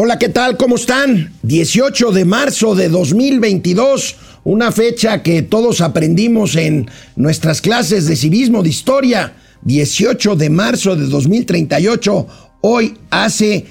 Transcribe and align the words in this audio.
Hola, 0.00 0.16
¿qué 0.16 0.28
tal? 0.28 0.56
¿Cómo 0.56 0.76
están? 0.76 1.32
18 1.42 2.12
de 2.12 2.24
marzo 2.24 2.76
de 2.76 2.88
2022, 2.88 4.14
una 4.44 4.70
fecha 4.70 5.24
que 5.24 5.42
todos 5.42 5.80
aprendimos 5.80 6.54
en 6.54 6.88
nuestras 7.16 7.60
clases 7.60 8.06
de 8.06 8.14
civismo, 8.14 8.62
de 8.62 8.68
historia. 8.68 9.32
18 9.62 10.36
de 10.36 10.50
marzo 10.50 10.94
de 10.94 11.06
2038, 11.06 12.28
hoy 12.60 12.96
hace, 13.10 13.66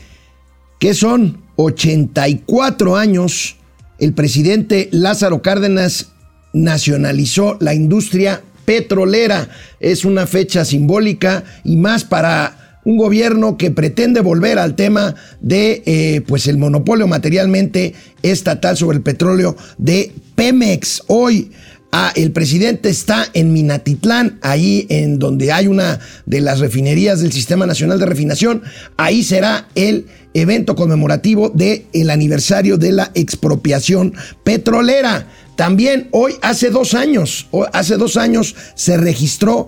¿qué 0.81 0.93
son? 0.93 1.43
84 1.55 2.97
años, 2.97 3.55
el 3.97 4.11
presidente 4.11 4.89
Lázaro 4.91 5.41
Cárdenas 5.41 6.09
nacionalizó 6.51 7.55
la 7.61 7.73
industria 7.73 8.41
petrolera. 8.65 9.47
Es 9.79 10.03
una 10.03 10.27
fecha 10.27 10.65
simbólica 10.65 11.45
y 11.63 11.77
más 11.77 12.03
para 12.03 12.66
un 12.87 12.95
gobierno 12.95 13.57
que 13.57 13.69
pretende 13.69 14.21
volver 14.21 14.57
al 14.57 14.75
tema 14.75 15.13
de 15.41 15.83
eh, 15.85 16.21
pues 16.25 16.47
el 16.47 16.57
monopolio 16.57 17.05
materialmente 17.05 17.93
estatal 18.23 18.77
sobre 18.77 18.95
el 18.95 19.03
petróleo 19.03 19.57
de 19.77 20.13
Pemex. 20.35 21.03
Hoy 21.07 21.51
ah, 21.91 22.13
el 22.15 22.31
presidente 22.31 22.87
está 22.87 23.27
en 23.33 23.51
Minatitlán, 23.51 24.39
ahí 24.41 24.87
en 24.87 25.19
donde 25.19 25.51
hay 25.51 25.67
una 25.67 25.99
de 26.25 26.39
las 26.39 26.61
refinerías 26.61 27.19
del 27.19 27.33
Sistema 27.33 27.65
Nacional 27.65 27.99
de 27.99 28.05
Refinación. 28.05 28.63
Ahí 28.95 29.21
será 29.21 29.67
el 29.75 30.05
evento 30.33 30.77
conmemorativo 30.77 31.49
del 31.49 31.87
el 31.91 32.09
aniversario 32.09 32.77
de 32.77 32.93
la 32.93 33.11
expropiación 33.15 34.13
petrolera. 34.45 35.27
También 35.57 36.07
hoy, 36.11 36.35
hace 36.41 36.69
dos 36.69 36.93
años, 36.93 37.47
hace 37.73 37.97
dos 37.97 38.15
años 38.15 38.55
se 38.75 38.95
registró 38.95 39.67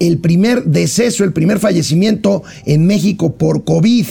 el 0.00 0.18
primer 0.18 0.64
deceso, 0.64 1.22
el 1.22 1.32
primer 1.32 1.60
fallecimiento 1.60 2.42
en 2.66 2.86
México 2.86 3.36
por 3.36 3.64
COVID. 3.64 4.06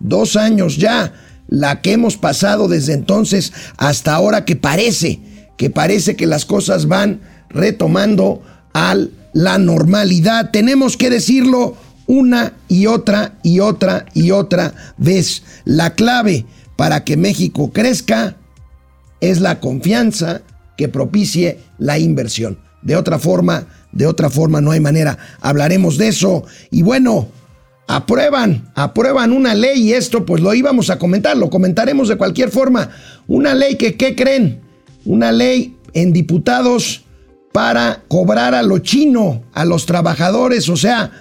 Dos 0.00 0.36
años 0.36 0.78
ya, 0.78 1.12
la 1.48 1.82
que 1.82 1.92
hemos 1.92 2.16
pasado 2.16 2.68
desde 2.68 2.94
entonces 2.94 3.52
hasta 3.76 4.14
ahora 4.14 4.44
que 4.44 4.56
parece, 4.56 5.20
que 5.58 5.68
parece 5.68 6.16
que 6.16 6.26
las 6.26 6.46
cosas 6.46 6.86
van 6.86 7.20
retomando 7.50 8.42
a 8.72 8.96
la 9.34 9.58
normalidad. 9.58 10.50
Tenemos 10.50 10.96
que 10.96 11.10
decirlo 11.10 11.76
una 12.06 12.54
y 12.68 12.86
otra 12.86 13.38
y 13.42 13.60
otra 13.60 14.06
y 14.14 14.30
otra 14.30 14.74
vez. 14.96 15.42
La 15.64 15.94
clave 15.94 16.46
para 16.76 17.04
que 17.04 17.16
México 17.16 17.72
crezca 17.72 18.36
es 19.20 19.40
la 19.40 19.60
confianza 19.60 20.42
que 20.76 20.88
propicie 20.88 21.58
la 21.78 21.98
inversión. 21.98 22.58
De 22.82 22.96
otra 22.96 23.18
forma, 23.18 23.66
de 23.92 24.06
otra 24.06 24.30
forma 24.30 24.60
no 24.60 24.70
hay 24.70 24.80
manera. 24.80 25.18
Hablaremos 25.40 25.98
de 25.98 26.08
eso. 26.08 26.44
Y 26.70 26.82
bueno, 26.82 27.28
aprueban, 27.86 28.70
aprueban 28.74 29.32
una 29.32 29.54
ley 29.54 29.82
y 29.82 29.92
esto 29.92 30.24
pues 30.24 30.42
lo 30.42 30.54
íbamos 30.54 30.90
a 30.90 30.98
comentar, 30.98 31.36
lo 31.36 31.50
comentaremos 31.50 32.08
de 32.08 32.16
cualquier 32.16 32.50
forma. 32.50 32.90
Una 33.28 33.54
ley 33.54 33.76
que, 33.76 33.96
¿qué 33.96 34.16
creen? 34.16 34.60
Una 35.04 35.32
ley 35.32 35.76
en 35.92 36.12
diputados 36.12 37.04
para 37.52 38.02
cobrar 38.08 38.54
a 38.54 38.62
lo 38.62 38.78
chino, 38.78 39.42
a 39.52 39.64
los 39.64 39.84
trabajadores, 39.84 40.70
o 40.70 40.76
sea, 40.76 41.12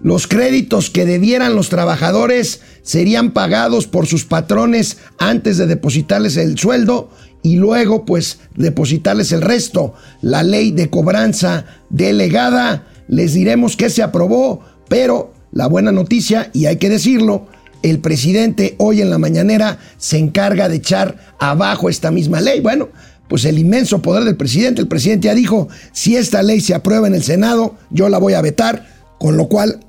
los 0.00 0.26
créditos 0.26 0.90
que 0.90 1.04
debieran 1.04 1.54
los 1.54 1.68
trabajadores 1.68 2.60
serían 2.82 3.30
pagados 3.30 3.86
por 3.86 4.06
sus 4.06 4.24
patrones 4.24 4.98
antes 5.18 5.58
de 5.58 5.66
depositarles 5.66 6.36
el 6.36 6.58
sueldo 6.58 7.10
y 7.42 7.56
luego 7.56 8.04
pues 8.04 8.40
depositarles 8.56 9.32
el 9.32 9.42
resto. 9.42 9.94
La 10.20 10.42
ley 10.42 10.70
de 10.70 10.90
cobranza 10.90 11.64
delegada, 11.90 12.86
les 13.08 13.34
diremos 13.34 13.76
que 13.76 13.90
se 13.90 14.02
aprobó, 14.02 14.62
pero 14.88 15.34
la 15.52 15.66
buena 15.66 15.92
noticia, 15.92 16.50
y 16.52 16.66
hay 16.66 16.76
que 16.76 16.88
decirlo, 16.88 17.46
el 17.82 17.98
presidente 17.98 18.74
hoy 18.78 19.00
en 19.00 19.10
la 19.10 19.18
mañanera 19.18 19.78
se 19.98 20.18
encarga 20.18 20.68
de 20.68 20.76
echar 20.76 21.34
abajo 21.38 21.88
esta 21.88 22.10
misma 22.10 22.40
ley. 22.40 22.60
Bueno, 22.60 22.88
pues 23.28 23.44
el 23.44 23.58
inmenso 23.58 24.02
poder 24.02 24.24
del 24.24 24.36
presidente, 24.36 24.80
el 24.80 24.88
presidente 24.88 25.26
ya 25.26 25.34
dijo, 25.34 25.68
si 25.92 26.16
esta 26.16 26.42
ley 26.42 26.60
se 26.60 26.74
aprueba 26.74 27.06
en 27.06 27.14
el 27.14 27.22
Senado, 27.22 27.76
yo 27.90 28.08
la 28.08 28.18
voy 28.18 28.34
a 28.34 28.42
vetar, 28.42 28.86
con 29.18 29.36
lo 29.36 29.48
cual, 29.48 29.80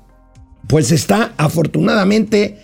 pues 0.66 0.90
está 0.90 1.34
afortunadamente 1.36 2.58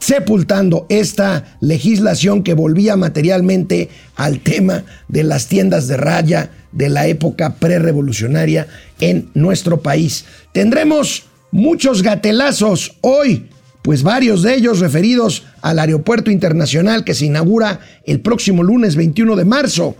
sepultando 0.00 0.86
esta 0.88 1.56
legislación 1.60 2.42
que 2.42 2.54
volvía 2.54 2.96
materialmente 2.96 3.88
al 4.16 4.40
tema 4.40 4.84
de 5.08 5.24
las 5.24 5.46
tiendas 5.46 5.88
de 5.88 5.96
raya 5.96 6.50
de 6.72 6.88
la 6.88 7.06
época 7.06 7.54
prerevolucionaria 7.56 8.66
en 9.00 9.30
nuestro 9.34 9.80
país. 9.80 10.24
Tendremos 10.52 11.24
muchos 11.50 12.02
gatelazos 12.02 12.96
hoy, 13.00 13.46
pues 13.82 14.02
varios 14.02 14.42
de 14.42 14.54
ellos 14.54 14.80
referidos 14.80 15.44
al 15.62 15.78
aeropuerto 15.78 16.30
internacional 16.30 17.04
que 17.04 17.14
se 17.14 17.26
inaugura 17.26 17.80
el 18.04 18.20
próximo 18.20 18.62
lunes 18.62 18.96
21 18.96 19.36
de 19.36 19.44
marzo, 19.44 19.96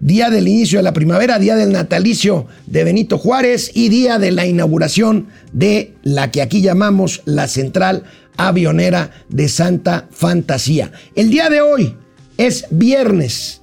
día 0.00 0.30
del 0.30 0.48
inicio 0.48 0.78
de 0.78 0.82
la 0.82 0.92
primavera, 0.92 1.38
día 1.38 1.56
del 1.56 1.72
natalicio 1.72 2.46
de 2.66 2.84
Benito 2.84 3.18
Juárez 3.18 3.70
y 3.74 3.88
día 3.88 4.18
de 4.18 4.30
la 4.30 4.46
inauguración 4.46 5.28
de 5.52 5.94
la 6.02 6.30
que 6.30 6.42
aquí 6.42 6.60
llamamos 6.60 7.22
la 7.24 7.48
central 7.48 8.04
avionera 8.36 9.10
de 9.28 9.48
Santa 9.48 10.08
Fantasía. 10.10 10.92
El 11.14 11.30
día 11.30 11.48
de 11.50 11.60
hoy 11.60 11.96
es 12.38 12.66
viernes 12.70 13.62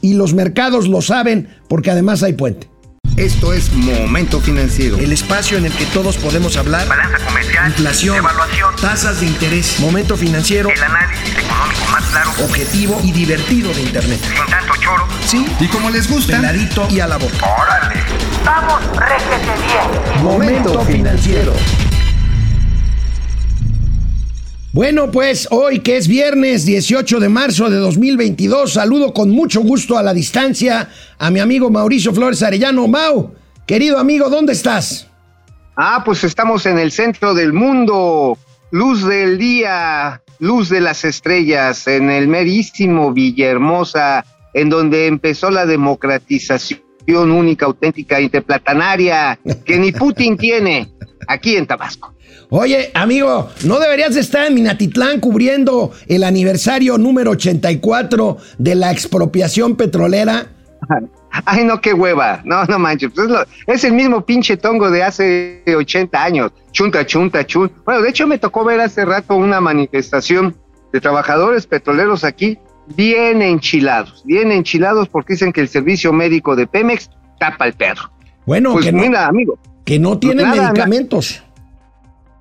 y 0.00 0.14
los 0.14 0.34
mercados 0.34 0.88
lo 0.88 1.02
saben 1.02 1.56
porque 1.68 1.90
además 1.90 2.22
hay 2.22 2.34
puente. 2.34 2.70
Esto 3.16 3.52
es 3.52 3.70
Momento 3.72 4.40
Financiero. 4.40 4.96
El 4.96 5.12
espacio 5.12 5.58
en 5.58 5.66
el 5.66 5.72
que 5.72 5.84
todos 5.86 6.16
podemos 6.16 6.56
hablar. 6.56 6.88
Balanza 6.88 7.18
comercial. 7.18 7.66
Inflación. 7.68 8.16
Evaluación. 8.16 8.76
Tasas 8.80 9.20
de 9.20 9.26
interés. 9.26 9.78
Momento 9.78 10.16
Financiero. 10.16 10.70
El 10.70 10.82
análisis 10.82 11.36
económico 11.36 11.84
más 11.90 12.04
claro. 12.06 12.30
Objetivo 12.42 12.98
y 13.04 13.12
divertido 13.12 13.74
de 13.74 13.82
Internet. 13.82 14.20
Sin 14.22 14.46
tanto 14.46 14.72
choro. 14.80 15.06
Sí. 15.26 15.46
Y 15.60 15.66
como 15.66 15.90
les 15.90 16.08
gusta. 16.08 16.36
Peladito 16.36 16.88
y 16.88 17.00
a 17.00 17.08
la 17.08 17.18
boca. 17.18 17.46
¡Órale! 17.60 18.00
¡Vamos, 18.44 18.80
réjete 18.96 19.52
bien! 19.66 20.24
Momento 20.24 20.80
Financiero. 20.86 21.52
Bueno, 24.72 25.10
pues 25.10 25.48
hoy 25.50 25.80
que 25.80 25.96
es 25.96 26.06
viernes 26.06 26.64
18 26.64 27.18
de 27.18 27.28
marzo 27.28 27.68
de 27.68 27.78
2022, 27.78 28.74
saludo 28.74 29.12
con 29.12 29.28
mucho 29.28 29.62
gusto 29.62 29.98
a 29.98 30.02
la 30.04 30.14
distancia 30.14 30.88
a 31.18 31.28
mi 31.32 31.40
amigo 31.40 31.70
Mauricio 31.70 32.14
Flores 32.14 32.40
Arellano. 32.44 32.86
Mau, 32.86 33.34
querido 33.66 33.98
amigo, 33.98 34.30
¿dónde 34.30 34.52
estás? 34.52 35.08
Ah, 35.74 36.02
pues 36.04 36.22
estamos 36.22 36.66
en 36.66 36.78
el 36.78 36.92
centro 36.92 37.34
del 37.34 37.52
mundo, 37.52 38.38
luz 38.70 39.04
del 39.04 39.38
día, 39.38 40.22
luz 40.38 40.68
de 40.68 40.80
las 40.80 41.04
estrellas, 41.04 41.88
en 41.88 42.08
el 42.08 42.28
merísimo 42.28 43.12
Villahermosa, 43.12 44.24
en 44.54 44.68
donde 44.70 45.08
empezó 45.08 45.50
la 45.50 45.66
democratización 45.66 46.80
única, 47.08 47.66
auténtica, 47.66 48.20
interplatanaria, 48.20 49.36
que 49.64 49.78
ni 49.78 49.90
Putin 49.90 50.36
tiene, 50.36 50.92
aquí 51.26 51.56
en 51.56 51.66
Tabasco. 51.66 52.14
Oye, 52.50 52.90
amigo, 52.94 53.48
¿no 53.64 53.78
deberías 53.78 54.16
estar 54.16 54.46
en 54.46 54.54
Minatitlán 54.54 55.20
cubriendo 55.20 55.92
el 56.08 56.24
aniversario 56.24 56.98
número 56.98 57.30
84 57.32 58.36
de 58.58 58.74
la 58.74 58.90
expropiación 58.92 59.76
petrolera? 59.76 60.46
Ay, 61.44 61.64
no, 61.64 61.80
qué 61.80 61.92
hueva. 61.92 62.40
No, 62.44 62.64
no 62.64 62.78
manches. 62.78 63.10
Pues 63.14 63.26
es, 63.26 63.32
lo- 63.32 63.44
es 63.72 63.84
el 63.84 63.92
mismo 63.92 64.24
pinche 64.24 64.56
tongo 64.56 64.90
de 64.90 65.02
hace 65.04 65.62
80 65.66 66.22
años. 66.24 66.50
Chunta, 66.72 67.06
chunta, 67.06 67.46
chunta. 67.46 67.74
Bueno, 67.84 68.02
de 68.02 68.08
hecho 68.10 68.26
me 68.26 68.38
tocó 68.38 68.64
ver 68.64 68.80
hace 68.80 69.04
rato 69.04 69.36
una 69.36 69.60
manifestación 69.60 70.56
de 70.92 71.00
trabajadores 71.00 71.66
petroleros 71.66 72.24
aquí 72.24 72.58
bien 72.96 73.42
enchilados. 73.42 74.22
Bien 74.24 74.50
enchilados 74.50 75.08
porque 75.08 75.34
dicen 75.34 75.52
que 75.52 75.60
el 75.60 75.68
servicio 75.68 76.12
médico 76.12 76.56
de 76.56 76.66
Pemex 76.66 77.10
tapa 77.38 77.66
el 77.66 77.74
perro. 77.74 78.10
Bueno, 78.46 78.72
Pues 78.72 78.86
que, 78.86 78.92
no, 78.92 79.02
mira, 79.02 79.26
amigo. 79.26 79.58
que 79.84 79.98
no 80.00 80.18
tienen 80.18 80.46
nada, 80.48 80.72
nada. 80.72 80.86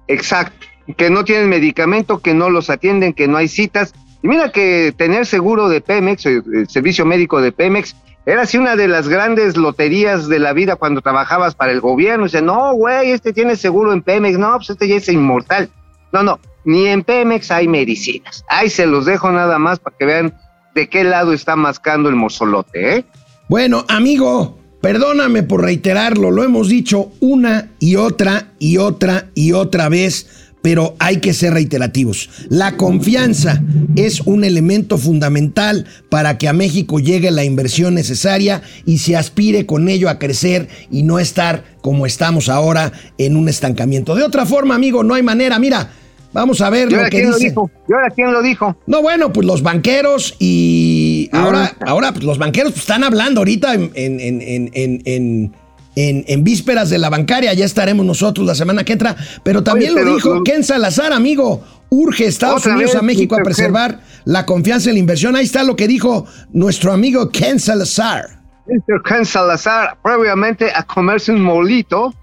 Exacto, 0.09 0.66
que 0.97 1.12
no 1.12 1.24
tienen 1.24 1.50
medicamento, 1.50 2.20
que 2.20 2.34
no 2.34 2.50
los 2.50 2.72
atienden, 2.72 3.14
que 3.14 3.28
no 3.28 3.38
hay 3.38 3.47
citas. 3.47 3.94
Y 4.23 4.28
mira 4.28 4.52
que 4.52 4.91
tener 4.97 5.28
seguro 5.28 5.70
de 5.70 5.82
Pemex, 5.82 6.26
el, 6.26 6.67
servicio 6.67 7.06
médico 7.06 7.41
de 7.41 7.52
Pemex, 7.52 7.96
era 8.26 8.41
así 8.41 8.58
una 8.58 8.76
de 8.76 8.88
las 8.88 9.08
grandes 9.08 9.56
loterías 9.56 10.28
de 10.28 10.40
la 10.40 10.52
vida 10.53 10.76
cuando 10.76 11.02
trabajabas 11.02 11.53
para 11.53 11.72
el 11.72 11.79
gobierno. 11.79 12.28
Sea, 12.28 12.41
no, 12.41 12.73
güey, 12.73 13.11
este 13.11 13.34
tiene 13.34 13.56
seguro 13.56 13.94
en 13.94 14.02
Pemex, 14.02 14.40
no, 14.40 14.56
pues 14.58 14.72
este 14.72 14.88
ya 14.88 14.96
es 14.96 15.08
inmortal. 15.09 15.70
No, 16.11 16.23
no, 16.23 16.40
ni 16.66 16.88
en 16.88 17.03
Pemex 17.03 17.52
hay 17.52 17.67
medicinas. 17.67 18.44
Ahí 18.50 18.72
se 18.72 18.88
los 18.88 19.06
dejo 19.06 19.32
nada 19.32 19.59
más 19.59 19.78
para 19.78 19.96
que 19.96 20.06
vean 20.06 20.34
de 20.73 20.90
qué 20.90 21.03
lado 21.03 21.34
está 21.34 21.56
mascando 21.56 22.09
el 22.09 22.16
morzolote, 22.16 22.97
¿eh? 22.97 23.06
Bueno, 23.47 23.85
amigo, 23.88 24.59
perdóname 24.81 25.43
por 25.43 25.61
reiterarlo, 25.61 26.31
lo 26.31 26.43
hemos 26.43 26.70
dicho 26.70 27.11
una 27.20 27.72
y 27.79 27.96
otra 27.96 28.53
y 28.59 28.78
otra 28.78 29.29
y 29.35 29.52
otra 29.52 29.90
vez, 29.90 30.28
pero 30.61 30.96
hay 30.99 31.17
que 31.17 31.34
ser 31.34 31.53
reiterativos. 31.53 32.29
La 32.49 32.76
confianza 32.76 33.61
es 33.96 34.22
un 34.22 34.43
elemento 34.43 34.97
fundamental 34.97 35.85
para 36.09 36.37
que 36.37 36.47
a 36.47 36.53
México 36.53 36.99
llegue 36.99 37.31
la 37.31 37.46
inversión 37.46 37.96
necesaria 37.96 38.61
y 38.85 38.97
se 38.97 39.16
aspire 39.16 39.66
con 39.66 39.90
ello 39.90 40.09
a 40.09 40.20
crecer 40.20 40.67
y 40.91 41.03
no 41.03 41.20
estar 41.20 41.64
como 41.82 42.05
estamos 42.05 42.49
ahora 42.49 42.91
en 43.17 43.37
un 43.37 43.47
estancamiento. 43.47 44.16
De 44.16 44.23
otra 44.23 44.46
forma, 44.46 44.75
amigo, 44.75 45.03
no 45.03 45.14
hay 45.14 45.23
manera. 45.23 45.59
Mira, 45.59 45.91
Vamos 46.31 46.61
a 46.61 46.70
ver 46.70 46.91
¿Y 46.91 46.96
lo 46.96 47.03
que 47.05 47.09
quién 47.09 47.29
lo 47.31 47.35
dice. 47.37 47.49
dijo? 47.49 47.72
¿Y 47.87 47.93
ahora 47.93 48.09
quién 48.11 48.31
lo 48.31 48.41
dijo? 48.41 48.78
No, 48.85 49.02
bueno, 49.02 49.34
pues 49.34 49.47
los 49.47 49.64
banqueros 49.64 50.35
y 50.40 51.29
Ah. 51.34 51.43
ahora, 51.43 51.73
ahora 51.85 52.11
pues 52.11 52.23
los 52.23 52.37
banqueros 52.37 52.72
pues, 52.73 52.81
están 52.84 53.03
hablando 53.03 53.41
ahorita 53.41 53.73
en, 53.73 53.91
en, 53.96 54.72
en, 54.76 55.53
en, 55.96 56.43
vísperas 56.43 56.90
de 56.90 56.97
la 56.97 57.09
bancaria, 57.09 57.53
ya 57.53 57.66
estaremos 57.66 58.05
nosotros 58.05 58.46
la 58.46 58.55
semana 58.55 58.84
que 58.84 58.93
entra, 58.93 59.16
pero 59.43 59.64
también 59.64 59.93
Oye, 59.96 60.05
lo 60.05 60.16
dijo 60.16 60.35
no- 60.35 60.43
Ken 60.43 60.64
Salazar, 60.64 61.11
amigo, 61.14 61.64
urge 61.90 62.26
Estados 62.26 62.61
Otra 62.61 62.73
Unidos 62.75 62.93
vez, 62.93 63.02
a 63.02 63.03
México 63.03 63.35
a. 63.35 63.37
Ken. 63.40 63.43
preservar 63.46 63.99
la 64.25 64.46
confianza 64.46 64.90
en 64.90 64.96
la 64.96 64.99
inversión. 64.99 65.35
Ahí 65.35 65.46
está 65.46 65.64
lo 65.64 65.75
que 65.75 65.87
dijo 65.87 66.25
nuestro 66.53 66.93
amigo 66.93 67.29
Ken 67.32 67.59
Salazar. 67.59 68.40
Mr. 68.67 69.02
Ken 69.03 69.25
Salazar, 69.25 69.97
previamente 70.03 70.72
a 70.73 70.84
comerse 70.84 71.32
un 71.32 71.41
molito. 71.41 72.14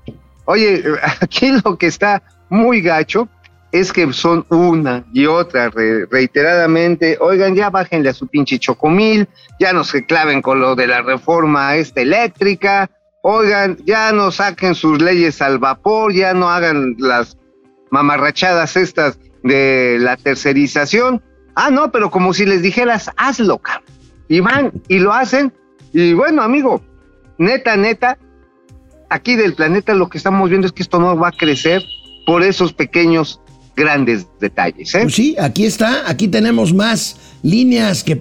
Oye, 0.45 0.83
aquí 1.21 1.51
lo 1.65 1.77
que 1.77 1.87
está 1.89 2.23
muy 2.49 2.81
gacho 2.81 3.29
es 3.81 3.93
que 3.93 4.13
son 4.13 4.45
una 4.49 5.05
y 5.13 5.27
otra 5.27 5.71
re- 5.71 6.07
reiteradamente, 6.07 7.19
oigan, 7.21 7.55
ya 7.55 7.71
bájenle 7.71 8.11
a 8.11 8.15
su 8.15 8.27
pinche 8.27 8.59
chocomil, 8.59 9.29
ya 9.59 9.73
no 9.73 9.85
se 9.85 10.05
claven 10.05 10.43
con 10.43 10.61
lo 10.61 10.75
de 10.75 10.87
la 10.87 11.03
reforma 11.03 11.77
esta 11.77 12.01
eléctrica, 12.01 12.91
oigan, 13.23 13.79
ya 13.85 14.13
no 14.13 14.31
saquen 14.31 14.75
sus 14.75 15.01
leyes 15.01 15.43
al 15.43 15.59
vapor, 15.59 16.13
ya 16.13 16.35
no 16.35 16.49
hagan 16.51 16.95
las 16.99 17.37
mamarrachadas 17.91 18.77
estas 18.77 19.19
de 19.43 19.99
la 20.01 20.17
tercerización. 20.17 21.23
Ah, 21.55 21.71
no, 21.71 21.91
pero 21.91 22.11
como 22.11 22.35
si 22.35 22.45
les 22.45 22.63
dijeras, 22.63 23.11
hazlo, 23.17 23.59
cabrón. 23.59 23.85
Y 24.29 24.41
van 24.41 24.73
y 24.89 24.99
lo 24.99 25.13
hacen. 25.13 25.53
Y 25.93 26.13
bueno, 26.13 26.43
amigo, 26.43 26.83
neta, 27.39 27.77
neta, 27.77 28.19
aquí 29.09 29.37
del 29.37 29.55
planeta 29.55 29.95
lo 29.95 30.09
que 30.09 30.19
estamos 30.19 30.51
viendo 30.51 30.67
es 30.67 30.73
que 30.73 30.83
esto 30.83 30.99
no 30.99 31.17
va 31.17 31.29
a 31.29 31.33
crecer 31.33 31.83
por 32.27 32.43
esos 32.43 32.73
pequeños, 32.73 33.41
grandes 33.77 34.27
detalles. 34.41 34.95
¿eh? 34.95 35.01
Pues 35.03 35.15
sí, 35.15 35.37
aquí 35.39 35.67
está, 35.67 36.09
aquí 36.11 36.29
tenemos 36.29 36.73
más 36.73 37.17
líneas 37.43 38.03
que, 38.03 38.19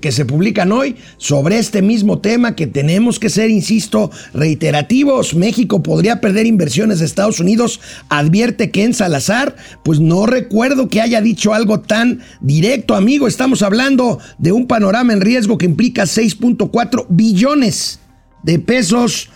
que 0.00 0.12
se 0.12 0.24
publican 0.26 0.70
hoy 0.70 0.96
sobre 1.16 1.58
este 1.58 1.82
mismo 1.82 2.20
tema 2.20 2.54
que 2.54 2.66
tenemos 2.66 3.18
que 3.18 3.30
ser, 3.30 3.50
insisto, 3.50 4.10
reiterativos. 4.34 5.34
México 5.34 5.82
podría 5.82 6.20
perder 6.20 6.46
inversiones 6.46 7.00
de 7.00 7.06
Estados 7.06 7.40
Unidos, 7.40 7.80
advierte 8.10 8.70
Ken 8.70 8.92
Salazar. 8.92 9.56
Pues 9.82 9.98
no 9.98 10.26
recuerdo 10.26 10.88
que 10.88 11.00
haya 11.00 11.20
dicho 11.22 11.54
algo 11.54 11.80
tan 11.80 12.20
directo, 12.40 12.94
amigo. 12.94 13.26
Estamos 13.26 13.62
hablando 13.62 14.20
de 14.38 14.52
un 14.52 14.66
panorama 14.66 15.14
en 15.14 15.22
riesgo 15.22 15.56
que 15.58 15.66
implica 15.66 16.02
6.4 16.04 17.06
billones 17.08 18.00
de 18.42 18.58
pesos 18.58 19.30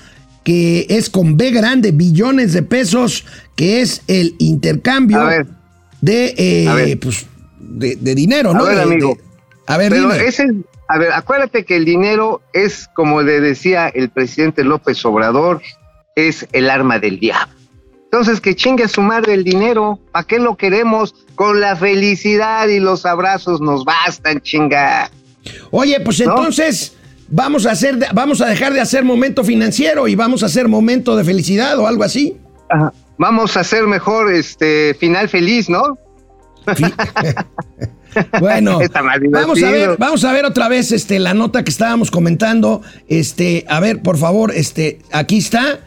que 0.48 0.86
es 0.88 1.10
con 1.10 1.36
B 1.36 1.50
grande, 1.50 1.90
billones 1.92 2.54
de 2.54 2.62
pesos, 2.62 3.26
que 3.54 3.82
es 3.82 4.00
el 4.06 4.34
intercambio 4.38 5.20
A 5.20 5.24
ver. 5.24 5.46
de, 6.00 6.34
eh, 6.38 6.66
A 6.66 6.72
ver. 6.72 6.98
pues, 6.98 7.26
de, 7.60 7.96
de 7.96 8.14
dinero, 8.14 8.52
A 8.52 8.54
¿no? 8.54 8.64
ver, 8.64 8.76
De- 8.76 8.82
amigo. 8.82 9.14
de- 9.14 9.20
a 9.66 9.76
ver, 9.76 9.92
Pero 9.92 10.10
a 10.88 10.96
ver, 10.98 11.12
acuérdate 11.12 11.66
que 11.66 11.76
el 11.76 11.84
dinero 11.84 12.40
es, 12.54 12.88
como 12.94 13.20
le 13.20 13.42
decía 13.42 13.88
el 13.88 14.08
presidente 14.08 14.64
López 14.64 15.04
Obrador, 15.04 15.60
es 16.16 16.46
el 16.52 16.70
arma 16.70 16.98
del 16.98 17.20
diablo. 17.20 17.52
Entonces, 18.04 18.40
que 18.40 18.56
chingue 18.56 18.84
a 18.84 18.88
su 18.88 19.02
madre 19.02 19.34
el 19.34 19.44
dinero. 19.44 20.00
¿Para 20.12 20.26
qué 20.26 20.38
lo 20.38 20.56
queremos? 20.56 21.14
Con 21.34 21.60
la 21.60 21.76
felicidad 21.76 22.68
y 22.68 22.80
los 22.80 23.04
abrazos 23.04 23.60
nos 23.60 23.84
bastan, 23.84 24.40
chinga. 24.40 25.10
Oye, 25.70 26.00
pues 26.00 26.20
¿no? 26.24 26.30
entonces 26.38 26.94
vamos 27.28 27.66
a 27.66 27.72
hacer, 27.72 27.98
vamos 28.14 28.40
a 28.40 28.46
dejar 28.46 28.72
de 28.72 28.80
hacer 28.80 29.04
momento 29.04 29.44
financiero 29.44 30.08
y 30.08 30.14
vamos 30.14 30.42
a 30.42 30.46
hacer 30.46 30.68
momento 30.68 31.16
de 31.16 31.24
felicidad 31.24 31.78
o 31.78 31.86
algo 31.86 32.04
así. 32.04 32.36
Ajá. 32.68 32.92
Vamos 33.18 33.56
a 33.56 33.60
hacer 33.60 33.84
mejor 33.84 34.32
este 34.32 34.94
final 34.94 35.28
feliz, 35.28 35.68
¿no? 35.68 35.98
Bueno, 38.40 38.80
vamos 39.30 39.62
a 39.62 39.70
ver, 39.70 39.96
vamos 39.98 40.24
a 40.24 40.32
ver 40.32 40.44
otra 40.46 40.68
vez 40.68 40.92
este 40.92 41.18
la 41.18 41.34
nota 41.34 41.62
que 41.62 41.70
estábamos 41.70 42.10
comentando. 42.10 42.82
Este, 43.06 43.64
a 43.68 43.80
ver, 43.80 44.02
por 44.02 44.16
favor, 44.16 44.50
este, 44.54 45.00
aquí 45.12 45.38
está 45.38 45.80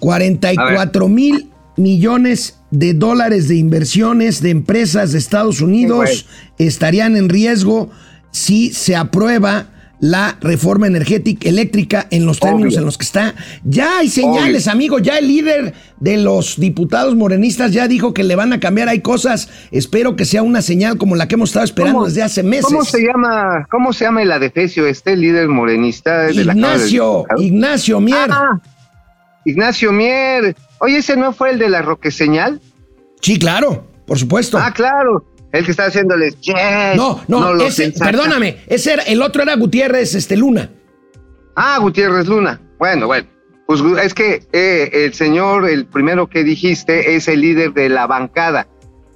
44 0.00 1.08
mil 1.08 1.50
millones 1.76 2.58
de 2.70 2.94
dólares 2.94 3.48
de 3.48 3.56
inversiones 3.56 4.42
de 4.42 4.50
empresas 4.50 5.12
de 5.12 5.18
Estados 5.18 5.60
Unidos 5.60 6.26
estarían 6.58 7.16
en 7.16 7.28
riesgo 7.28 7.90
si 8.30 8.72
se 8.72 8.96
aprueba 8.96 9.68
la 10.00 10.36
reforma 10.40 10.86
energética 10.86 11.48
eléctrica 11.48 12.06
en 12.10 12.24
los 12.24 12.38
términos 12.38 12.68
Obvio. 12.74 12.78
en 12.78 12.84
los 12.84 12.98
que 12.98 13.04
está. 13.04 13.34
Ya 13.64 13.98
hay 13.98 14.08
señales, 14.08 14.64
Obvio. 14.66 14.72
amigo, 14.72 14.98
ya 15.00 15.18
el 15.18 15.26
líder 15.26 15.74
de 15.98 16.16
los 16.18 16.58
diputados 16.60 17.16
morenistas 17.16 17.72
ya 17.72 17.88
dijo 17.88 18.14
que 18.14 18.22
le 18.22 18.36
van 18.36 18.52
a 18.52 18.60
cambiar, 18.60 18.88
hay 18.88 19.00
cosas, 19.00 19.48
espero 19.72 20.14
que 20.14 20.24
sea 20.24 20.42
una 20.44 20.62
señal 20.62 20.98
como 20.98 21.16
la 21.16 21.26
que 21.26 21.34
hemos 21.34 21.50
estado 21.50 21.64
esperando 21.64 21.98
¿Cómo- 21.98 22.06
desde 22.06 22.22
hace 22.22 22.42
meses. 22.44 22.66
¿Cómo 22.66 22.84
se 22.84 23.00
llama, 23.02 23.66
cómo 23.70 23.92
se 23.92 24.04
llama 24.04 24.22
el 24.22 24.30
adefesio 24.30 24.86
este 24.86 25.16
líder 25.16 25.48
morenista 25.48 26.22
de 26.24 26.44
la 26.44 26.52
Ignacio? 26.52 27.24
Ignacio 27.38 28.00
Mier. 28.00 28.30
Ah, 28.30 28.60
Ignacio 29.44 29.92
Mier. 29.92 30.54
Oye, 30.80 30.98
ese 30.98 31.16
no 31.16 31.32
fue 31.32 31.50
el 31.50 31.58
de 31.58 31.68
la 31.68 31.82
Roque 31.82 32.10
Señal. 32.10 32.60
Sí, 33.20 33.38
claro, 33.38 33.86
por 34.06 34.18
supuesto. 34.18 34.58
Ah, 34.58 34.72
claro. 34.72 35.24
El 35.52 35.64
que 35.64 35.70
está 35.70 35.86
haciéndoles 35.86 36.38
yes. 36.40 36.54
no, 36.96 37.22
no, 37.26 37.60
ese, 37.62 37.92
perdóname, 37.92 38.58
ese 38.66 38.94
era, 38.94 39.02
el 39.04 39.22
otro 39.22 39.42
era 39.42 39.56
Gutiérrez 39.56 40.14
este, 40.14 40.36
Luna. 40.36 40.70
Ah, 41.56 41.78
Gutiérrez 41.80 42.26
Luna. 42.26 42.60
Bueno, 42.78 43.06
bueno. 43.06 43.26
Pues 43.66 43.82
es 44.02 44.14
que 44.14 44.46
eh, 44.52 44.90
el 44.92 45.12
señor, 45.12 45.68
el 45.68 45.84
primero 45.84 46.26
que 46.28 46.42
dijiste, 46.42 47.16
es 47.16 47.28
el 47.28 47.42
líder 47.42 47.74
de 47.74 47.90
la 47.90 48.06
bancada, 48.06 48.66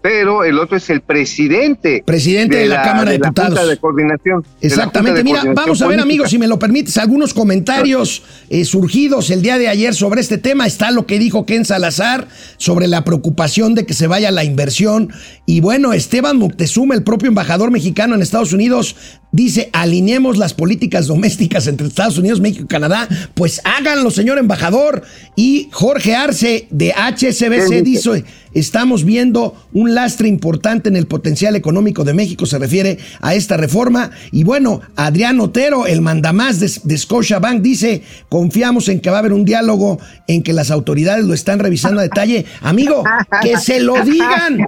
pero 0.02 0.42
el 0.44 0.58
otro 0.58 0.76
es 0.76 0.90
el 0.90 1.00
presidente. 1.00 2.02
Presidente 2.04 2.56
de 2.56 2.66
la 2.66 2.82
Cámara 2.82 3.12
de 3.12 3.18
Diputados. 3.18 3.58
Junta 3.58 3.66
de 3.66 3.76
Coordinación. 3.78 4.42
la 4.42 4.66
Exactamente, 4.68 5.18
de 5.18 5.24
mira, 5.24 5.36
Coordinación 5.40 5.54
vamos 5.64 5.82
a 5.82 5.86
ver 5.86 5.96
Política. 5.98 6.02
amigos, 6.02 6.30
si 6.30 6.38
me 6.38 6.48
lo 6.48 6.58
permites, 6.58 6.96
algunos 6.98 7.32
comentarios 7.32 8.22
eh, 8.50 8.64
surgidos 8.64 9.30
el 9.30 9.42
día 9.42 9.58
de 9.58 9.68
ayer 9.68 9.94
sobre 9.94 10.20
este 10.20 10.38
tema. 10.38 10.66
Está 10.66 10.90
lo 10.90 11.06
que 11.06 11.18
dijo 11.20 11.46
Ken 11.46 11.64
Salazar 11.64 12.26
sobre 12.56 12.88
la 12.88 13.04
preocupación 13.04 13.74
de 13.74 13.86
que 13.86 13.94
se 13.94 14.08
vaya 14.08 14.30
la 14.32 14.44
inversión. 14.44 15.12
Y 15.46 15.60
bueno, 15.60 15.92
Esteban 15.92 16.36
Moctezuma, 16.36 16.94
el 16.94 17.04
propio 17.04 17.28
embajador 17.28 17.70
mexicano 17.70 18.14
en 18.16 18.22
Estados 18.22 18.52
Unidos, 18.52 18.96
dice, 19.30 19.70
alineemos 19.72 20.36
las 20.36 20.52
políticas 20.52 21.06
domésticas 21.06 21.66
entre 21.66 21.86
Estados 21.86 22.18
Unidos, 22.18 22.40
México 22.40 22.64
y 22.64 22.68
Canadá. 22.68 23.08
Pues 23.34 23.60
háganlo, 23.64 24.10
señor 24.10 24.38
embajador. 24.38 25.02
Y 25.36 25.68
Jorge 25.72 26.14
Arce 26.16 26.66
de 26.70 26.92
HSBC 26.92 27.68
¿Qué 27.68 27.82
dice? 27.82 28.10
dice, 28.12 28.24
estamos 28.54 29.04
viendo 29.04 29.54
un 29.72 29.94
lastre 29.94 30.28
importante 30.28 30.88
en 30.88 30.96
el 30.96 31.06
potencial 31.06 31.56
económico 31.56 32.04
de 32.04 32.14
México, 32.14 32.46
se 32.46 32.58
refiere 32.58 32.98
a 33.20 33.34
esta 33.34 33.56
reforma. 33.56 34.10
Y 34.30 34.44
bueno, 34.44 34.80
Adrián 34.96 35.40
Otero, 35.40 35.86
el 35.86 36.00
mandamás 36.00 36.60
de, 36.60 36.70
de 36.84 36.98
Scotiabank, 36.98 37.60
dice, 37.62 38.02
confiamos 38.28 38.88
en 38.88 39.00
que 39.00 39.10
va 39.10 39.16
a 39.16 39.20
haber 39.20 39.32
un 39.32 39.44
diálogo 39.44 39.98
en 40.28 40.42
que 40.42 40.52
las 40.52 40.70
autoridades 40.70 41.24
lo 41.24 41.34
están 41.34 41.58
revisando 41.58 42.00
a 42.00 42.02
detalle. 42.04 42.46
Amigo, 42.60 43.04
que 43.42 43.56
se 43.58 43.80
lo 43.80 43.94
digan. 44.04 44.66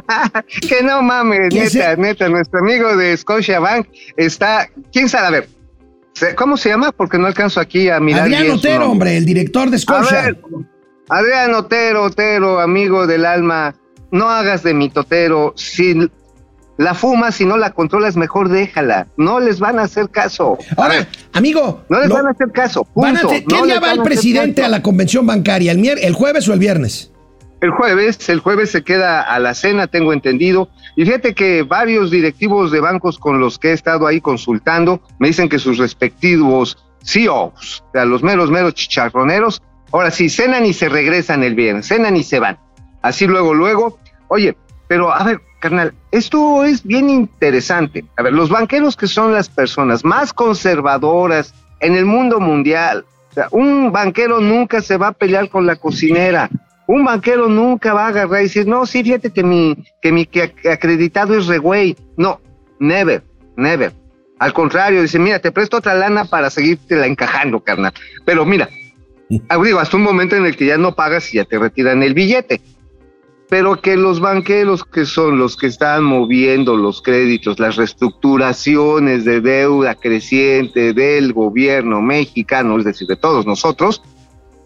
que 0.68 0.82
no 0.82 1.02
mames, 1.02 1.48
¿Quién 1.50 1.64
neta, 1.64 1.94
se- 1.94 1.96
neta, 1.96 2.28
nuestro 2.28 2.60
amigo 2.60 2.96
de 2.96 3.16
Scotia 3.16 3.60
Bank 3.60 3.86
está, 4.16 4.68
¿quién 4.92 5.08
sabe? 5.08 5.26
A 5.26 5.30
ver, 5.30 5.48
¿cómo 6.34 6.56
se 6.56 6.68
llama? 6.68 6.92
Porque 6.92 7.18
no 7.18 7.26
alcanzo 7.26 7.60
aquí 7.60 7.88
a 7.88 8.00
mirar. 8.00 8.22
Adrián 8.22 8.50
Otero, 8.50 8.90
hombre, 8.90 9.16
el 9.16 9.24
director 9.24 9.70
de 9.70 9.76
A 9.76 9.78
Scotia. 9.78 10.36
Adrián 11.10 11.54
Otero, 11.54 12.04
Otero, 12.04 12.60
amigo 12.60 13.06
del 13.06 13.26
alma, 13.26 13.74
no 14.10 14.30
hagas 14.30 14.62
de 14.62 14.74
mi 14.74 14.88
totero, 14.88 15.52
si 15.56 16.08
la 16.78 16.94
fumas, 16.94 17.34
si 17.34 17.44
no 17.44 17.56
la 17.58 17.70
controlas, 17.72 18.16
mejor 18.16 18.48
déjala, 18.48 19.06
no 19.16 19.38
les 19.40 19.60
van 19.60 19.78
a 19.78 19.82
hacer 19.82 20.08
caso. 20.08 20.56
A 20.76 20.82
Ahora, 20.82 20.94
ver, 20.94 21.08
amigo, 21.34 21.82
no 21.88 21.98
les 22.00 22.08
lo- 22.08 22.14
van 22.14 22.26
a 22.28 22.30
hacer 22.30 22.50
caso, 22.52 22.84
punto. 22.84 23.28
te- 23.28 23.44
¿qué 23.44 23.54
No 23.54 23.66
día 23.66 23.80
va 23.80 23.92
el 23.92 24.02
presidente 24.02 24.64
a 24.64 24.68
la 24.68 24.82
convención 24.82 25.26
bancaria? 25.26 25.72
¿El, 25.72 25.84
¿El 25.86 26.14
jueves 26.14 26.48
o 26.48 26.52
el 26.54 26.58
viernes? 26.58 27.12
El 27.60 27.70
jueves, 27.72 28.26
el 28.30 28.40
jueves 28.40 28.70
se 28.70 28.82
queda 28.82 29.20
a 29.20 29.38
la 29.38 29.52
cena, 29.52 29.86
tengo 29.86 30.14
entendido. 30.14 30.70
Y 30.96 31.04
fíjate 31.04 31.34
que 31.34 31.62
varios 31.62 32.10
directivos 32.10 32.70
de 32.72 32.80
bancos 32.80 33.18
con 33.18 33.38
los 33.38 33.58
que 33.58 33.68
he 33.68 33.72
estado 33.74 34.06
ahí 34.06 34.22
consultando 34.22 35.02
me 35.18 35.28
dicen 35.28 35.48
que 35.50 35.58
sus 35.58 35.76
respectivos 35.76 36.78
CEOs, 37.04 37.82
o 37.88 37.92
sea, 37.92 38.06
los 38.06 38.22
meros, 38.22 38.50
meros 38.50 38.72
chicharroneros, 38.74 39.60
ahora 39.92 40.10
sí, 40.10 40.28
cenan 40.28 40.66
y 40.66 40.72
se 40.72 40.88
regresan 40.88 41.42
el 41.44 41.54
viernes, 41.54 41.86
cenan 41.88 42.16
y 42.16 42.22
se 42.22 42.38
van. 42.38 42.58
Así 43.02 43.26
luego, 43.26 43.54
luego. 43.54 43.98
Oye, 44.28 44.56
pero 44.88 45.12
a 45.12 45.22
ver, 45.24 45.40
carnal, 45.60 45.94
esto 46.10 46.64
es 46.64 46.82
bien 46.84 47.08
interesante. 47.10 48.04
A 48.16 48.22
ver, 48.22 48.32
los 48.32 48.48
banqueros 48.50 48.96
que 48.96 49.06
son 49.06 49.32
las 49.32 49.48
personas 49.48 50.04
más 50.04 50.32
conservadoras 50.32 51.54
en 51.80 51.94
el 51.94 52.04
mundo 52.04 52.40
mundial, 52.40 53.04
un 53.52 53.92
banquero 53.92 54.40
nunca 54.40 54.82
se 54.82 54.96
va 54.96 55.08
a 55.08 55.12
pelear 55.12 55.48
con 55.48 55.66
la 55.66 55.76
cocinera. 55.76 56.50
Un 56.86 57.04
banquero 57.04 57.48
nunca 57.48 57.94
va 57.94 58.06
a 58.06 58.08
agarrar 58.08 58.40
y 58.40 58.44
decir, 58.44 58.66
no, 58.66 58.84
sí, 58.84 59.04
fíjate 59.04 59.30
que 59.30 59.44
mi, 59.44 59.76
que 60.02 60.10
mi 60.10 60.26
que 60.26 60.52
ac- 60.52 60.72
acreditado 60.72 61.38
es 61.38 61.46
re 61.46 61.58
güey. 61.58 61.96
No, 62.16 62.40
never, 62.80 63.22
never. 63.56 63.92
Al 64.40 64.52
contrario, 64.52 65.00
dice, 65.02 65.18
mira, 65.20 65.38
te 65.38 65.52
presto 65.52 65.76
otra 65.76 65.94
lana 65.94 66.24
para 66.24 66.50
seguirte 66.50 66.96
la 66.96 67.06
encajando, 67.06 67.60
carnal. 67.60 67.92
Pero 68.24 68.44
mira, 68.44 68.68
digo, 69.30 69.78
hasta 69.78 69.96
un 69.96 70.02
momento 70.02 70.36
en 70.36 70.44
el 70.44 70.56
que 70.56 70.66
ya 70.66 70.76
no 70.76 70.94
pagas 70.94 71.32
y 71.32 71.36
ya 71.36 71.44
te 71.44 71.58
retiran 71.58 72.02
el 72.02 72.14
billete. 72.14 72.60
pero 73.48 73.80
que 73.82 73.96
los 73.96 74.20
banqueros 74.20 74.84
que 74.84 75.04
son 75.04 75.38
los 75.38 75.56
que 75.56 75.66
están 75.66 76.04
moviendo 76.04 76.76
los 76.76 77.02
créditos, 77.02 77.58
las 77.58 77.74
reestructuraciones 77.74 79.24
de 79.24 79.40
deuda 79.40 79.96
creciente 79.96 80.92
del 80.92 81.32
gobierno 81.32 82.00
mexicano, 82.00 82.78
es 82.78 82.84
decir, 82.84 83.08
de 83.08 83.16
todos 83.16 83.46
nosotros, 83.46 84.02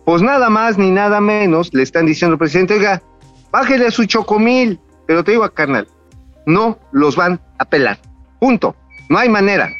pues 0.04 0.20
nada 0.20 0.50
más 0.50 0.76
ni 0.76 0.90
nada 0.90 1.22
menos 1.22 1.72
le 1.72 1.82
están 1.82 2.04
diciendo 2.04 2.34
al 2.34 2.38
presidente, 2.38 2.74
oiga, 2.74 3.02
bájele 3.50 3.86
a 3.86 3.90
su 3.90 4.04
chocomil, 4.04 4.78
pero 5.06 5.24
te 5.24 5.30
digo, 5.32 5.50
carnal, 5.50 5.88
no 6.44 6.78
los 6.92 7.16
van 7.16 7.40
a 7.58 7.64
pelar, 7.64 7.98
punto, 8.38 8.76
no 9.08 9.16
hay 9.16 9.30
manera. 9.30 9.70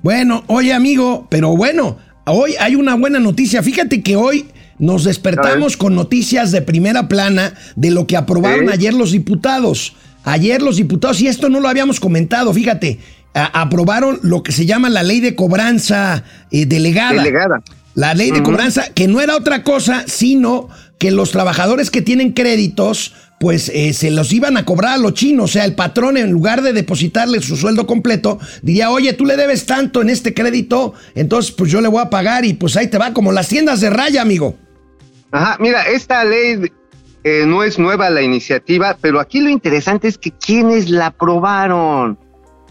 Bueno, 0.00 0.44
oye 0.46 0.72
amigo, 0.72 1.26
pero 1.28 1.56
bueno, 1.56 1.96
hoy 2.30 2.54
hay 2.58 2.74
una 2.74 2.94
buena 2.94 3.18
noticia, 3.18 3.62
fíjate 3.62 4.02
que 4.02 4.16
hoy 4.16 4.46
nos 4.78 5.04
despertamos 5.04 5.76
con 5.76 5.94
noticias 5.94 6.52
de 6.52 6.62
primera 6.62 7.08
plana 7.08 7.54
de 7.76 7.90
lo 7.90 8.06
que 8.06 8.16
aprobaron 8.16 8.70
ayer 8.70 8.94
los 8.94 9.12
diputados. 9.12 9.94
Ayer 10.24 10.60
los 10.60 10.76
diputados, 10.76 11.20
y 11.20 11.26
esto 11.26 11.48
no 11.48 11.60
lo 11.60 11.68
habíamos 11.68 12.00
comentado, 12.00 12.52
fíjate, 12.52 12.98
aprobaron 13.32 14.18
lo 14.22 14.42
que 14.42 14.52
se 14.52 14.66
llama 14.66 14.88
la 14.88 15.02
ley 15.02 15.20
de 15.20 15.34
cobranza 15.34 16.24
eh, 16.50 16.66
delegada. 16.66 17.14
Delegada. 17.14 17.62
La 17.94 18.14
ley 18.14 18.30
de 18.30 18.42
cobranza, 18.42 18.92
que 18.94 19.08
no 19.08 19.20
era 19.20 19.36
otra 19.36 19.64
cosa, 19.64 20.04
sino 20.06 20.68
que 20.98 21.10
los 21.10 21.30
trabajadores 21.30 21.90
que 21.90 22.02
tienen 22.02 22.32
créditos, 22.32 23.14
pues 23.40 23.70
eh, 23.74 23.92
se 23.92 24.10
los 24.10 24.32
iban 24.32 24.56
a 24.56 24.64
cobrar 24.64 24.94
a 24.94 24.98
los 24.98 25.14
chinos. 25.14 25.50
O 25.50 25.52
sea, 25.52 25.64
el 25.64 25.74
patrón, 25.74 26.16
en 26.16 26.30
lugar 26.30 26.62
de 26.62 26.72
depositarle 26.72 27.40
su 27.40 27.56
sueldo 27.56 27.86
completo, 27.86 28.38
diría, 28.62 28.90
oye, 28.90 29.12
tú 29.12 29.24
le 29.24 29.36
debes 29.36 29.66
tanto 29.66 30.02
en 30.02 30.10
este 30.10 30.34
crédito, 30.34 30.94
entonces 31.14 31.52
pues 31.52 31.70
yo 31.70 31.80
le 31.80 31.88
voy 31.88 32.02
a 32.02 32.10
pagar 32.10 32.44
y 32.44 32.54
pues 32.54 32.76
ahí 32.76 32.88
te 32.88 32.98
va, 32.98 33.12
como 33.12 33.32
las 33.32 33.48
tiendas 33.48 33.80
de 33.80 33.90
raya, 33.90 34.22
amigo. 34.22 34.56
Ajá, 35.30 35.56
mira, 35.60 35.82
esta 35.82 36.24
ley 36.24 36.70
eh, 37.24 37.44
no 37.46 37.62
es 37.62 37.78
nueva 37.78 38.10
la 38.10 38.22
iniciativa, 38.22 38.96
pero 39.00 39.20
aquí 39.20 39.40
lo 39.40 39.50
interesante 39.50 40.08
es 40.08 40.18
que 40.18 40.30
quienes 40.30 40.88
la 40.88 41.06
aprobaron. 41.06 42.18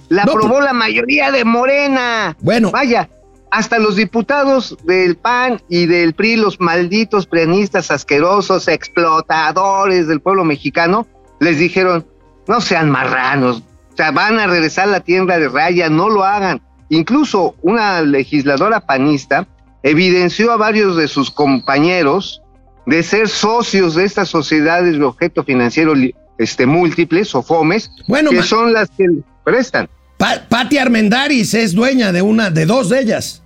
La 0.09 0.23
aprobó 0.23 0.55
pues- 0.55 0.65
la 0.65 0.73
mayoría 0.73 1.31
de 1.31 1.43
Morena. 1.43 2.35
Bueno. 2.41 2.71
Vaya, 2.71 3.09
hasta 3.51 3.79
los 3.79 3.95
diputados 3.95 4.77
del 4.83 5.15
PAN 5.17 5.61
y 5.69 5.85
del 5.85 6.13
PRI, 6.13 6.35
los 6.35 6.59
malditos 6.59 7.25
preanistas 7.25 7.91
asquerosos, 7.91 8.67
explotadores 8.67 10.07
del 10.07 10.19
pueblo 10.19 10.43
mexicano, 10.43 11.07
les 11.39 11.57
dijeron, 11.57 12.05
no 12.47 12.61
sean 12.61 12.89
marranos, 12.89 13.63
o 13.93 13.97
sea, 13.97 14.11
van 14.11 14.39
a 14.39 14.47
regresar 14.47 14.87
a 14.87 14.91
la 14.91 14.99
tienda 14.99 15.39
de 15.39 15.49
raya, 15.49 15.89
no 15.89 16.09
lo 16.09 16.23
hagan. 16.23 16.61
Incluso 16.89 17.55
una 17.61 18.01
legisladora 18.01 18.79
panista 18.79 19.47
evidenció 19.83 20.51
a 20.51 20.57
varios 20.57 20.95
de 20.95 21.07
sus 21.07 21.31
compañeros 21.31 22.41
de 22.85 23.03
ser 23.03 23.27
socios 23.27 23.95
de 23.95 24.05
estas 24.05 24.29
sociedades 24.29 24.97
de 24.97 25.03
objeto 25.03 25.43
financiero 25.43 25.93
este, 26.37 26.65
múltiples 26.65 27.35
o 27.35 27.41
FOMES, 27.41 27.91
bueno, 28.07 28.29
que 28.29 28.43
son 28.43 28.71
las 28.71 28.89
que 28.91 29.07
prestan. 29.43 29.89
Pati 30.17 30.77
Armendaris 30.77 31.53
es 31.53 31.73
dueña 31.73 32.11
de 32.11 32.21
una, 32.21 32.49
de 32.49 32.65
dos 32.65 32.89
de 32.89 33.01
ellas. 33.01 33.43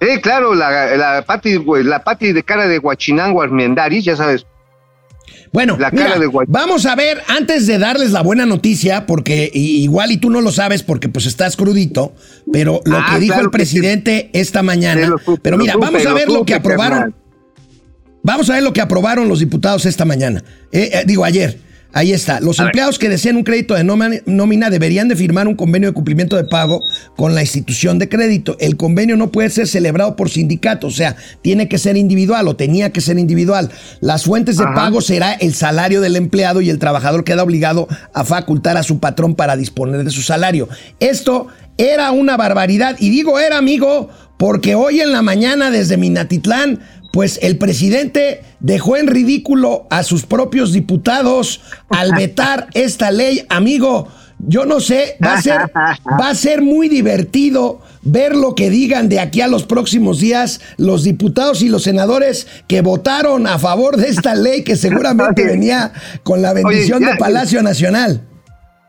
Sí, 0.00 0.20
claro, 0.20 0.54
la, 0.54 0.96
la 0.96 1.22
Pati, 1.22 1.62
la 1.84 2.02
Pati 2.02 2.32
de 2.32 2.42
cara 2.42 2.66
de 2.66 2.78
Huachinango 2.78 3.42
Armendaris, 3.42 4.04
ya 4.04 4.16
sabes. 4.16 4.46
Bueno, 5.52 5.76
la 5.78 5.90
cara 5.90 6.18
de 6.18 6.30
vamos 6.48 6.86
a 6.86 6.96
ver, 6.96 7.22
antes 7.28 7.66
de 7.66 7.78
darles 7.78 8.10
la 8.10 8.22
buena 8.22 8.46
noticia, 8.46 9.04
porque 9.06 9.50
igual 9.52 10.10
y 10.10 10.16
tú 10.16 10.30
no 10.30 10.40
lo 10.40 10.50
sabes 10.50 10.82
porque 10.82 11.10
pues 11.10 11.26
estás 11.26 11.56
crudito, 11.56 12.14
pero 12.50 12.80
lo 12.84 12.96
ah, 12.96 13.06
que 13.10 13.20
dijo 13.20 13.38
el 13.38 13.50
presidente 13.50 14.30
esta 14.32 14.62
mañana. 14.62 15.14
pero 15.42 15.58
mira, 15.58 15.74
vamos 15.76 16.06
a 16.06 16.14
ver 16.14 16.28
lo, 16.28 16.46
que 16.46 16.54
aprobaron. 16.54 17.14
Vamos 18.22 18.48
a 18.48 18.54
ver 18.54 18.62
lo 18.62 18.72
que 18.72 18.80
aprobaron 18.80 19.28
los 19.28 19.40
diputados 19.40 19.84
esta 19.84 20.06
mañana. 20.06 20.42
Eh, 20.72 20.90
eh, 20.94 21.02
digo, 21.06 21.24
ayer. 21.24 21.58
Ahí 21.94 22.12
está. 22.12 22.40
Los 22.40 22.58
empleados 22.58 22.98
que 22.98 23.08
deseen 23.08 23.36
un 23.36 23.44
crédito 23.44 23.74
de 23.74 23.84
nómina 23.84 24.70
deberían 24.70 25.08
de 25.08 25.16
firmar 25.16 25.46
un 25.46 25.54
convenio 25.54 25.90
de 25.90 25.94
cumplimiento 25.94 26.36
de 26.36 26.44
pago 26.44 26.82
con 27.16 27.34
la 27.34 27.42
institución 27.42 27.98
de 27.98 28.08
crédito. 28.08 28.56
El 28.60 28.76
convenio 28.76 29.16
no 29.16 29.30
puede 29.30 29.50
ser 29.50 29.68
celebrado 29.68 30.16
por 30.16 30.30
sindicato, 30.30 30.86
o 30.86 30.90
sea, 30.90 31.16
tiene 31.42 31.68
que 31.68 31.78
ser 31.78 31.98
individual 31.98 32.48
o 32.48 32.56
tenía 32.56 32.90
que 32.90 33.02
ser 33.02 33.18
individual. 33.18 33.70
Las 34.00 34.24
fuentes 34.24 34.56
de 34.56 34.64
pago 34.64 35.02
será 35.02 35.34
el 35.34 35.52
salario 35.52 36.00
del 36.00 36.16
empleado 36.16 36.62
y 36.62 36.70
el 36.70 36.78
trabajador 36.78 37.24
queda 37.24 37.42
obligado 37.42 37.88
a 38.14 38.24
facultar 38.24 38.76
a 38.76 38.82
su 38.82 38.98
patrón 38.98 39.34
para 39.34 39.56
disponer 39.56 40.02
de 40.02 40.10
su 40.10 40.22
salario. 40.22 40.68
Esto 40.98 41.48
era 41.76 42.10
una 42.10 42.36
barbaridad 42.36 42.96
y 42.98 43.10
digo 43.10 43.38
era 43.38 43.58
amigo 43.58 44.08
porque 44.38 44.74
hoy 44.74 45.00
en 45.00 45.12
la 45.12 45.22
mañana 45.22 45.70
desde 45.70 45.96
Minatitlán 45.96 46.80
pues 47.12 47.38
el 47.42 47.58
presidente 47.58 48.42
dejó 48.58 48.96
en 48.96 49.06
ridículo 49.06 49.86
a 49.90 50.02
sus 50.02 50.26
propios 50.26 50.72
diputados 50.72 51.60
al 51.88 52.12
vetar 52.16 52.68
esta 52.74 53.12
ley. 53.12 53.44
Amigo, 53.48 54.08
yo 54.38 54.64
no 54.64 54.80
sé, 54.80 55.16
va 55.24 55.34
a 55.34 55.42
ser, 55.42 55.60
va 55.76 56.30
a 56.30 56.34
ser 56.34 56.62
muy 56.62 56.88
divertido 56.88 57.80
ver 58.02 58.34
lo 58.34 58.56
que 58.56 58.70
digan 58.70 59.08
de 59.08 59.20
aquí 59.20 59.40
a 59.40 59.46
los 59.46 59.64
próximos 59.64 60.18
días 60.18 60.60
los 60.76 61.04
diputados 61.04 61.62
y 61.62 61.68
los 61.68 61.84
senadores 61.84 62.48
que 62.66 62.80
votaron 62.80 63.46
a 63.46 63.58
favor 63.58 63.96
de 63.96 64.08
esta 64.08 64.34
ley 64.34 64.64
que 64.64 64.74
seguramente 64.74 65.44
venía 65.44 65.92
con 66.24 66.42
la 66.42 66.52
bendición 66.52 67.04
de 67.04 67.14
Palacio 67.16 67.62
Nacional. 67.62 68.26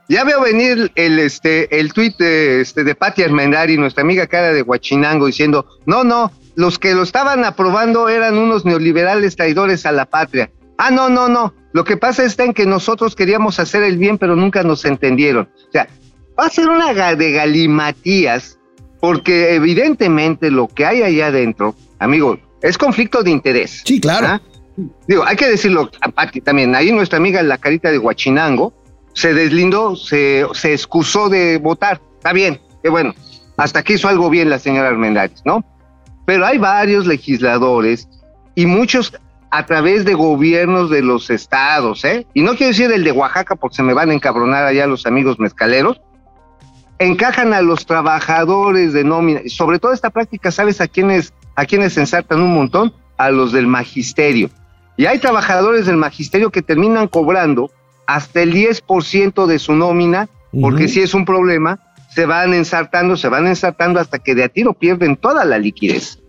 Ya 0.10 0.24
veo 0.24 0.42
venir 0.42 0.92
el 0.96 1.20
este 1.20 1.80
el 1.80 1.94
tuit 1.94 2.18
de, 2.18 2.62
este, 2.62 2.84
de 2.84 2.96
Pati 2.96 3.24
Armendari, 3.24 3.78
nuestra 3.78 4.04
amiga 4.04 4.28
cara 4.28 4.52
de 4.54 4.62
Huachinango, 4.62 5.28
diciendo, 5.28 5.66
no, 5.86 6.04
no, 6.04 6.32
los 6.56 6.78
que 6.78 6.94
lo 6.94 7.04
estaban 7.04 7.46
aprobando 7.46 8.10
eran 8.10 8.38
unos 8.38 8.66
neoliberales 8.66 9.36
traidores 9.36 9.86
a 9.86 9.92
la 9.92 10.06
patria. 10.06 10.52
Ah, 10.78 10.92
no, 10.92 11.10
no, 11.10 11.30
no. 11.30 11.54
Lo 11.72 11.84
que 11.84 11.98
pasa 11.98 12.24
está 12.24 12.44
en 12.44 12.54
que 12.54 12.66
nosotros 12.66 13.16
queríamos 13.16 13.60
hacer 13.60 13.84
el 13.84 13.98
bien, 13.98 14.18
pero 14.18 14.36
nunca 14.36 14.64
nos 14.64 14.86
entendieron. 14.86 15.50
O 15.70 15.72
sea, 15.72 15.88
va 16.40 16.46
a 16.46 16.50
ser 16.50 16.68
una 16.68 17.16
de 17.16 17.32
galimatías, 17.32 18.60
porque 19.00 19.56
evidentemente 19.56 20.52
lo 20.52 20.68
que 20.68 20.86
hay 20.86 21.02
allá 21.02 21.28
adentro, 21.28 21.76
amigo, 22.00 22.40
es 22.62 22.78
conflicto 22.78 23.24
de 23.24 23.32
interés. 23.32 23.82
Sí, 23.86 24.00
claro. 24.00 24.28
¿Ah? 24.28 24.42
Digo, 25.08 25.24
hay 25.26 25.36
que 25.36 25.48
decirlo 25.48 25.90
a 26.02 26.10
Pati 26.10 26.42
también. 26.42 26.76
Ahí 26.76 26.92
nuestra 26.92 27.18
amiga 27.18 27.42
la 27.44 27.58
carita 27.58 27.92
de 27.92 28.00
Huachinango 28.00 28.74
se 29.14 29.34
deslindó, 29.34 29.96
se, 29.96 30.46
se 30.54 30.74
excusó 30.74 31.30
de 31.30 31.58
votar. 31.58 32.02
Está 32.18 32.34
bien, 32.34 32.60
qué 32.82 32.90
bueno. 32.90 33.14
Hasta 33.58 33.80
aquí 33.80 33.94
hizo 33.94 34.08
algo 34.08 34.30
bien 34.30 34.50
la 34.50 34.60
señora 34.60 34.90
Armendáriz, 34.90 35.42
¿no? 35.46 35.64
Pero 36.26 36.46
hay 36.46 36.58
varios 36.58 37.06
legisladores 37.06 38.08
y 38.56 38.66
muchos 38.66 39.14
a 39.52 39.66
través 39.66 40.04
de 40.04 40.16
gobiernos 40.16 40.90
de 40.90 41.04
los 41.04 41.30
estados, 41.30 42.04
¿eh? 42.06 42.26
Y 42.34 42.42
no 42.42 42.56
quiero 42.56 42.70
decir 42.70 42.92
el 42.92 43.04
de 43.04 43.12
Oaxaca 43.12 43.56
porque 43.56 43.76
se 43.76 43.84
me 43.84 43.94
van 43.94 44.10
a 44.10 44.14
encabronar 44.14 44.66
allá 44.66 44.88
los 44.88 45.06
amigos 45.06 45.38
mezcaleros, 45.38 46.02
encajan 46.98 47.54
a 47.54 47.62
los 47.62 47.86
trabajadores 47.86 48.94
de 48.94 49.04
nómina, 49.04 49.42
sobre 49.48 49.78
todo 49.78 49.94
esta 49.94 50.10
práctica, 50.10 50.52
¿sabes 50.52 50.82
a 50.82 50.88
quiénes, 50.88 51.34
a 51.56 51.66
quiénes 51.66 51.98
ensartan 51.98 52.42
un 52.42 52.54
montón? 52.56 52.94
A 53.18 53.30
los 53.30 53.52
del 53.52 53.68
magisterio. 53.68 54.50
Y 54.98 55.06
hay 55.06 55.20
trabajadores 55.20 55.86
del 55.86 55.98
magisterio 55.98 56.50
que 56.50 56.64
terminan 56.64 57.08
cobrando 57.08 57.70
hasta 58.08 58.42
el 58.42 58.54
10% 58.54 59.46
de 59.46 59.60
su 59.60 59.74
nómina, 59.74 60.30
porque 60.62 60.88
si 60.88 61.02
es 61.02 61.14
un 61.14 61.26
problema, 61.26 61.80
se 62.14 62.26
van 62.26 62.54
ensartando, 62.54 63.18
se 63.18 63.28
van 63.28 63.48
ensartando 63.48 64.00
hasta 64.00 64.20
que 64.20 64.36
de 64.36 64.44
a 64.44 64.50
tiro 64.50 64.74
pierden 64.74 65.16
toda 65.16 65.46
la 65.46 65.58
liquidez. 65.58 66.20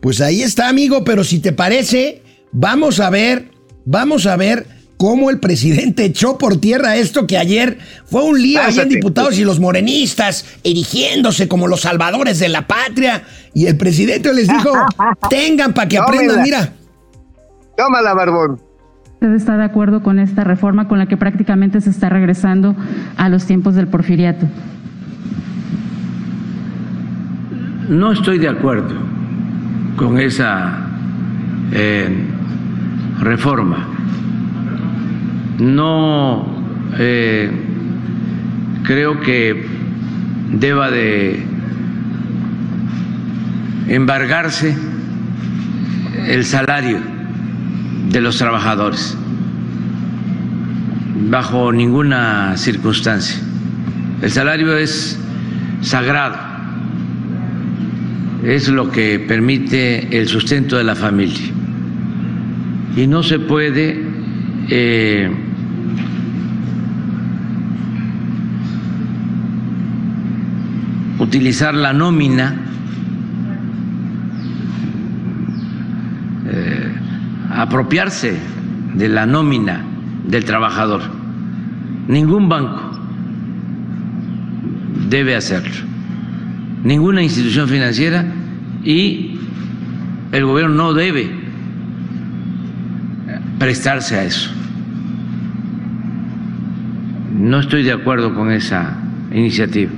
Pues 0.00 0.20
ahí 0.20 0.42
está, 0.42 0.68
amigo, 0.68 1.04
pero 1.04 1.24
si 1.24 1.40
te 1.40 1.52
parece, 1.52 2.22
vamos 2.52 3.00
a 3.00 3.10
ver, 3.10 3.50
vamos 3.84 4.26
a 4.26 4.36
ver 4.36 4.66
cómo 4.96 5.30
el 5.30 5.40
presidente 5.40 6.04
echó 6.04 6.38
por 6.38 6.58
tierra 6.58 6.96
esto 6.96 7.26
que 7.26 7.38
ayer 7.38 7.78
fue 8.04 8.22
un 8.22 8.40
lío 8.40 8.60
ahí 8.62 8.78
en 8.78 8.88
diputados 8.88 9.38
y 9.38 9.44
los 9.44 9.58
morenistas 9.60 10.44
erigiéndose 10.62 11.48
como 11.48 11.68
los 11.68 11.82
salvadores 11.82 12.38
de 12.38 12.48
la 12.48 12.66
patria. 12.66 13.24
Y 13.54 13.66
el 13.66 13.76
presidente 13.76 14.32
les 14.32 14.48
dijo, 14.48 14.72
tengan 15.30 15.74
para 15.74 15.88
que 15.88 15.98
aprendan, 15.98 16.42
mira. 16.42 16.72
Tómala, 17.76 18.14
barbón. 18.14 18.60
¿Usted 19.20 19.34
está 19.34 19.58
de 19.58 19.64
acuerdo 19.64 20.02
con 20.02 20.18
esta 20.18 20.44
reforma 20.44 20.88
con 20.88 20.96
la 20.96 21.04
que 21.04 21.18
prácticamente 21.18 21.82
se 21.82 21.90
está 21.90 22.08
regresando 22.08 22.74
a 23.18 23.28
los 23.28 23.44
tiempos 23.44 23.74
del 23.74 23.86
porfiriato? 23.86 24.48
No 27.90 28.12
estoy 28.12 28.38
de 28.38 28.48
acuerdo 28.48 28.94
con 29.96 30.18
esa 30.18 30.72
eh, 31.70 32.08
reforma. 33.20 33.88
No 35.58 36.46
eh, 36.98 37.50
creo 38.84 39.20
que 39.20 39.66
deba 40.50 40.90
de 40.90 41.44
embargarse 43.86 44.74
el 46.26 46.46
salario 46.46 47.19
de 48.10 48.20
los 48.20 48.38
trabajadores, 48.38 49.16
bajo 51.28 51.72
ninguna 51.72 52.56
circunstancia. 52.56 53.40
El 54.20 54.30
salario 54.30 54.76
es 54.76 55.18
sagrado, 55.80 56.36
es 58.44 58.68
lo 58.68 58.90
que 58.90 59.18
permite 59.20 60.18
el 60.18 60.28
sustento 60.28 60.76
de 60.76 60.84
la 60.84 60.94
familia 60.94 61.52
y 62.96 63.06
no 63.06 63.22
se 63.22 63.38
puede 63.38 64.02
eh, 64.68 65.30
utilizar 71.18 71.74
la 71.74 71.92
nómina 71.92 72.69
apropiarse 77.60 78.38
de 78.94 79.08
la 79.08 79.26
nómina 79.26 79.84
del 80.24 80.44
trabajador. 80.44 81.02
Ningún 82.08 82.48
banco 82.48 82.98
debe 85.08 85.36
hacerlo, 85.36 85.74
ninguna 86.82 87.22
institución 87.22 87.68
financiera 87.68 88.24
y 88.82 89.38
el 90.32 90.44
gobierno 90.44 90.74
no 90.74 90.94
debe 90.94 91.30
prestarse 93.58 94.16
a 94.16 94.24
eso. 94.24 94.50
No 97.32 97.60
estoy 97.60 97.82
de 97.82 97.92
acuerdo 97.92 98.34
con 98.34 98.50
esa 98.50 98.96
iniciativa. 99.32 99.92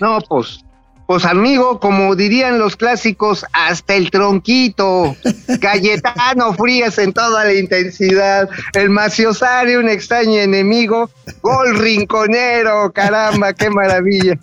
No, 0.00 0.18
pues, 0.28 0.64
pues 1.06 1.24
amigo, 1.24 1.80
como 1.80 2.14
dirían 2.16 2.58
los 2.58 2.76
clásicos, 2.76 3.44
hasta 3.52 3.94
el 3.94 4.10
tronquito. 4.10 5.14
Cayetano 5.60 6.52
Frías 6.54 6.98
en 6.98 7.12
toda 7.12 7.44
la 7.44 7.52
intensidad. 7.54 8.48
El 8.72 8.90
maciosario, 8.90 9.80
un 9.80 9.88
extraño 9.88 10.40
enemigo. 10.40 11.10
Gol 11.42 11.78
rinconero, 11.78 12.92
caramba, 12.92 13.52
qué 13.52 13.70
maravilla. 13.70 14.38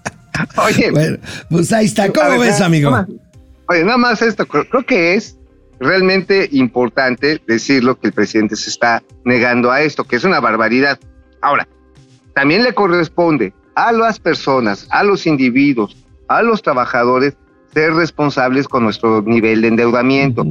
Oye, 0.58 0.92
Bueno, 0.92 1.18
pues 1.50 1.72
ahí 1.74 1.86
está. 1.86 2.12
¿Cómo 2.12 2.40
ves, 2.40 2.62
amigo? 2.62 2.92
nada 2.92 3.04
más- 3.08 3.16
Oye, 3.70 3.84
nada 3.86 3.98
más 3.98 4.22
esto, 4.22 4.46
creo, 4.46 4.68
creo 4.68 4.86
que 4.86 5.14
es 5.16 5.38
realmente 5.80 6.48
importante 6.52 7.42
decirlo 7.48 7.98
que 8.00 8.08
el 8.08 8.14
presidente 8.14 8.56
se 8.56 8.70
está 8.70 9.02
negando 9.24 9.72
a 9.72 9.82
esto, 9.82 10.04
que 10.04 10.18
es 10.18 10.24
una 10.26 10.40
barbaridad. 10.42 11.00
Ahora, 11.42 11.68
también 12.36 12.64
le 12.64 12.74
corresponde 12.74 13.54
a 13.76 13.92
las 13.94 14.20
personas, 14.20 14.88
a 14.90 15.04
los 15.04 15.26
individuos, 15.26 15.96
a 16.38 16.44
los 16.44 16.62
trabajadores, 16.62 17.36
ser 17.74 17.94
responsables 17.94 18.68
con 18.68 18.84
nuestro 18.84 19.22
nivel 19.22 19.62
de 19.62 19.70
endeudamiento. 19.70 20.46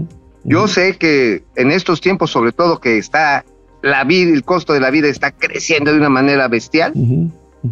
Yo 0.44 0.68
sé 0.68 0.96
que 0.96 1.44
en 1.56 1.70
estos 1.70 2.00
tiempos, 2.00 2.30
sobre 2.30 2.52
todo 2.52 2.80
que 2.80 2.96
está 2.98 3.44
la 3.82 4.04
vida, 4.04 4.32
el 4.32 4.44
costo 4.44 4.72
de 4.72 4.80
la 4.80 4.90
vida 4.90 5.08
está 5.08 5.30
creciendo 5.32 5.92
de 5.92 5.98
una 5.98 6.08
manera 6.08 6.48
bestial, 6.48 6.92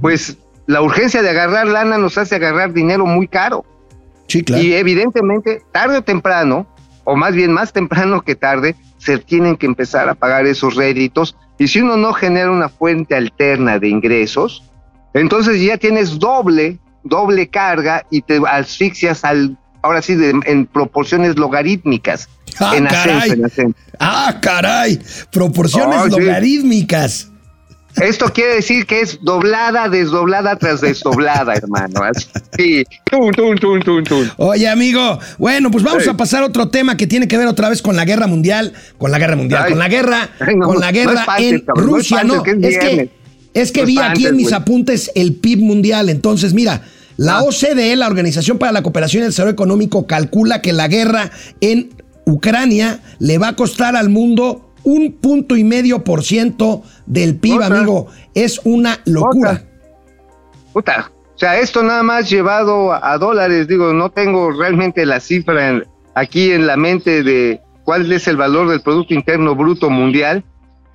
pues 0.01 0.37
la 0.67 0.83
urgencia 0.83 1.23
de 1.23 1.31
agarrar 1.31 1.67
lana 1.67 1.97
nos 1.97 2.19
hace 2.19 2.37
agarrar 2.37 2.73
dinero 2.73 3.07
muy 3.07 3.27
caro. 3.27 3.65
Sí, 4.27 4.43
claro. 4.43 4.63
Y 4.63 4.75
evidentemente, 4.75 5.63
tarde 5.73 5.99
o 5.99 6.03
temprano, 6.03 6.67
o 7.05 7.17
más 7.17 7.35
bien 7.35 7.53
más 7.53 7.73
temprano 7.73 8.21
que 8.21 8.37
tarde, 8.37 8.77
se 8.99 9.17
tienen 9.17 9.57
que 9.57 9.65
empezar 9.65 10.11
a 10.11 10.15
pagar 10.15 10.45
esos 10.45 10.75
réditos. 10.75 11.37
Y 11.59 11.69
si 11.69 11.81
uno 11.81 11.97
no 11.97 12.13
genera 12.13 12.51
una 12.51 12.69
fuente 12.69 13.15
alterna 13.15 13.79
de 13.79 13.89
ingresos, 13.89 14.63
entonces 15.15 15.61
ya 15.63 15.79
tienes 15.79 16.19
doble, 16.19 16.79
doble 17.05 17.49
carga 17.49 18.05
y 18.11 18.23
te 18.23 18.41
asfixias 18.49 19.25
al, 19.25 19.57
ahora 19.83 20.03
sí, 20.03 20.15
de- 20.15 20.35
en 20.45 20.67
proporciones 20.67 21.37
logarítmicas. 21.37 22.29
Ah, 22.61 22.75
en 22.77 22.87
caray. 22.87 23.17
ascenso, 23.19 23.35
en 23.35 23.45
ascenso. 23.45 23.79
Ah, 24.01 24.39
caray. 24.41 24.99
Proporciones 25.33 26.01
sí. 26.05 26.21
logarítmicas. 26.21 27.31
Esto 27.97 28.33
quiere 28.33 28.55
decir 28.57 28.87
que 28.87 29.01
es 29.01 29.19
doblada, 29.23 29.89
desdoblada 29.89 30.55
tras 30.57 30.81
desdoblada, 30.81 31.55
hermano. 31.55 32.03
Así, 32.05 32.85
tun, 33.11 33.33
tun, 33.33 33.57
tun, 33.59 33.81
tun, 33.83 34.05
tun. 34.05 34.31
Oye, 34.37 34.69
amigo, 34.69 35.19
bueno, 35.37 35.69
pues 35.73 35.83
vamos 35.83 36.05
Sí. 36.05 36.09
a 36.11 36.15
pasar 36.17 36.45
a 36.45 36.47
otro 36.47 36.69
tema 36.69 36.97
que 36.97 37.09
tiene 37.09 37.27
que 37.27 37.37
ver 37.37 37.49
otra 37.49 37.69
vez 37.69 37.83
con 37.83 37.97
la 37.97 38.05
guerra 38.05 38.29
mundial, 38.29 38.73
con 38.99 39.11
la 39.11 39.19
guerra 39.19 39.35
mundial, 39.35 39.63
Ay. 39.65 39.71
con 39.71 39.79
la 39.81 39.89
guerra, 39.89 40.29
Ay, 40.39 40.55
no, 40.55 40.67
con 40.69 40.79
la 40.81 40.87
no 40.87 40.93
guerra 40.93 41.25
en 41.39 41.61
cabrón, 41.61 41.87
no 41.87 41.93
Rusia, 41.97 42.21
espantes, 42.21 42.57
no, 42.59 42.69
es 42.69 42.75
es 42.77 42.79
que. 42.79 43.11
Es 43.55 43.73
que 43.73 43.81
No 43.81 43.87
vi 43.87 43.99
aquí 43.99 44.27
en 44.27 44.37
mis 44.37 44.53
apuntes 44.53 45.11
el 45.15 45.35
PIB 45.35 45.59
mundial, 45.61 46.09
entonces 46.09 46.55
mira, 46.55 46.83
la 47.17 47.39
Ah. 47.39 47.43
OCDE, 47.43 47.97
la 47.97 48.07
Organización 48.07 48.59
para 48.59 48.73
la 48.73 48.83
Cooperación 48.83 49.23
y 49.23 49.25
el 49.25 49.31
Desarrollo 49.31 49.53
Económico, 49.55 50.07
calcula 50.07 50.63
que 50.63 50.73
la 50.73 50.87
guerra 50.89 51.31
en 51.61 51.91
Ucrania 52.27 53.01
le 53.19 53.39
va 53.39 53.49
a 53.49 53.57
costar 53.57 53.97
al 53.97 54.09
mundo 54.09 54.73
un 54.85 55.13
punto 55.13 55.57
y 55.57 55.65
medio 55.65 56.05
por 56.05 56.23
ciento 56.23 56.83
del 57.07 57.37
PIB, 57.37 57.55
Otra. 57.57 57.67
amigo. 57.79 58.07
Es 58.35 58.61
una 58.65 59.01
locura. 59.05 59.65
Puta, 60.73 61.11
o 61.35 61.39
sea, 61.39 61.59
esto 61.59 61.83
nada 61.83 62.03
más 62.03 62.31
llevado 62.31 62.93
a, 62.93 63.13
a 63.13 63.19
dólares, 63.19 63.67
digo, 63.69 63.93
no 63.93 64.11
tengo 64.11 64.51
realmente 64.53 65.05
la 65.07 65.21
cifra 65.21 65.69
en- 65.71 65.85
aquí 66.15 66.51
en 66.53 66.67
la 66.67 66.77
mente 66.77 67.23
de 67.23 67.61
cuál 67.85 68.11
es 68.13 68.29
el 68.29 68.37
valor 68.37 68.69
del 68.69 68.81
Producto 68.83 69.15
Interno 69.15 69.55
Bruto 69.55 69.89
Mundial, 69.91 70.45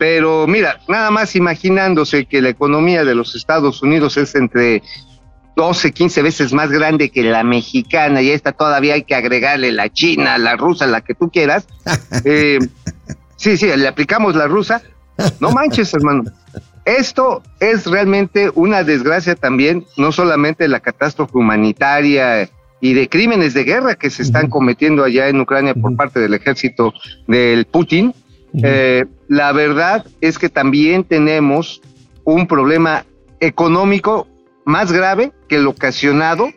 pero 0.04 0.48
mira, 0.48 0.82
nada 0.90 1.12
más 1.12 1.34
imaginándose 1.34 2.26
que 2.26 2.42
la 2.42 2.50
economía 2.50 3.06
de 3.06 3.16
los 3.16 3.36
Estados 3.36 3.82
Unidos 3.82 4.18
es 4.18 4.36
entre 4.36 4.84
12, 5.56 5.94
15 5.94 6.22
veces 6.22 6.52
más 6.52 6.70
grande 6.72 7.10
que 7.10 7.24
la 7.24 7.46
mexicana 7.46 8.22
y 8.22 8.30
esta 8.32 8.52
todavía 8.52 8.96
hay 8.96 9.04
que 9.04 9.16
agregarle 9.16 9.72
la 9.72 9.88
china, 9.88 10.38
la 10.38 10.58
rusa, 10.58 10.88
la 10.88 11.00
que 11.00 11.14
tú 11.16 11.32
quieras. 11.32 11.68
Eh, 12.26 12.60
sí, 13.38 13.56
sí, 13.56 13.68
le 13.68 13.88
aplicamos 13.88 14.36
la 14.36 14.48
rusa. 14.48 14.82
No 15.40 15.52
manches, 15.52 15.94
hermano. 15.94 16.26
Esto 16.84 17.42
es 17.62 17.86
realmente 17.86 18.52
una 18.56 18.84
desgracia 18.84 19.36
también, 19.36 19.86
no 19.96 20.12
solamente 20.12 20.68
la 20.68 20.82
catástrofe 20.82 21.38
humanitaria 21.38 22.50
y 22.82 22.94
de 22.94 23.08
crímenes 23.08 23.54
de 23.54 23.64
guerra 23.64 23.96
que 23.96 24.10
se 24.10 24.22
están 24.22 24.50
cometiendo 24.50 25.06
allá 25.06 25.30
en 25.30 25.40
Ucrania 25.40 25.74
por 25.74 25.96
parte 25.96 26.20
del 26.20 26.34
ejército 26.34 26.92
del 27.26 27.64
Putin. 27.64 28.14
Eh, 28.62 29.06
la 29.30 29.52
verdad 29.52 30.06
es 30.22 30.38
que 30.38 30.50
también 30.50 31.04
tenemos 31.04 31.82
un 32.24 32.48
problema 32.48 33.06
económico 33.40 34.28
más 34.66 34.92
grave 34.92 35.32
que 35.50 35.56
el 35.58 35.68
ocasionado 35.68 36.50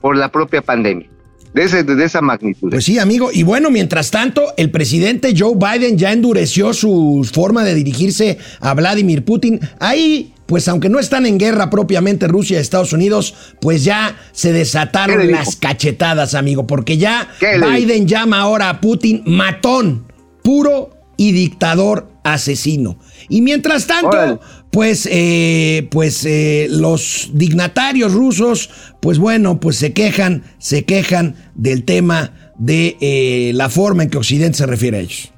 por 0.00 0.16
la 0.16 0.30
propia 0.30 0.62
pandemia, 0.62 1.08
de, 1.54 1.64
ese- 1.64 1.84
de 1.84 2.04
esa 2.04 2.20
magnitud. 2.20 2.70
Pues 2.70 2.84
sí, 2.84 2.98
amigo. 2.98 3.30
Y 3.32 3.42
bueno, 3.42 3.70
mientras 3.70 4.10
tanto, 4.10 4.42
el 4.56 4.70
presidente 4.70 5.34
Joe 5.36 5.54
Biden 5.56 5.98
ya 5.98 6.12
endureció 6.12 6.72
su 6.72 7.28
forma 7.32 7.64
de 7.64 7.74
dirigirse 7.74 8.38
a 8.60 8.74
Vladimir 8.74 9.24
Putin. 9.24 9.60
Ahí, 9.80 10.32
pues 10.46 10.66
aunque 10.68 10.88
no 10.88 10.98
están 10.98 11.26
en 11.26 11.38
guerra 11.38 11.68
propiamente 11.70 12.26
Rusia 12.28 12.58
y 12.58 12.60
Estados 12.60 12.92
Unidos, 12.92 13.34
pues 13.60 13.84
ya 13.84 14.16
se 14.32 14.48
¿Qué 14.48 14.54
desataron 14.58 15.30
las 15.30 15.56
cachetadas, 15.56 16.34
amigo. 16.34 16.66
Porque 16.66 16.96
ya 16.98 17.28
¿Qué 17.38 17.58
le 17.58 17.66
Biden 17.70 18.06
llama 18.08 18.40
ahora 18.40 18.70
a 18.70 18.80
Putin 18.80 19.22
matón, 19.26 20.06
puro 20.42 20.90
y 21.22 21.30
dictador 21.30 22.08
asesino. 22.24 22.98
Y 23.28 23.42
mientras 23.42 23.86
tanto, 23.86 24.40
pues, 24.72 25.08
eh, 25.08 25.86
pues 25.92 26.24
eh, 26.24 26.66
los 26.68 27.30
dignatarios 27.32 28.12
rusos, 28.12 28.70
pues 29.00 29.18
bueno, 29.18 29.60
pues 29.60 29.76
se 29.76 29.92
quejan, 29.92 30.42
se 30.58 30.84
quejan 30.84 31.36
del 31.54 31.84
tema 31.84 32.52
de 32.58 32.96
eh, 33.00 33.52
la 33.54 33.68
forma 33.68 34.02
en 34.02 34.10
que 34.10 34.18
Occidente 34.18 34.58
se 34.58 34.66
refiere 34.66 34.96
a 34.96 35.00
ellos. 35.00 35.32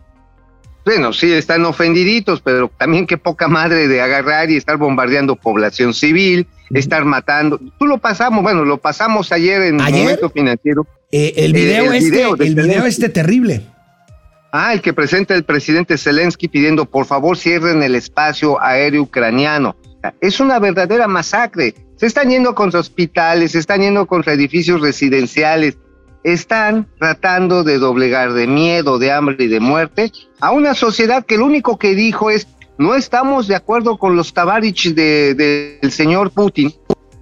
Bueno, 0.86 1.12
sí, 1.12 1.30
están 1.30 1.66
ofendiditos, 1.66 2.40
pero 2.40 2.70
también 2.78 3.06
qué 3.06 3.18
poca 3.18 3.46
madre 3.46 3.86
de 3.86 4.00
agarrar 4.00 4.50
y 4.50 4.56
estar 4.56 4.78
bombardeando 4.78 5.36
población 5.36 5.92
civil, 5.92 6.46
estar 6.70 7.04
matando. 7.04 7.60
Tú 7.78 7.84
lo 7.84 7.98
pasamos, 7.98 8.42
bueno, 8.42 8.64
lo 8.64 8.78
pasamos 8.78 9.32
ayer 9.32 9.60
en 9.60 9.82
¿Ayer? 9.82 10.04
Momento 10.04 10.30
Financiero. 10.30 10.86
El 11.10 11.52
video 11.52 11.92
el 11.92 11.98
este, 11.98 12.10
video 12.10 12.36
el 12.36 12.54
video 12.54 12.86
este 12.86 13.10
terrible. 13.10 13.73
Ah, 14.56 14.72
el 14.72 14.80
que 14.82 14.92
presenta 14.92 15.34
el 15.34 15.42
presidente 15.42 15.98
Zelensky 15.98 16.46
pidiendo 16.46 16.84
por 16.84 17.06
favor 17.06 17.36
cierren 17.36 17.82
el 17.82 17.96
espacio 17.96 18.62
aéreo 18.62 19.02
ucraniano. 19.02 19.74
Es 20.20 20.38
una 20.38 20.60
verdadera 20.60 21.08
masacre. 21.08 21.74
Se 21.96 22.06
están 22.06 22.30
yendo 22.30 22.54
contra 22.54 22.78
hospitales, 22.78 23.50
se 23.50 23.58
están 23.58 23.80
yendo 23.80 24.06
contra 24.06 24.32
edificios 24.32 24.80
residenciales, 24.80 25.76
están 26.22 26.86
tratando 27.00 27.64
de 27.64 27.78
doblegar 27.78 28.32
de 28.32 28.46
miedo, 28.46 29.00
de 29.00 29.10
hambre 29.10 29.36
y 29.40 29.48
de 29.48 29.58
muerte 29.58 30.12
a 30.40 30.52
una 30.52 30.74
sociedad 30.74 31.26
que 31.26 31.36
lo 31.36 31.46
único 31.46 31.76
que 31.76 31.96
dijo 31.96 32.30
es 32.30 32.46
no 32.78 32.94
estamos 32.94 33.48
de 33.48 33.56
acuerdo 33.56 33.98
con 33.98 34.14
los 34.14 34.32
tabarich 34.34 34.94
de- 34.94 35.34
de- 35.34 35.78
del 35.82 35.90
señor 35.90 36.30
Putin, 36.30 36.72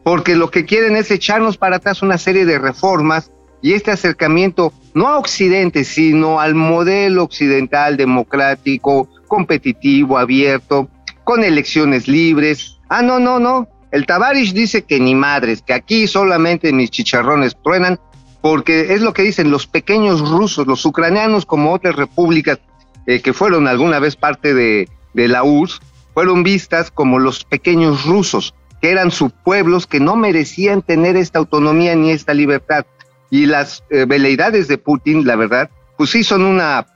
porque 0.05 0.37
lo 0.37 0.51
que 0.51 0.67
quieren 0.67 0.97
es 0.97 1.11
echarnos 1.11 1.57
para 1.57 1.77
atrás 1.77 2.03
una 2.03 2.19
serie 2.19 2.45
de 2.45 2.59
reformas 2.59 3.31
y 3.63 3.73
este 3.73 3.93
acercamiento 3.93 4.73
no 4.93 5.09
a 5.09 5.19
Occidente, 5.19 5.85
sino 5.85 6.41
al 6.41 6.55
modelo 6.55 7.23
occidental 7.23 7.97
democrático, 7.97 9.09
competitivo, 9.29 10.19
abierto, 10.19 10.89
con 11.25 11.45
elecciones 11.45 12.09
libres. 12.09 12.79
Ah, 12.89 13.03
no, 13.03 13.19
no, 13.19 13.39
no. 13.39 13.69
El 13.93 14.07
Tabarish 14.07 14.53
dice 14.53 14.83
que 14.83 14.99
ni 15.01 15.15
madres, 15.15 15.63
que 15.63 15.75
aquí 15.75 16.07
solamente 16.07 16.73
mis 16.73 16.91
chicharrones 16.91 17.57
truenan, 17.63 18.01
porque 18.41 18.95
es 18.95 19.03
lo 19.03 19.13
que 19.13 19.23
dicen 19.23 19.51
los 19.51 19.67
pequeños 19.67 20.29
rusos, 20.29 20.67
los 20.67 20.85
ucranianos 20.85 21.47
como 21.47 21.73
otras 21.73 21.97
repúblicas 21.97 22.59
eh, 23.07 23.21
que 23.21 23.33
fueron 23.33 23.69
alguna 23.69 23.99
vez 23.99 24.17
parte 24.17 24.55
de, 24.55 24.89
la 25.15 25.45
URSS, 25.45 25.81
fueron 26.15 26.43
vistas 26.43 26.91
como 26.91 27.19
los 27.19 27.45
pequeños 27.45 28.05
rusos, 28.05 28.55
que 28.81 28.91
eran 28.91 29.11
subpueblos 29.11 29.87
que 29.87 30.01
no 30.01 30.17
merecían 30.17 30.83
tener 30.83 31.17
esta 31.17 31.39
autonomía 31.39 31.95
ni 31.95 32.11
esta 32.11 32.35
libertad. 32.35 32.87
Y 33.33 33.47
las 33.47 33.83
eh, 33.91 34.05
veleidades 34.07 34.69
de 34.69 34.77
Putin, 34.79 35.27
la 35.27 35.35
verdad, 35.37 35.69
pues 35.99 36.11
sí 36.11 36.23
son 36.23 36.43
una, 36.45 36.87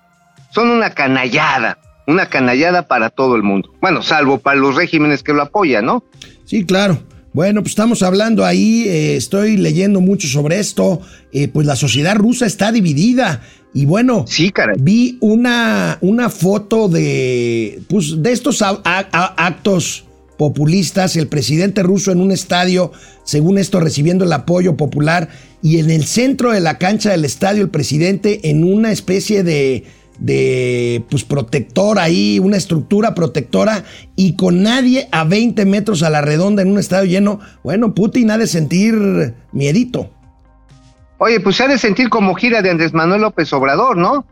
son 0.55 0.68
una 0.68 0.90
canallada, 0.90 1.79
una 2.07 2.29
canallada 2.29 2.87
para 2.87 3.11
todo 3.11 3.35
el 3.37 3.42
mundo. 3.42 3.72
Bueno, 3.81 4.03
salvo 4.03 4.38
para 4.38 4.57
los 4.61 4.77
regímenes 4.77 5.22
que 5.22 5.33
lo 5.33 5.42
apoyan, 5.42 5.87
¿no? 5.87 6.05
Sí, 6.44 6.64
claro. 6.64 6.99
Bueno, 7.33 7.61
pues 7.62 7.72
estamos 7.72 8.03
hablando 8.03 8.44
ahí, 8.46 8.85
eh, 8.87 9.16
estoy 9.16 9.57
leyendo 9.59 10.01
mucho 10.01 10.27
sobre 10.29 10.59
esto, 10.59 11.01
eh, 11.33 11.49
pues 11.49 11.66
la 11.66 11.77
sociedad 11.77 12.16
rusa 12.16 12.46
está 12.46 12.72
dividida 12.72 13.42
y 13.75 13.85
bueno, 13.85 14.25
Sí, 14.27 14.51
caray. 14.53 14.77
vi 14.79 15.18
una, 15.20 15.99
una 16.01 16.31
foto 16.31 16.88
de, 16.88 17.81
pues, 17.90 18.22
de 18.22 18.33
estos 18.33 18.62
a- 18.62 18.81
a- 18.85 19.07
a- 19.12 19.46
actos 19.46 20.06
populistas, 20.37 21.16
el 21.16 21.29
presidente 21.29 21.83
ruso 21.83 22.12
en 22.12 22.20
un 22.20 22.33
estadio, 22.33 22.92
según 23.25 23.59
esto 23.59 23.81
recibiendo 23.81 24.25
el 24.25 24.33
apoyo 24.33 24.77
popular, 24.77 25.29
y 25.62 25.79
en 25.79 25.90
el 25.90 26.05
centro 26.05 26.53
de 26.53 26.61
la 26.61 26.79
cancha 26.79 27.11
del 27.11 27.25
estadio 27.25 27.62
el 27.62 27.70
presidente 27.70 28.51
en 28.51 28.64
una 28.64 28.92
especie 28.92 29.42
de, 29.42 29.85
de 30.18 31.05
pues, 31.11 31.25
protector 31.25 31.99
ahí, 31.99 32.38
una 32.38 32.57
estructura 32.57 33.14
protectora, 33.14 33.85
y 34.14 34.37
con 34.37 34.62
nadie 34.62 35.09
a 35.12 35.25
20 35.25 35.64
metros 35.64 36.03
a 36.03 36.11
la 36.11 36.20
redonda 36.20 36.62
en 36.62 36.70
un 36.70 36.79
estadio 36.79 37.11
lleno, 37.11 37.40
bueno, 37.62 37.94
Putin 37.94 38.31
ha 38.31 38.38
de 38.38 38.46
sentir 38.46 39.35
miedito. 39.53 40.11
Oye, 41.18 41.40
pues 41.40 41.57
se 41.57 41.64
ha 41.64 41.68
de 41.68 41.79
sentir 41.79 42.11
como 42.11 42.35
gira 42.35 42.61
de 42.61 42.70
Andrés 42.70 42.92
Manuel 42.92 43.22
López 43.22 43.53
Obrador, 43.53 43.96
¿no? 43.96 44.27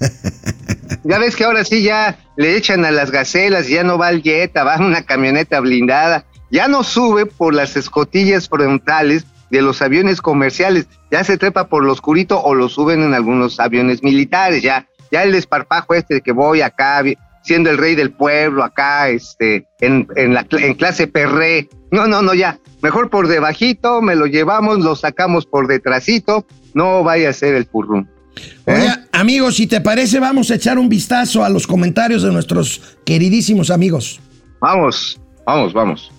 ya 1.04 1.18
ves 1.18 1.36
que 1.36 1.44
ahora 1.44 1.64
sí 1.64 1.82
ya 1.82 2.18
le 2.36 2.56
echan 2.56 2.84
a 2.84 2.90
las 2.90 3.10
gacelas, 3.10 3.68
ya 3.68 3.84
no 3.84 3.98
va 3.98 4.08
al 4.08 4.22
Jetta, 4.22 4.64
va 4.64 4.76
una 4.76 5.04
camioneta 5.04 5.60
blindada, 5.60 6.24
ya 6.50 6.68
no 6.68 6.82
sube 6.84 7.26
por 7.26 7.54
las 7.54 7.76
escotillas 7.76 8.48
frontales 8.48 9.26
de 9.50 9.62
los 9.62 9.82
aviones 9.82 10.20
comerciales, 10.20 10.86
ya 11.10 11.22
se 11.24 11.38
trepa 11.38 11.68
por 11.68 11.84
lo 11.84 11.92
oscurito 11.92 12.42
o 12.42 12.54
lo 12.54 12.68
suben 12.68 13.02
en 13.02 13.14
algunos 13.14 13.60
aviones 13.60 14.02
militares, 14.02 14.62
ya, 14.62 14.88
ya 15.10 15.22
el 15.22 15.32
desparpajo 15.32 15.94
este 15.94 16.14
de 16.14 16.20
que 16.20 16.32
voy 16.32 16.60
acá 16.60 17.02
siendo 17.42 17.70
el 17.70 17.78
rey 17.78 17.94
del 17.94 18.10
pueblo 18.10 18.64
acá, 18.64 19.10
este, 19.10 19.66
en, 19.80 20.08
en 20.16 20.32
la 20.32 20.46
en 20.50 20.74
clase 20.74 21.06
perré, 21.06 21.68
no, 21.90 22.06
no, 22.06 22.22
no, 22.22 22.32
ya, 22.34 22.58
mejor 22.82 23.10
por 23.10 23.28
debajito, 23.28 24.00
me 24.00 24.16
lo 24.16 24.26
llevamos, 24.26 24.78
lo 24.80 24.96
sacamos 24.96 25.44
por 25.44 25.66
detrásito, 25.66 26.46
no 26.72 27.04
vaya 27.04 27.28
a 27.28 27.32
ser 27.34 27.54
el 27.54 27.66
purrum. 27.66 28.06
¿Eh? 28.66 28.72
Oye, 28.72 28.88
amigos, 29.12 29.56
si 29.56 29.66
te 29.66 29.80
parece, 29.80 30.18
vamos 30.20 30.50
a 30.50 30.54
echar 30.54 30.78
un 30.78 30.88
vistazo 30.88 31.44
a 31.44 31.48
los 31.48 31.66
comentarios 31.66 32.22
de 32.22 32.32
nuestros 32.32 32.80
queridísimos 33.04 33.70
amigos. 33.70 34.20
Vamos, 34.60 35.20
vamos, 35.46 35.72
vamos. 35.72 36.10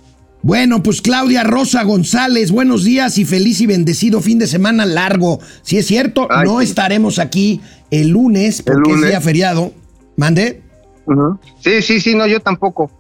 Bueno, 0.42 0.84
pues 0.84 1.02
Claudia 1.02 1.44
Rosa 1.44 1.84
González, 1.84 2.52
buenos 2.52 2.84
días 2.84 3.18
y 3.18 3.26
feliz 3.26 3.62
y 3.62 3.66
bendecido 3.66 4.22
fin 4.22 4.38
de 4.38 4.46
semana 4.46 4.86
largo. 4.86 5.40
Si 5.64 5.78
es 5.78 5.88
cierto, 5.88 6.28
Ay, 6.30 6.46
no 6.46 6.60
sí. 6.60 6.66
estaremos 6.66 7.18
aquí 7.18 7.62
el 7.90 8.10
lunes 8.10 8.62
porque 8.62 8.92
lunes. 8.92 9.06
es 9.06 9.10
día 9.10 9.22
feriado. 9.22 9.74
¿Mande? 10.18 10.62
Sí, 11.64 11.82
sí, 11.82 12.00
sí, 12.00 12.14
no, 12.16 12.28
yo 12.28 12.40
tampoco. 12.40 12.92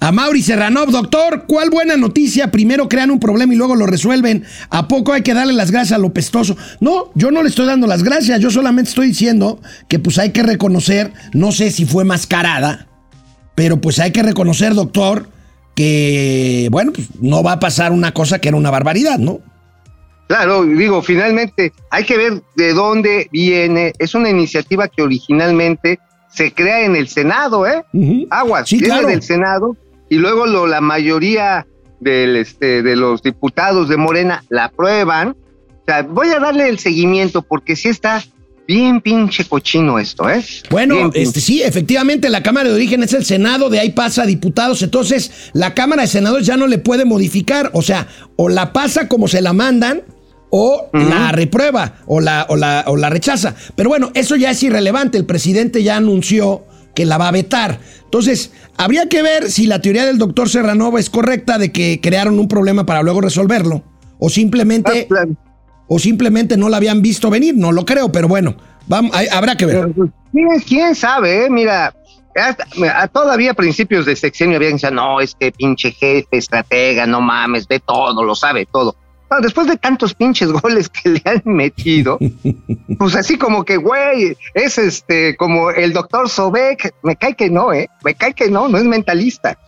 A 0.00 0.12
Mauri 0.12 0.42
Serranov, 0.42 0.90
doctor, 0.90 1.44
¿cuál 1.46 1.70
buena 1.70 1.96
noticia? 1.96 2.50
Primero 2.50 2.88
crean 2.88 3.10
un 3.10 3.18
problema 3.18 3.52
y 3.52 3.56
luego 3.56 3.74
lo 3.74 3.86
resuelven. 3.86 4.44
¿A 4.70 4.88
poco 4.88 5.12
hay 5.12 5.22
que 5.22 5.34
darle 5.34 5.52
las 5.52 5.70
gracias 5.70 5.96
a 5.96 5.98
lo 5.98 6.12
pestoso? 6.12 6.56
No, 6.80 7.10
yo 7.14 7.30
no 7.30 7.42
le 7.42 7.48
estoy 7.48 7.66
dando 7.66 7.86
las 7.86 8.02
gracias, 8.02 8.40
yo 8.40 8.50
solamente 8.50 8.90
estoy 8.90 9.08
diciendo 9.08 9.60
que 9.88 9.98
pues 9.98 10.18
hay 10.18 10.30
que 10.30 10.42
reconocer, 10.42 11.12
no 11.32 11.52
sé 11.52 11.70
si 11.70 11.86
fue 11.86 12.04
mascarada, 12.04 12.86
pero 13.54 13.80
pues 13.80 13.98
hay 13.98 14.12
que 14.12 14.22
reconocer, 14.22 14.74
doctor, 14.74 15.28
que, 15.74 16.68
bueno, 16.70 16.92
pues 16.92 17.08
no 17.20 17.42
va 17.42 17.52
a 17.52 17.60
pasar 17.60 17.92
una 17.92 18.12
cosa 18.12 18.38
que 18.38 18.48
era 18.48 18.56
una 18.56 18.70
barbaridad, 18.70 19.18
¿no? 19.18 19.40
Claro, 20.28 20.64
digo, 20.64 21.02
finalmente 21.02 21.72
hay 21.90 22.04
que 22.04 22.16
ver 22.16 22.42
de 22.56 22.72
dónde 22.72 23.28
viene. 23.30 23.92
Es 23.98 24.14
una 24.14 24.28
iniciativa 24.28 24.88
que 24.88 25.02
originalmente 25.02 26.00
se 26.36 26.52
crea 26.52 26.84
en 26.84 26.96
el 26.96 27.08
Senado, 27.08 27.66
¿eh? 27.66 27.82
Aguas, 28.30 28.68
Sí, 28.68 28.76
viene 28.76 28.94
claro. 28.94 29.08
del 29.08 29.22
Senado 29.22 29.76
y 30.08 30.16
luego 30.16 30.46
lo, 30.46 30.66
la 30.66 30.80
mayoría 30.80 31.66
del, 32.00 32.36
este, 32.36 32.82
de 32.82 32.94
los 32.94 33.22
diputados 33.22 33.88
de 33.88 33.96
Morena 33.96 34.44
la 34.50 34.66
aprueban. 34.66 35.30
O 35.30 35.84
sea, 35.86 36.02
voy 36.02 36.28
a 36.28 36.38
darle 36.38 36.68
el 36.68 36.78
seguimiento 36.78 37.42
porque 37.42 37.74
sí 37.74 37.88
está 37.88 38.22
bien 38.68 39.00
pinche 39.00 39.44
cochino 39.44 39.98
esto, 39.98 40.28
¿eh? 40.28 40.44
Bueno, 40.70 41.10
este 41.14 41.40
sí, 41.40 41.62
efectivamente 41.62 42.28
la 42.28 42.42
Cámara 42.42 42.68
de 42.68 42.74
Origen 42.74 43.02
es 43.04 43.12
el 43.12 43.24
Senado, 43.24 43.70
de 43.70 43.78
ahí 43.78 43.90
pasa 43.90 44.22
a 44.22 44.26
diputados, 44.26 44.82
entonces 44.82 45.50
la 45.52 45.72
Cámara 45.72 46.02
de 46.02 46.08
Senadores 46.08 46.46
ya 46.46 46.56
no 46.56 46.66
le 46.66 46.78
puede 46.78 47.04
modificar, 47.04 47.70
o 47.72 47.82
sea, 47.82 48.08
o 48.34 48.48
la 48.48 48.72
pasa 48.72 49.06
como 49.08 49.28
se 49.28 49.40
la 49.40 49.52
mandan 49.52 50.02
o 50.50 50.88
la 50.92 51.32
reprueba 51.32 51.94
o 52.06 52.20
la, 52.20 52.46
o, 52.48 52.56
la, 52.56 52.84
o 52.86 52.96
la 52.96 53.10
rechaza. 53.10 53.54
Pero 53.74 53.88
bueno, 53.88 54.10
eso 54.14 54.36
ya 54.36 54.50
es 54.50 54.62
irrelevante, 54.62 55.18
el 55.18 55.26
presidente 55.26 55.82
ya 55.82 55.96
anunció 55.96 56.64
que 56.94 57.04
la 57.04 57.18
va 57.18 57.28
a 57.28 57.32
vetar. 57.32 57.78
Entonces, 58.04 58.52
habría 58.78 59.08
que 59.08 59.22
ver 59.22 59.50
si 59.50 59.66
la 59.66 59.80
teoría 59.82 60.06
del 60.06 60.18
doctor 60.18 60.48
Serranova 60.48 60.98
es 61.00 61.10
correcta 61.10 61.58
de 61.58 61.72
que 61.72 62.00
crearon 62.00 62.38
un 62.38 62.48
problema 62.48 62.86
para 62.86 63.02
luego 63.02 63.20
resolverlo, 63.20 63.82
o 64.18 64.30
simplemente... 64.30 65.08
Ah, 65.10 65.24
o 65.88 66.00
simplemente 66.00 66.56
no 66.56 66.68
la 66.68 66.78
habían 66.78 67.00
visto 67.00 67.30
venir, 67.30 67.54
no 67.56 67.70
lo 67.70 67.84
creo, 67.84 68.10
pero 68.10 68.26
bueno, 68.26 68.56
vamos, 68.88 69.14
hay- 69.14 69.28
habrá 69.30 69.56
que 69.56 69.66
ver. 69.66 69.92
Pues, 69.94 70.10
¿Quién, 70.32 70.48
quién 70.66 70.94
sabe? 70.96 71.44
eh? 71.44 71.48
Mira, 71.48 71.94
hasta- 72.34 72.66
a- 73.00 73.06
todavía 73.06 73.52
a 73.52 73.54
principios 73.54 74.04
de 74.04 74.16
sexenio 74.16 74.56
habían 74.56 74.72
dicho, 74.72 74.90
no, 74.90 75.20
este 75.20 75.52
pinche 75.52 75.92
jefe, 75.92 76.26
estratega, 76.38 77.06
no 77.06 77.20
mames, 77.20 77.68
ve 77.68 77.78
todo, 77.78 78.24
lo 78.24 78.34
sabe 78.34 78.66
todo. 78.66 78.96
No, 79.30 79.40
después 79.40 79.66
de 79.66 79.76
tantos 79.76 80.14
pinches 80.14 80.50
goles 80.62 80.88
que 80.88 81.08
le 81.10 81.22
han 81.24 81.42
metido, 81.44 82.18
pues 82.98 83.16
así 83.16 83.36
como 83.36 83.64
que, 83.64 83.76
güey, 83.76 84.36
es 84.54 84.78
este, 84.78 85.36
como 85.36 85.70
el 85.70 85.92
doctor 85.92 86.28
Sobek, 86.28 86.94
me 87.02 87.16
cae 87.16 87.34
que 87.34 87.50
no, 87.50 87.72
¿eh? 87.72 87.88
Me 88.04 88.14
cae 88.14 88.34
que 88.34 88.50
no, 88.50 88.68
no 88.68 88.78
es 88.78 88.84
mentalista. 88.84 89.58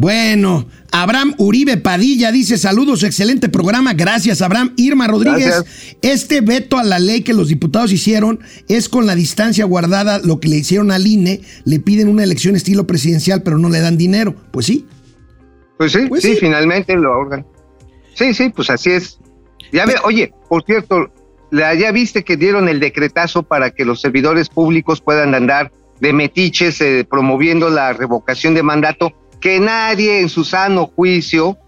Bueno, 0.00 0.68
Abraham 0.92 1.34
Uribe 1.38 1.76
Padilla 1.76 2.30
dice 2.30 2.56
saludos, 2.56 3.02
excelente 3.02 3.48
programa, 3.48 3.94
gracias 3.94 4.40
Abraham. 4.42 4.72
Irma 4.76 5.08
Rodríguez, 5.08 5.46
Gracias. 5.46 5.96
este 6.02 6.40
veto 6.40 6.78
a 6.78 6.84
la 6.84 7.00
ley 7.00 7.22
que 7.22 7.34
los 7.34 7.48
diputados 7.48 7.90
hicieron 7.90 8.38
es 8.68 8.88
con 8.88 9.06
la 9.06 9.16
distancia 9.16 9.64
guardada 9.64 10.20
lo 10.20 10.38
que 10.38 10.46
le 10.46 10.58
hicieron 10.58 10.92
al 10.92 11.04
INE, 11.04 11.40
le 11.64 11.80
piden 11.80 12.06
una 12.08 12.22
elección 12.22 12.54
estilo 12.54 12.86
presidencial 12.86 13.42
pero 13.42 13.58
no 13.58 13.70
le 13.70 13.80
dan 13.80 13.98
dinero. 13.98 14.36
Pues 14.52 14.66
sí, 14.66 14.86
Pues 15.78 15.90
sí, 15.90 16.06
Pues 16.08 16.22
sí, 16.22 16.34
sí. 16.34 16.38
finalmente 16.42 16.94
lo 16.94 17.12
ahorgan. 17.12 17.44
Sí, 18.18 18.34
sí, 18.34 18.48
pues 18.48 18.68
así 18.68 18.90
es. 18.90 19.20
Ya 19.70 19.86
ve, 19.86 19.94
oye, 20.02 20.32
por 20.48 20.64
cierto, 20.64 21.12
ya 21.52 21.92
viste 21.92 22.24
que 22.24 22.36
dieron 22.36 22.68
el 22.68 22.80
decretazo 22.80 23.44
para 23.44 23.70
que 23.70 23.84
los 23.84 24.00
servidores 24.00 24.48
públicos 24.48 25.00
puedan 25.00 25.36
andar 25.36 25.70
de 26.00 26.12
metiches 26.12 26.80
eh, 26.80 27.06
promoviendo 27.08 27.70
la 27.70 27.92
revocación 27.92 28.54
de 28.54 28.64
mandato, 28.64 29.12
que 29.40 29.60
nadie 29.60 30.18
en 30.18 30.28
su 30.28 30.42
sano 30.42 30.90
juicio 30.96 31.58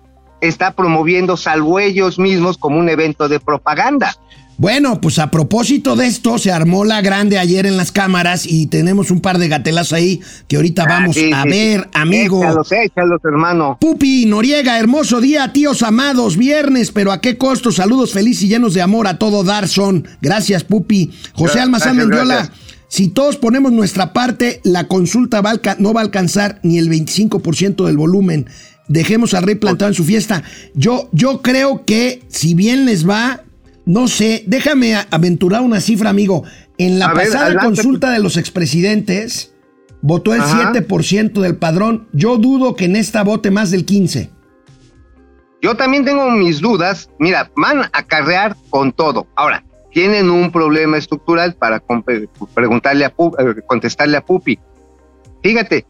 está 0.41 0.73
promoviendo, 0.73 1.37
salvo 1.37 1.79
ellos 1.79 2.19
mismos, 2.19 2.59
como 2.59 2.81
un 2.81 2.89
evento 2.89 3.29
de 3.29 3.39
propaganda. 3.39 4.17
Bueno, 4.61 5.01
pues 5.01 5.19
a 5.19 5.31
propósito 5.31 5.97
de 5.97 6.07
esto, 6.07 6.37
se 6.37 6.53
armó 6.53 6.85
la 6.85 7.01
grande 7.01 7.39
ayer 7.39 7.65
en 7.65 7.79
las 7.79 7.93
cámaras 7.93 8.45
y 8.45 8.67
tenemos 8.67 9.11
un 9.11 9.23
par 9.23 9.39
de 9.39 9.49
gatelazos 9.49 9.95
ahí 9.95 10.21
que 10.49 10.57
ahorita 10.57 10.85
vamos 10.85 11.17
Ah, 11.17 11.21
sí, 11.21 11.33
a 11.33 11.43
sí, 11.45 11.49
ver, 11.49 11.81
sí. 11.81 11.89
amigo. 11.95 12.43
Échalos, 12.45 12.71
échalos, 12.73 13.21
hermano. 13.25 13.79
Pupi 13.81 14.27
Noriega, 14.27 14.79
hermoso 14.79 15.23
día, 15.23 15.51
tíos 15.55 15.83
amados, 15.83 16.37
viernes, 16.37 16.91
pero 16.91 17.11
a 17.11 17.23
qué 17.23 17.39
costo, 17.39 17.73
saludos 17.73 18.13
felices 18.13 18.43
y 18.43 18.49
llenos 18.49 18.75
de 18.75 18.83
amor 18.83 19.07
a 19.07 19.17
todo 19.17 19.45
dar 19.45 19.67
son. 19.67 20.07
Gracias, 20.21 20.63
Pupi. 20.63 21.11
José 21.33 21.61
Almazán 21.61 21.97
gracias, 21.97 22.09
Mendiola, 22.09 22.35
gracias. 22.35 22.59
si 22.89 23.09
todos 23.09 23.39
ponemos 23.39 23.73
nuestra 23.73 24.13
parte, 24.13 24.61
la 24.63 24.89
consulta 24.89 25.41
va 25.41 25.55
no 25.79 25.95
va 25.95 26.03
a 26.03 26.05
alcanzar 26.05 26.61
ni 26.63 26.77
el 26.77 26.91
25% 26.91 27.87
del 27.87 27.97
volumen. 27.97 28.45
Dejemos 28.89 29.33
al 29.33 29.45
rey 29.45 29.55
plantado 29.55 29.89
en 29.89 29.95
su 29.95 30.05
fiesta. 30.05 30.43
Yo, 30.75 31.09
yo 31.13 31.41
creo 31.41 31.87
que 31.87 32.23
si 32.29 32.53
bien 32.53 32.85
les 32.85 33.09
va, 33.09 33.45
no 33.91 34.07
sé, 34.07 34.45
déjame 34.47 34.95
aventurar 35.11 35.63
una 35.63 35.81
cifra, 35.81 36.11
amigo. 36.11 36.45
En 36.79 36.99
la 37.01 37.07
A 37.07 37.15
pasada 37.15 37.57
consulta 37.59 38.11
de 38.13 38.21
los 38.21 38.37
expresidentes, 38.37 39.53
votó 40.01 40.33
el 40.33 40.41
Ajá. 40.41 40.73
7% 40.73 41.41
del 41.41 41.57
padrón. 41.57 42.07
Yo 42.13 42.37
dudo 42.37 42.77
que 42.77 42.85
en 42.85 42.95
esta 42.95 43.25
vote 43.25 43.51
más 43.51 43.71
del 43.73 43.85
15%. 43.85 44.31
Yo 45.63 45.75
también 45.77 46.05
tengo 46.05 46.31
mis 46.31 46.61
dudas. 46.61 47.11
Mira, 47.19 47.51
van 47.57 47.81
a 47.83 47.91
acarrear 47.93 48.57
con 48.71 48.93
todo. 48.93 49.27
Ahora, 49.35 49.65
tienen 49.93 50.31
un 50.31 50.53
problema 50.53 50.97
estructural 50.97 51.55
para 51.55 51.83
preguntarle 52.55 53.05
a 53.05 53.15
Pu- 53.15 53.35
eh, 53.39 53.61
contestarle 53.67 54.17
a 54.17 54.25
Pupi. 54.25 54.59
Fíjate, 55.43 55.85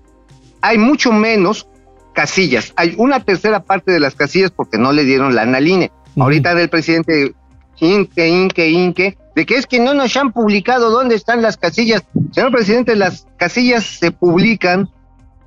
hay 0.62 0.78
mucho 0.78 1.12
menos 1.12 1.68
casillas. 2.14 2.72
Hay 2.76 2.94
una 2.96 3.22
tercera 3.24 3.62
parte 3.62 3.92
de 3.92 4.00
las 4.00 4.14
casillas 4.14 4.50
porque 4.50 4.78
no 4.78 4.92
le 4.92 5.04
dieron 5.04 5.34
la 5.34 5.42
analine. 5.42 5.92
Ahorita 6.18 6.54
del 6.56 6.68
presidente 6.70 7.34
Inque, 7.80 8.28
Inque, 8.28 8.70
Inque, 8.70 9.18
de 9.34 9.46
que 9.46 9.56
es 9.56 9.66
que 9.66 9.80
no 9.80 9.94
nos 9.94 10.16
han 10.16 10.32
publicado 10.32 10.90
dónde 10.90 11.14
están 11.14 11.42
las 11.42 11.56
casillas. 11.56 12.04
Señor 12.32 12.52
presidente, 12.52 12.96
las 12.96 13.26
casillas 13.36 13.84
se 13.84 14.12
publican 14.12 14.88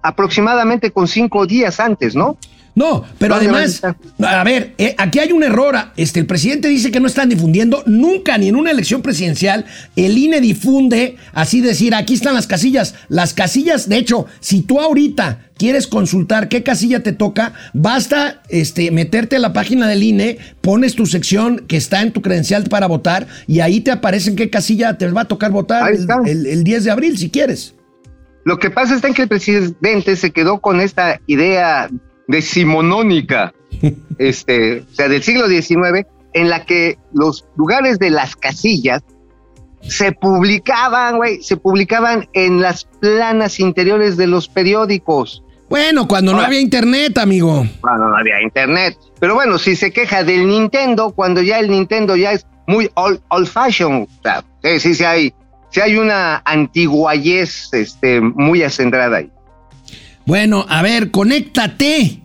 aproximadamente 0.01 0.91
con 0.91 1.07
cinco 1.07 1.45
días 1.45 1.79
antes, 1.79 2.15
¿no? 2.15 2.37
No, 2.75 3.03
pero 3.19 3.35
¿Dónde 3.35 3.49
además, 3.51 3.83
a 4.19 4.43
ver, 4.43 4.73
eh, 4.79 4.95
aquí 4.97 5.19
hay 5.19 5.31
un 5.31 5.43
error. 5.43 5.75
Este, 5.95 6.19
el 6.19 6.25
presidente 6.25 6.67
dice 6.69 6.89
que 6.91 6.99
no 6.99 7.05
están 7.05 7.29
difundiendo 7.29 7.83
nunca, 7.85 8.35
ni 8.39 8.47
en 8.47 8.55
una 8.55 8.71
elección 8.71 9.03
presidencial, 9.03 9.65
el 9.95 10.17
INE 10.17 10.41
difunde, 10.41 11.17
así 11.33 11.61
decir, 11.61 11.93
aquí 11.93 12.15
están 12.15 12.33
las 12.33 12.47
casillas. 12.47 12.95
Las 13.09 13.35
casillas, 13.35 13.87
de 13.89 13.97
hecho, 13.97 14.25
si 14.39 14.61
tú 14.61 14.79
ahorita 14.81 15.39
quieres 15.55 15.85
consultar 15.85 16.49
qué 16.49 16.63
casilla 16.63 17.03
te 17.03 17.13
toca, 17.13 17.53
basta 17.73 18.41
este, 18.49 18.89
meterte 18.89 19.35
a 19.35 19.39
la 19.39 19.53
página 19.53 19.87
del 19.87 20.01
INE, 20.01 20.39
pones 20.61 20.95
tu 20.95 21.05
sección 21.05 21.65
que 21.67 21.77
está 21.77 22.01
en 22.01 22.11
tu 22.11 22.23
credencial 22.23 22.63
para 22.63 22.87
votar 22.87 23.27
y 23.45 23.59
ahí 23.59 23.81
te 23.81 23.91
aparece 23.91 24.31
en 24.31 24.35
qué 24.35 24.49
casilla 24.49 24.97
te 24.97 25.07
va 25.11 25.21
a 25.21 25.25
tocar 25.25 25.51
votar 25.51 25.91
el, 25.91 26.07
el- 26.25 26.45
el 26.47 26.63
10 26.63 26.85
de 26.85 26.91
abril, 26.91 27.19
si 27.19 27.29
quieres. 27.29 27.75
Lo 28.45 28.57
que 28.57 28.71
pasa 28.71 28.95
está 28.95 29.07
en 29.07 29.13
que 29.13 29.21
el 29.21 29.27
presidente 29.29 30.15
se 30.15 30.31
quedó 30.31 30.59
con 30.59 30.81
esta 30.81 31.21
idea 31.27 31.87
decimonónica, 32.27 33.53
este, 34.17 34.81
o 34.81 34.95
sea, 34.95 35.07
del 35.07 35.23
siglo 35.23 35.47
XIX, 35.47 36.07
en 36.33 36.49
la 36.49 36.65
que 36.65 36.97
los 37.13 37.45
lugares 37.55 37.99
de 37.99 38.09
las 38.09 38.35
casillas 38.35 39.03
se 39.81 40.11
publicaban, 40.13 41.17
güey, 41.17 41.41
se 41.41 41.57
publicaban 41.57 42.27
en 42.33 42.61
las 42.61 42.85
planas 42.85 43.59
interiores 43.59 44.17
de 44.17 44.27
los 44.27 44.47
periódicos. 44.47 45.43
Bueno, 45.69 46.07
cuando 46.07 46.33
no 46.33 46.41
había 46.41 46.59
internet, 46.59 47.17
amigo. 47.17 47.65
Cuando 47.81 48.07
no 48.07 48.15
había 48.15 48.41
internet. 48.41 48.97
Pero 49.19 49.35
bueno, 49.35 49.57
si 49.57 49.75
se 49.75 49.91
queja 49.91 50.23
del 50.23 50.47
Nintendo, 50.47 51.11
cuando 51.11 51.41
ya 51.41 51.59
el 51.59 51.69
Nintendo 51.69 52.15
ya 52.15 52.31
es 52.31 52.45
muy 52.67 52.89
old, 52.93 53.19
old 53.29 53.47
fashion, 53.47 54.03
o 54.03 54.21
sea, 54.21 54.43
sí, 54.61 54.79
sí, 54.79 54.95
sí 54.95 55.03
hay, 55.03 55.33
sí 55.71 55.81
hay 55.81 55.97
una 55.97 56.41
antiguayez 56.45 57.73
este, 57.73 58.21
muy 58.21 58.63
acendrada 58.63 59.17
ahí. 59.17 59.31
Bueno, 60.25 60.65
a 60.69 60.81
ver, 60.81 61.11
conéctate. 61.11 62.19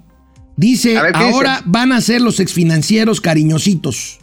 Dice, 0.57 0.99
ahora 0.99 1.63
van 1.65 1.93
a 1.93 2.01
ser 2.01 2.21
los 2.21 2.41
exfinancieros 2.41 3.21
cariñositos. 3.21 4.19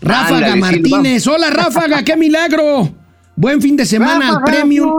Ráfaga 0.00 0.52
Ándale, 0.52 0.52
sí, 0.52 0.58
Martínez. 0.60 1.26
Hola, 1.26 1.50
Ráfaga, 1.50 2.02
qué 2.02 2.16
milagro. 2.16 2.90
Buen 3.36 3.60
fin 3.60 3.76
de 3.76 3.84
semana 3.86 4.30
al 4.30 4.42
Premium. 4.42 4.90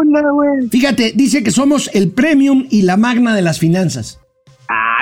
Fíjate, 0.71 1.13
dice 1.15 1.43
que 1.43 1.51
somos 1.51 1.89
el 1.93 2.11
Premium 2.11 2.67
y 2.69 2.83
la 2.83 2.95
magna 2.95 3.35
de 3.35 3.41
las 3.41 3.59
finanzas. 3.59 4.19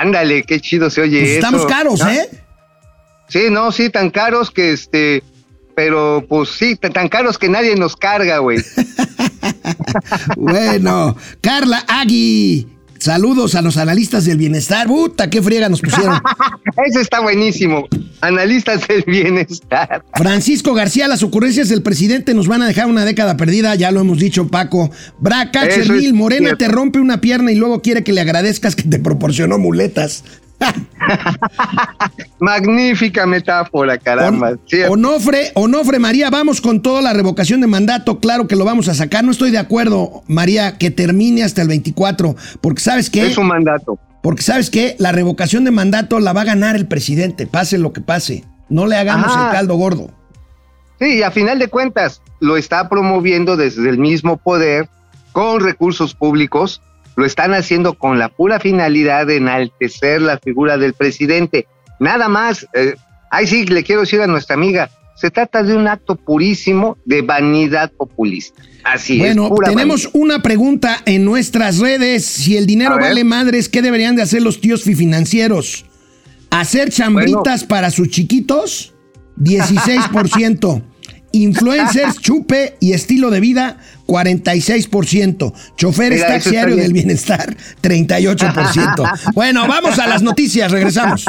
Ándale, 0.00 0.44
qué 0.44 0.60
chido 0.60 0.88
se 0.90 1.02
oye 1.02 1.18
Pues 1.20 1.30
eso. 1.30 1.38
estamos 1.46 1.66
caros, 1.66 2.00
¿No? 2.00 2.08
¿eh? 2.08 2.28
Sí, 3.28 3.42
no, 3.50 3.70
sí, 3.70 3.90
tan 3.90 4.10
caros 4.10 4.50
que 4.50 4.72
este, 4.72 5.22
pero 5.76 6.24
pues 6.28 6.48
sí, 6.50 6.76
tan, 6.76 6.92
tan 6.92 7.08
caros 7.08 7.36
que 7.38 7.48
nadie 7.48 7.76
nos 7.76 7.96
carga, 7.96 8.38
güey. 8.38 8.58
Bueno, 10.36 11.16
Carla 11.40 11.84
Agui. 11.88 12.66
Saludos 12.98 13.54
a 13.54 13.62
los 13.62 13.76
analistas 13.76 14.24
del 14.24 14.38
bienestar. 14.38 14.88
Puta, 14.88 15.30
qué 15.30 15.40
friega 15.40 15.68
nos 15.68 15.80
pusieron. 15.80 16.20
Eso 16.86 17.00
está 17.00 17.20
buenísimo. 17.20 17.86
Analistas 18.20 18.86
del 18.88 19.04
bienestar. 19.06 20.04
Francisco 20.14 20.74
García, 20.74 21.06
las 21.06 21.22
ocurrencias 21.22 21.68
del 21.68 21.82
presidente 21.82 22.34
nos 22.34 22.48
van 22.48 22.62
a 22.62 22.66
dejar 22.66 22.86
una 22.86 23.04
década 23.04 23.36
perdida, 23.36 23.76
ya 23.76 23.92
lo 23.92 24.00
hemos 24.00 24.18
dicho, 24.18 24.48
Paco. 24.48 24.90
Braca, 25.20 25.68
Chermil, 25.68 26.12
Morena 26.12 26.48
cierto. 26.48 26.64
te 26.64 26.68
rompe 26.68 26.98
una 26.98 27.20
pierna 27.20 27.52
y 27.52 27.54
luego 27.54 27.82
quiere 27.82 28.02
que 28.02 28.12
le 28.12 28.20
agradezcas 28.20 28.74
que 28.74 28.82
te 28.82 28.98
proporcionó 28.98 29.58
muletas. 29.58 30.24
Magnífica 32.40 33.26
metáfora, 33.26 33.98
caramba. 33.98 34.50
On-. 34.50 35.06
Onofre, 35.06 35.52
Onofre 35.54 35.98
María, 35.98 36.30
vamos 36.30 36.60
con 36.60 36.82
toda 36.82 37.02
la 37.02 37.12
revocación 37.12 37.60
de 37.60 37.66
mandato, 37.66 38.20
claro 38.20 38.46
que 38.48 38.56
lo 38.56 38.64
vamos 38.64 38.88
a 38.88 38.94
sacar. 38.94 39.24
No 39.24 39.30
estoy 39.30 39.50
de 39.50 39.58
acuerdo, 39.58 40.22
María, 40.26 40.78
que 40.78 40.90
termine 40.90 41.42
hasta 41.44 41.62
el 41.62 41.68
24, 41.68 42.36
porque 42.60 42.80
sabes 42.80 43.10
qué, 43.10 43.26
Es 43.26 43.38
un 43.38 43.46
mandato. 43.48 43.98
porque 44.22 44.42
sabes 44.42 44.70
qué, 44.70 44.96
la 44.98 45.12
revocación 45.12 45.64
de 45.64 45.70
mandato 45.70 46.20
la 46.20 46.32
va 46.32 46.42
a 46.42 46.44
ganar 46.44 46.76
el 46.76 46.86
presidente, 46.86 47.46
pase 47.46 47.78
lo 47.78 47.92
que 47.92 48.00
pase. 48.00 48.44
No 48.68 48.86
le 48.86 48.96
hagamos 48.96 49.28
Ajá. 49.28 49.46
el 49.46 49.52
caldo 49.52 49.76
gordo. 49.76 50.10
Sí, 51.00 51.18
y 51.18 51.22
a 51.22 51.30
final 51.30 51.58
de 51.58 51.68
cuentas, 51.68 52.20
lo 52.40 52.56
está 52.56 52.88
promoviendo 52.88 53.56
desde 53.56 53.88
el 53.88 53.98
mismo 53.98 54.36
poder, 54.36 54.88
con 55.32 55.60
recursos 55.60 56.14
públicos, 56.14 56.82
lo 57.18 57.26
están 57.26 57.52
haciendo 57.52 57.94
con 57.94 58.20
la 58.20 58.28
pura 58.28 58.60
finalidad 58.60 59.26
de 59.26 59.38
enaltecer 59.38 60.22
la 60.22 60.38
figura 60.38 60.78
del 60.78 60.94
presidente. 60.94 61.66
Nada 61.98 62.28
más, 62.28 62.64
eh, 62.74 62.94
ahí 63.32 63.44
sí 63.48 63.66
le 63.66 63.82
quiero 63.82 64.02
decir 64.02 64.20
a 64.20 64.28
nuestra 64.28 64.54
amiga, 64.54 64.88
se 65.16 65.32
trata 65.32 65.64
de 65.64 65.74
un 65.74 65.88
acto 65.88 66.14
purísimo 66.14 66.96
de 67.06 67.22
vanidad 67.22 67.90
populista. 67.90 68.62
Así 68.84 69.18
Bueno, 69.18 69.46
es. 69.46 69.48
pura 69.48 69.68
tenemos 69.70 70.04
vanidad. 70.04 70.20
una 70.22 70.42
pregunta 70.42 71.02
en 71.06 71.24
nuestras 71.24 71.80
redes. 71.80 72.24
Si 72.24 72.56
el 72.56 72.66
dinero 72.66 72.96
vale 73.00 73.24
madres, 73.24 73.68
¿qué 73.68 73.82
deberían 73.82 74.14
de 74.14 74.22
hacer 74.22 74.42
los 74.42 74.60
tíos 74.60 74.84
financieros? 74.84 75.86
¿Hacer 76.50 76.90
chambritas 76.90 77.64
para 77.64 77.90
sus 77.90 78.10
chiquitos? 78.10 78.94
16%. 79.40 80.82
Influencers, 81.32 82.20
chupe 82.20 82.76
y 82.78 82.92
estilo 82.92 83.30
de 83.30 83.40
vida, 83.40 83.78
46%. 84.08 85.52
Choferes 85.76 86.20
Mira, 86.20 86.28
taxiarios 86.28 86.78
del 86.78 86.92
bienestar, 86.92 87.54
38%. 87.82 89.12
Bueno, 89.34 89.68
vamos 89.68 89.98
a 89.98 90.06
las 90.06 90.22
noticias, 90.22 90.72
regresamos. 90.72 91.26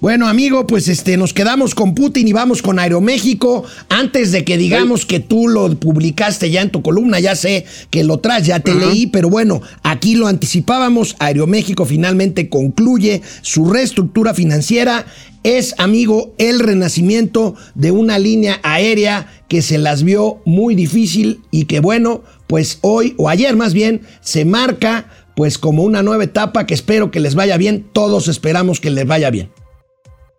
Bueno, 0.00 0.26
amigo, 0.26 0.66
pues 0.66 0.88
este, 0.88 1.16
nos 1.16 1.32
quedamos 1.32 1.74
con 1.74 1.94
Putin 1.94 2.26
y 2.26 2.32
vamos 2.32 2.60
con 2.60 2.78
Aeroméxico. 2.78 3.64
Antes 3.88 4.32
de 4.32 4.44
que 4.44 4.58
digamos 4.58 5.06
que 5.06 5.20
tú 5.20 5.48
lo 5.48 5.78
publicaste 5.78 6.50
ya 6.50 6.62
en 6.62 6.70
tu 6.70 6.82
columna, 6.82 7.20
ya 7.20 7.36
sé 7.36 7.64
que 7.90 8.02
lo 8.02 8.18
traes, 8.18 8.46
ya 8.46 8.58
te 8.58 8.74
leí, 8.74 9.06
pero 9.06 9.30
bueno, 9.30 9.62
aquí 9.82 10.16
lo 10.16 10.26
anticipábamos. 10.26 11.14
Aeroméxico 11.20 11.86
finalmente 11.86 12.48
concluye 12.48 13.22
su 13.42 13.70
reestructura 13.70 14.34
financiera 14.34 15.06
es, 15.46 15.76
amigo, 15.78 16.34
el 16.38 16.58
renacimiento 16.58 17.54
de 17.76 17.92
una 17.92 18.18
línea 18.18 18.58
aérea 18.64 19.28
que 19.48 19.62
se 19.62 19.78
las 19.78 20.02
vio 20.02 20.40
muy 20.44 20.74
difícil 20.74 21.42
y 21.50 21.66
que 21.66 21.80
bueno, 21.80 22.22
pues 22.46 22.78
hoy 22.82 23.14
o 23.18 23.28
ayer 23.28 23.56
más 23.56 23.74
bien 23.74 24.02
se 24.20 24.44
marca 24.44 25.06
pues 25.34 25.58
como 25.58 25.82
una 25.82 26.02
nueva 26.02 26.24
etapa 26.24 26.66
que 26.66 26.74
espero 26.74 27.10
que 27.10 27.20
les 27.20 27.34
vaya 27.34 27.56
bien, 27.56 27.86
todos 27.92 28.28
esperamos 28.28 28.80
que 28.80 28.90
les 28.90 29.06
vaya 29.06 29.30
bien. 29.30 29.50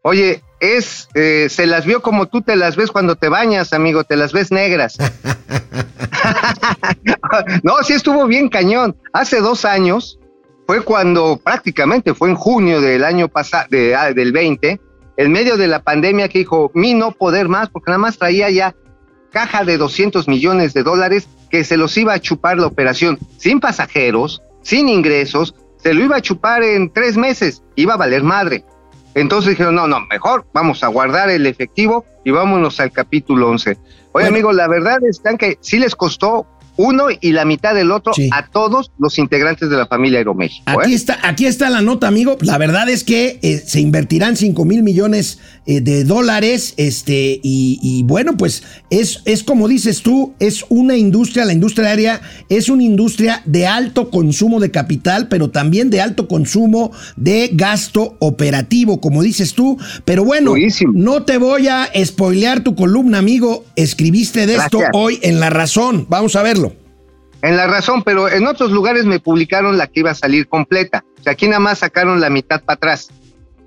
Oye, 0.02 0.42
es, 0.60 1.08
eh, 1.14 1.48
se 1.50 1.68
las 1.68 1.86
vio 1.86 2.02
como 2.02 2.28
tú 2.28 2.42
te 2.42 2.56
las 2.56 2.76
ves 2.76 2.92
cuando 2.92 3.16
te 3.16 3.30
bañas, 3.30 3.74
amigo, 3.74 4.04
te 4.04 4.16
las 4.16 4.32
ves 4.32 4.52
negras. 4.52 4.98
no, 7.64 7.74
sí 7.84 7.94
estuvo 7.94 8.26
bien 8.28 8.50
cañón. 8.50 8.96
Hace 9.14 9.40
dos 9.40 9.66
años 9.66 10.20
fue 10.66 10.82
cuando 10.82 11.40
prácticamente 11.44 12.14
fue 12.14 12.30
en 12.30 12.36
junio 12.36 12.82
del 12.82 13.04
año 13.04 13.28
pasado, 13.28 13.68
de, 13.70 13.96
ah, 13.96 14.14
del 14.14 14.32
20, 14.32 14.80
en 15.18 15.32
medio 15.32 15.58
de 15.58 15.68
la 15.68 15.82
pandemia 15.82 16.30
que 16.30 16.40
dijo, 16.40 16.72
mi 16.74 16.94
no 16.94 17.12
poder 17.12 17.48
más, 17.48 17.70
porque 17.70 17.92
nada 17.92 18.00
más 18.00 18.18
traía 18.18 18.50
ya 18.50 18.76
caja 19.32 19.64
de 19.64 19.78
200 19.78 20.28
millones 20.28 20.74
de 20.74 20.84
dólares 20.84 21.28
que 21.50 21.64
se 21.64 21.78
los 21.78 21.98
iba 21.98 22.14
a 22.14 22.20
chupar 22.20 22.58
la 22.58 22.68
operación 22.68 23.18
sin 23.38 23.60
pasajeros, 23.60 24.42
sin 24.62 24.90
ingresos, 24.90 25.56
se 25.78 25.94
lo 25.94 26.04
iba 26.04 26.18
a 26.18 26.22
chupar 26.22 26.64
en 26.64 26.92
tres 26.92 27.18
meses, 27.18 27.64
iba 27.76 27.94
a 27.94 27.98
valer 27.98 28.24
madre. 28.24 28.66
Entonces 29.14 29.52
dijeron, 29.52 29.76
no, 29.76 29.88
no, 29.88 30.02
mejor 30.08 30.46
vamos 30.54 30.84
a 30.84 30.88
guardar 30.88 31.30
el 31.30 31.46
efectivo 31.46 32.06
y 32.24 32.32
vámonos 32.32 32.80
al 32.80 32.92
capítulo 32.92 33.50
11. 33.50 33.72
Oye, 33.72 33.78
Bueno. 34.12 34.28
amigo, 34.30 34.52
la 34.52 34.68
verdad 34.68 35.00
es 35.08 35.22
que 35.40 35.58
sí 35.62 35.80
les 35.80 35.96
costó 35.96 36.46
uno 36.78 37.08
y 37.20 37.32
la 37.32 37.46
mitad 37.46 37.76
del 37.76 37.92
otro 37.92 38.14
Sí. 38.14 38.30
a 38.32 38.48
todos 38.48 38.92
los 38.98 39.18
integrantes 39.18 39.70
de 39.70 39.76
la 39.78 39.88
familia 39.88 40.20
Aeroméxico. 40.20 40.64
Aquí 40.66 40.94
¿eh? 40.94 40.96
está, 40.96 41.20
aquí 41.24 41.46
está 41.46 41.70
la 41.70 41.82
nota, 41.82 42.08
amigo. 42.08 42.38
La 42.42 42.58
verdad 42.58 42.90
es 42.90 43.04
que 43.04 43.40
eh, 43.42 43.58
se 43.66 43.80
invertirán 43.80 44.38
5 44.38 44.64
mil 44.66 44.84
millones 44.84 45.40
eh, 45.66 45.82
de 45.82 46.04
dólares. 46.04 46.74
Este, 46.78 47.40
y, 47.44 47.80
y 47.82 48.04
bueno, 48.04 48.38
pues 48.38 48.64
es, 48.90 49.22
es 49.26 49.44
como 49.44 49.68
dices 49.68 50.02
tú, 50.02 50.34
es 50.40 50.66
una 50.70 50.96
industria, 50.96 51.46
la 51.46 51.54
industria 51.54 51.90
aérea 51.90 52.22
es 52.50 52.70
una 52.70 52.84
industria 52.84 53.42
de 53.46 53.68
alto 53.68 54.10
consumo 54.10 54.60
de 54.60 54.72
capital, 54.72 55.28
pero 55.28 55.50
también 55.50 55.90
de 55.90 56.02
alto 56.02 56.28
consumo 56.28 56.92
de 57.16 57.50
gasto 57.54 58.16
operativo, 58.20 59.02
como 59.02 59.24
dices 59.24 59.54
tú. 59.54 59.78
Pero 60.06 60.24
bueno, 60.24 60.54
no 60.94 61.24
te 61.24 61.38
voy 61.38 61.68
a 61.68 61.90
spoilear 62.04 62.64
tu 62.64 62.76
columna, 62.76 63.18
amigo. 63.18 63.66
Escribiste 63.76 64.46
de 64.46 64.56
esto 64.56 64.80
hoy 64.94 65.20
en 65.22 65.40
La 65.40 65.50
Razón. 65.50 66.06
Vamos 66.10 66.36
a 66.36 66.44
verlo. 66.44 66.67
En 67.42 67.56
la 67.56 67.68
razón, 67.68 68.04
pero 68.04 68.30
en 68.30 68.48
otros 68.48 68.72
lugares 68.72 69.06
me 69.06 69.20
publicaron 69.20 69.78
la 69.78 69.88
que 69.88 70.00
iba 70.00 70.12
a 70.12 70.16
salir 70.16 70.48
completa. 70.48 71.06
O 71.20 71.24
sea, 71.24 71.34
aquí 71.34 71.48
nada 71.48 71.60
más 71.60 71.80
sacaron 71.80 72.20
la 72.20 72.30
mitad 72.30 72.64
para 72.64 72.76
atrás. 72.76 73.10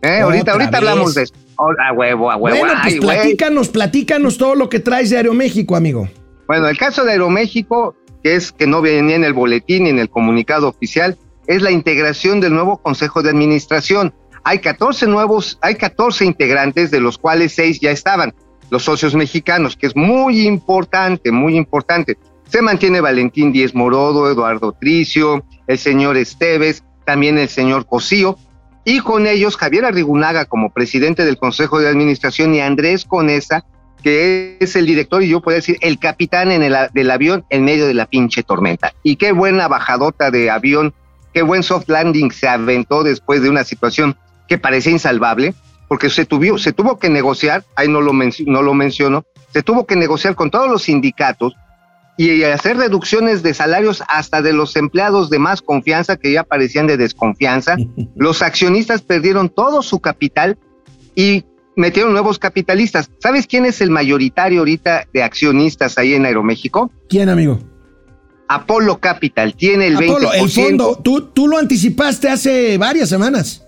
¿Eh? 0.03 0.21
Ahorita, 0.21 0.53
ahorita 0.53 0.71
vez. 0.71 0.79
hablamos 0.79 1.15
de 1.15 1.23
eso. 1.23 1.35
Oh, 1.57 1.71
A 1.79 1.93
huevo, 1.93 2.31
a 2.31 2.37
huevo. 2.37 2.59
Bueno, 2.59 2.75
pues 2.83 2.95
Ay, 2.95 3.01
platícanos, 3.01 3.69
platícanos 3.69 4.39
todo 4.39 4.55
lo 4.55 4.69
que 4.69 4.81
traes 4.81 5.11
de 5.11 5.19
Aeroméxico, 5.19 5.77
amigo. 5.77 6.09
Bueno, 6.47 6.69
el 6.69 6.79
caso 6.79 7.05
de 7.05 7.13
Aeroméxico, 7.13 7.95
que 8.25 8.35
es 8.35 8.51
que 8.51 8.67
no 8.67 8.81
venía 8.81 9.17
en 9.17 9.25
el 9.25 9.35
boletín 9.35 9.85
ni 9.85 9.91
en 9.91 9.99
el 9.99 10.09
comunicado 10.09 10.69
oficial, 10.69 11.17
es 11.47 11.63
la 11.63 11.71
integración 11.71 12.41
del 12.41 12.55
nuevo 12.55 12.79
Consejo 12.79 13.23
de 13.23 13.31
Administración. 13.31 14.15
Hay 14.43 14.61
14 14.61 15.07
nuevos, 15.07 15.59
hay 15.61 15.75
14 15.75 16.25
integrantes, 16.25 16.91
de 16.91 17.01
los 17.01 17.19
cuales 17.19 17.53
6 17.53 17.81
ya 17.81 17.91
estaban, 17.91 18.35
los 18.71 18.85
socios 18.85 19.15
mexicanos, 19.15 19.77
que 19.77 19.87
es 19.87 19.95
muy 19.95 20.47
importante, 20.47 21.31
muy 21.31 21.57
importante. 21.57 22.17
Se 22.51 22.63
mantiene 22.63 23.01
Valentín 23.01 23.53
Díez 23.53 23.77
Morodo, 23.77 24.29
Eduardo 24.29 24.73
Tricio, 24.73 25.45
el 25.69 25.79
señor 25.79 26.17
Esteves, 26.17 26.83
también 27.05 27.39
el 27.39 27.49
señor 27.49 27.87
Cosío, 27.87 28.37
y 28.85 28.99
con 28.99 29.29
ellos 29.29 29.57
Javier 29.57 29.85
Arrigunaga 29.85 30.47
como 30.47 30.71
presidente 30.71 31.25
del 31.25 31.39
Consejo 31.39 31.79
de 31.79 31.89
Administración 31.89 32.53
y 32.53 32.61
Andrés 32.61 33.05
Conesa, 33.05 33.65
que 34.03 34.57
es 34.59 34.75
el 34.75 34.87
director 34.87 35.23
y 35.23 35.29
yo 35.29 35.41
puedo 35.43 35.55
decir 35.55 35.77
el 35.81 36.01
capitán 36.01 36.51
en 36.51 36.65
el, 36.65 36.75
del 36.93 37.13
avión 37.13 37.45
en 37.51 37.65
medio 37.65 37.87
de 37.87 37.95
la 37.95 38.07
pinche 38.07 38.43
tormenta. 38.43 38.95
Y 39.05 39.15
qué 39.15 39.31
buena 39.31 39.69
bajadota 39.69 40.33
de 40.33 40.51
avión, 40.51 40.93
qué 41.33 41.43
buen 41.43 41.63
soft 41.63 41.89
landing 41.89 42.33
se 42.33 42.49
aventó 42.49 43.05
después 43.05 43.43
de 43.43 43.51
una 43.51 43.63
situación 43.63 44.17
que 44.49 44.59
parecía 44.59 44.91
insalvable, 44.91 45.55
porque 45.87 46.11
se, 46.11 46.25
tuvo, 46.25 46.59
se 46.59 46.73
tuvo 46.73 46.99
que 46.99 47.11
negociar, 47.11 47.65
ahí 47.77 47.87
no 47.87 48.01
lo, 48.01 48.13
no 48.13 48.63
lo 48.63 48.75
menciono, 48.75 49.25
se 49.53 49.63
tuvo 49.63 49.87
que 49.87 49.95
negociar 49.95 50.35
con 50.35 50.51
todos 50.51 50.69
los 50.69 50.83
sindicatos 50.83 51.55
y 52.23 52.45
hacer 52.45 52.77
reducciones 52.77 53.43
de 53.43 53.55
salarios 53.55 54.03
hasta 54.07 54.43
de 54.43 54.53
los 54.53 54.77
empleados 54.77 55.31
de 55.31 55.39
más 55.39 55.63
confianza 55.63 56.19
que 56.19 56.31
ya 56.31 56.45
parecían 56.45 56.87
de 56.87 56.99
desconfianza. 56.99 57.77
Los 58.15 58.43
accionistas 58.43 59.01
perdieron 59.01 59.49
todo 59.49 59.81
su 59.81 60.01
capital 60.01 60.59
y 61.15 61.47
metieron 61.77 62.13
nuevos 62.13 62.39
capitalistas. 62.39 63.11
¿Sabes 63.21 63.47
quién 63.47 63.65
es 63.65 63.81
el 63.81 63.89
mayoritario 63.89 64.59
ahorita 64.59 65.07
de 65.15 65.23
accionistas 65.23 65.97
ahí 65.97 66.13
en 66.13 66.27
Aeroméxico? 66.27 66.91
¿Quién, 67.09 67.31
amigo? 67.31 67.59
Apolo 68.49 68.99
Capital, 68.99 69.55
tiene 69.57 69.87
el 69.87 69.97
Apolo, 69.97 70.31
20%. 70.31 70.43
El 70.43 70.51
fondo, 70.51 71.01
tú, 71.03 71.23
tú 71.23 71.49
lo 71.49 71.57
anticipaste 71.57 72.29
hace 72.29 72.77
varias 72.77 73.09
semanas. 73.09 73.65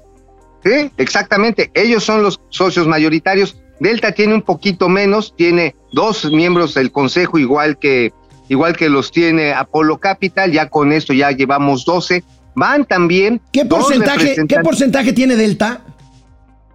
Sí, 0.62 0.90
exactamente. 0.98 1.70
Ellos 1.72 2.04
son 2.04 2.22
los 2.22 2.38
socios 2.50 2.86
mayoritarios. 2.86 3.56
Delta 3.80 4.12
tiene 4.12 4.34
un 4.34 4.42
poquito 4.42 4.90
menos, 4.90 5.34
tiene 5.36 5.74
dos 5.92 6.30
miembros 6.30 6.74
del 6.74 6.92
consejo 6.92 7.38
igual 7.38 7.78
que 7.78 8.12
igual 8.48 8.76
que 8.76 8.88
los 8.88 9.10
tiene 9.10 9.52
Apolo 9.52 9.98
Capital, 9.98 10.52
ya 10.52 10.68
con 10.68 10.92
esto 10.92 11.12
ya 11.12 11.30
llevamos 11.30 11.84
12. 11.84 12.24
Van 12.54 12.84
también. 12.84 13.40
¿Qué 13.52 13.64
porcentaje, 13.64 14.36
¿qué 14.46 14.56
porcentaje 14.60 15.12
tiene 15.12 15.36
Delta? 15.36 15.82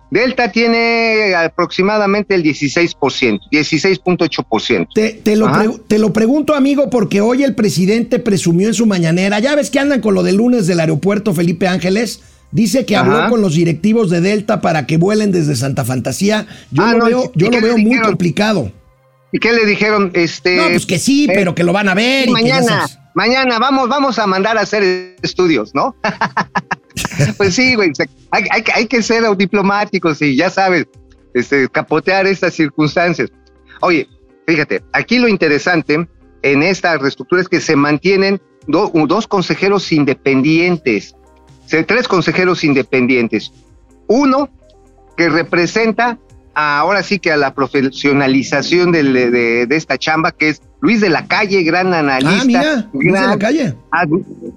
Delta 0.09 0.51
tiene 0.51 1.35
aproximadamente 1.35 2.33
el 2.33 2.43
16%, 2.43 2.95
16.8%. 3.51 4.87
Te, 4.93 5.09
te, 5.09 5.35
lo 5.35 5.51
te 5.85 5.99
lo 5.99 6.13
pregunto, 6.13 6.55
amigo, 6.55 6.89
porque 6.89 7.19
hoy 7.19 7.43
el 7.43 7.55
presidente 7.55 8.19
presumió 8.19 8.69
en 8.69 8.73
su 8.73 8.85
mañanera, 8.85 9.39
ya 9.39 9.55
ves 9.55 9.69
que 9.69 9.79
andan 9.79 9.99
con 9.99 10.13
lo 10.13 10.23
de 10.23 10.31
lunes 10.31 10.65
del 10.65 10.79
aeropuerto 10.79 11.33
Felipe 11.33 11.67
Ángeles, 11.67 12.21
dice 12.51 12.85
que 12.85 12.95
habló 12.95 13.29
con 13.29 13.41
los 13.41 13.55
directivos 13.55 14.09
de 14.09 14.21
Delta 14.21 14.61
para 14.61 14.85
que 14.85 14.95
vuelen 14.97 15.33
desde 15.33 15.57
Santa 15.57 15.83
Fantasía. 15.83 16.47
Yo 16.71 16.83
ah, 16.83 16.93
lo 16.93 17.05
veo, 17.05 17.31
yo 17.35 17.51
lo 17.51 17.61
veo 17.61 17.77
muy 17.77 17.99
complicado. 17.99 18.71
¿Y 19.31 19.39
qué 19.39 19.51
le 19.53 19.65
dijeron? 19.65 20.11
Este, 20.13 20.57
no, 20.57 20.69
pues 20.69 20.85
que 20.85 20.99
sí, 20.99 21.25
eh, 21.25 21.31
pero 21.33 21.53
que 21.53 21.63
lo 21.63 21.73
van 21.73 21.89
a 21.89 21.93
ver. 21.93 22.29
Mañana, 22.29 22.85
mañana 23.13 23.59
vamos, 23.59 23.89
vamos 23.89 24.19
a 24.19 24.27
mandar 24.27 24.57
a 24.57 24.61
hacer 24.61 25.15
estudios, 25.21 25.75
¿no? 25.75 25.95
pues 27.37 27.55
sí, 27.55 27.75
güey, 27.75 27.91
hay, 28.31 28.63
hay, 28.73 28.87
que 28.87 29.01
ser 29.01 29.23
diplomáticos 29.35 30.21
y 30.21 30.35
ya 30.35 30.49
sabes, 30.49 30.87
este, 31.33 31.67
capotear 31.69 32.25
estas 32.25 32.53
circunstancias. 32.53 33.29
Oye, 33.81 34.07
fíjate, 34.47 34.83
aquí 34.93 35.19
lo 35.19 35.27
interesante 35.27 36.07
en 36.41 36.63
esta 36.63 36.97
reestructura 36.97 37.41
es 37.41 37.49
que 37.49 37.59
se 37.59 37.75
mantienen 37.75 38.41
dos 38.67 39.27
consejeros 39.27 39.91
independientes, 39.91 41.15
tres 41.85 42.07
consejeros 42.07 42.63
independientes. 42.63 43.51
Uno 44.07 44.49
que 45.17 45.29
representa 45.29 46.17
ahora 46.57 47.03
sí 47.03 47.19
que 47.19 47.31
a 47.31 47.37
la 47.37 47.53
profesionalización 47.53 48.91
de, 48.91 49.67
esta 49.69 49.97
chamba, 49.97 50.31
que 50.31 50.49
es 50.49 50.61
Luis 50.81 51.01
de 51.01 51.09
la 51.09 51.27
Calle, 51.27 51.61
gran 51.61 51.93
analista. 51.93 52.39
Ah, 52.39 52.45
mira, 52.45 52.89
Luis 52.93 53.13
de 53.13 53.27
la 53.27 53.37
Calle. 53.37 53.75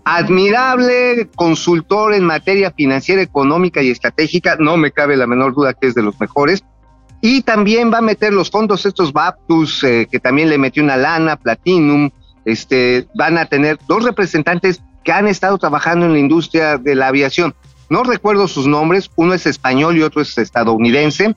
admirable 0.04 1.28
consultor 1.36 2.14
en 2.14 2.24
materia 2.24 2.70
financiera, 2.70 3.20
económica 3.20 3.82
y 3.82 3.90
estratégica, 3.90 4.56
no 4.58 4.78
me 4.78 4.92
cabe 4.92 5.16
la 5.16 5.26
menor 5.26 5.54
duda 5.54 5.74
que 5.74 5.88
es 5.88 5.94
de 5.94 6.02
los 6.02 6.18
mejores. 6.18 6.64
Y 7.20 7.42
también 7.42 7.92
va 7.92 7.98
a 7.98 8.02
meter 8.02 8.32
los 8.32 8.50
fondos 8.50 8.86
estos 8.86 9.12
Baptus, 9.12 9.84
eh, 9.84 10.08
que 10.10 10.18
también 10.18 10.48
le 10.48 10.56
metió 10.56 10.82
una 10.82 10.96
lana, 10.96 11.36
Platinum, 11.36 12.08
este, 12.46 13.08
van 13.14 13.36
a 13.36 13.44
tener 13.44 13.78
dos 13.86 14.04
representantes 14.04 14.82
que 15.04 15.12
han 15.12 15.28
estado 15.28 15.58
trabajando 15.58 16.06
en 16.06 16.14
la 16.14 16.18
industria 16.18 16.78
de 16.78 16.94
la 16.94 17.08
aviación. 17.08 17.54
No 17.90 18.04
recuerdo 18.04 18.48
sus 18.48 18.66
nombres, 18.66 19.10
uno 19.16 19.34
es 19.34 19.44
español 19.44 19.98
y 19.98 20.02
otro 20.02 20.22
es 20.22 20.38
estadounidense, 20.38 21.34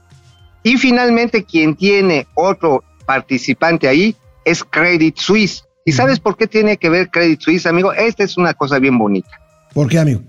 y 0.63 0.77
finalmente, 0.77 1.43
quien 1.43 1.75
tiene 1.75 2.27
otro 2.35 2.83
participante 3.05 3.87
ahí 3.87 4.15
es 4.45 4.63
Credit 4.63 5.17
Suisse. 5.17 5.65
¿Y 5.85 5.91
sabes 5.91 6.19
por 6.19 6.37
qué 6.37 6.47
tiene 6.47 6.77
que 6.77 6.89
ver 6.89 7.09
Credit 7.09 7.41
Suisse, 7.41 7.65
amigo? 7.65 7.91
Esta 7.91 8.23
es 8.23 8.37
una 8.37 8.53
cosa 8.53 8.79
bien 8.79 8.97
bonita. 8.97 9.29
¿Por 9.73 9.89
qué, 9.89 9.99
amigo? 9.99 10.21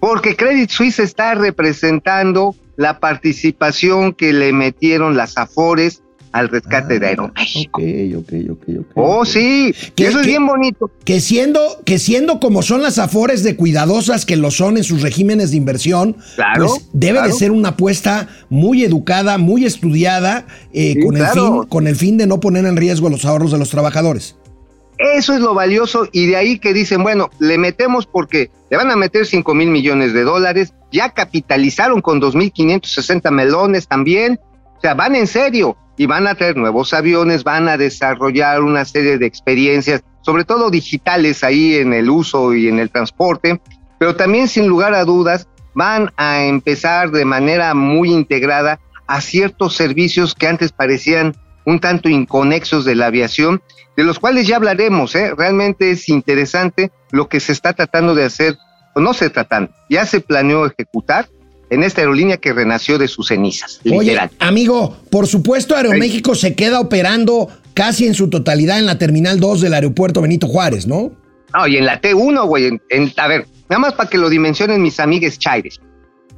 Porque 0.00 0.36
Credit 0.36 0.70
Suisse 0.70 0.98
está 0.98 1.34
representando 1.34 2.54
la 2.76 2.98
participación 2.98 4.14
que 4.14 4.32
le 4.32 4.52
metieron 4.52 5.16
las 5.16 5.36
Afores 5.36 6.02
al 6.34 6.48
rescate 6.48 6.98
de 6.98 7.06
ah, 7.06 7.10
Aeroméxico. 7.10 7.80
Ok, 7.80 7.86
ok, 8.16 8.32
ok, 8.50 8.68
ok. 8.80 8.86
Oh, 8.94 9.24
sí, 9.24 9.72
que, 9.94 10.08
eso 10.08 10.18
es 10.18 10.26
bien 10.26 10.44
bonito. 10.44 10.90
Que 11.04 11.20
siendo, 11.20 11.60
que 11.84 12.00
siendo 12.00 12.40
como 12.40 12.62
son 12.62 12.82
las 12.82 12.98
afores 12.98 13.44
de 13.44 13.54
cuidadosas 13.54 14.26
que 14.26 14.34
lo 14.36 14.50
son 14.50 14.76
en 14.76 14.82
sus 14.82 15.00
regímenes 15.00 15.52
de 15.52 15.58
inversión, 15.58 16.16
pues 16.56 16.90
debe 16.92 17.22
de 17.22 17.32
ser 17.32 17.52
una 17.52 17.70
apuesta 17.70 18.28
muy 18.50 18.82
educada, 18.82 19.38
muy 19.38 19.64
estudiada, 19.64 20.46
eh, 20.72 20.96
con, 21.04 21.16
el 21.16 21.26
fin, 21.28 21.62
con 21.68 21.86
el 21.86 21.94
fin 21.94 22.18
de 22.18 22.26
no 22.26 22.40
poner 22.40 22.66
en 22.66 22.76
riesgo 22.76 23.08
los 23.08 23.24
ahorros 23.24 23.52
de 23.52 23.58
los 23.58 23.70
trabajadores. 23.70 24.36
Eso 24.98 25.34
es 25.34 25.40
lo 25.40 25.54
valioso 25.54 26.08
y 26.10 26.26
de 26.26 26.36
ahí 26.36 26.58
que 26.58 26.72
dicen, 26.72 27.04
bueno, 27.04 27.30
le 27.38 27.58
metemos 27.58 28.06
porque 28.06 28.50
le 28.70 28.76
van 28.76 28.90
a 28.90 28.96
meter 28.96 29.24
5 29.24 29.54
mil 29.54 29.68
millones 29.68 30.12
de 30.12 30.24
dólares, 30.24 30.74
ya 30.90 31.10
capitalizaron 31.10 32.00
con 32.00 32.20
2.560 32.20 33.30
melones 33.30 33.86
también, 33.86 34.40
o 34.76 34.80
sea, 34.80 34.94
van 34.94 35.14
en 35.14 35.28
serio 35.28 35.76
y 35.96 36.06
van 36.06 36.26
a 36.26 36.34
traer 36.34 36.56
nuevos 36.56 36.92
aviones, 36.92 37.44
van 37.44 37.68
a 37.68 37.76
desarrollar 37.76 38.62
una 38.62 38.84
serie 38.84 39.18
de 39.18 39.26
experiencias, 39.26 40.02
sobre 40.22 40.44
todo 40.44 40.70
digitales 40.70 41.44
ahí 41.44 41.76
en 41.76 41.92
el 41.92 42.10
uso 42.10 42.54
y 42.54 42.68
en 42.68 42.78
el 42.78 42.90
transporte, 42.90 43.60
pero 43.98 44.16
también 44.16 44.48
sin 44.48 44.66
lugar 44.66 44.94
a 44.94 45.04
dudas 45.04 45.48
van 45.74 46.12
a 46.16 46.44
empezar 46.44 47.10
de 47.10 47.24
manera 47.24 47.74
muy 47.74 48.10
integrada 48.10 48.80
a 49.06 49.20
ciertos 49.20 49.76
servicios 49.76 50.34
que 50.34 50.48
antes 50.48 50.72
parecían 50.72 51.34
un 51.66 51.80
tanto 51.80 52.08
inconexos 52.08 52.84
de 52.84 52.94
la 52.94 53.06
aviación, 53.06 53.62
de 53.96 54.04
los 54.04 54.18
cuales 54.18 54.46
ya 54.46 54.56
hablaremos. 54.56 55.14
¿eh? 55.14 55.32
Realmente 55.36 55.90
es 55.90 56.08
interesante 56.08 56.90
lo 57.10 57.28
que 57.28 57.40
se 57.40 57.52
está 57.52 57.72
tratando 57.72 58.14
de 58.14 58.24
hacer, 58.24 58.56
o 58.94 59.00
no 59.00 59.14
se 59.14 59.30
tratan, 59.30 59.70
ya 59.88 60.06
se 60.06 60.20
planeó 60.20 60.66
ejecutar 60.66 61.28
en 61.74 61.82
esta 61.82 62.00
aerolínea 62.00 62.36
que 62.36 62.52
renació 62.52 62.98
de 62.98 63.08
sus 63.08 63.28
cenizas. 63.28 63.80
Oye, 63.92 64.18
amigo, 64.38 64.96
por 65.10 65.26
supuesto 65.26 65.76
Aeroméxico 65.76 66.34
se 66.34 66.54
queda 66.54 66.80
operando 66.80 67.48
casi 67.74 68.06
en 68.06 68.14
su 68.14 68.30
totalidad 68.30 68.78
en 68.78 68.86
la 68.86 68.98
Terminal 68.98 69.40
2 69.40 69.60
del 69.60 69.74
aeropuerto 69.74 70.22
Benito 70.22 70.46
Juárez, 70.46 70.86
¿no? 70.86 71.12
No, 71.52 71.66
y 71.66 71.76
en 71.76 71.86
la 71.86 72.00
T1, 72.00 72.46
güey, 72.46 72.80
en, 72.88 73.12
a 73.16 73.28
ver, 73.28 73.46
nada 73.68 73.80
más 73.80 73.94
para 73.94 74.08
que 74.08 74.18
lo 74.18 74.28
dimensionen 74.28 74.82
mis 74.82 74.98
amigues 74.98 75.38
Chaires, 75.38 75.80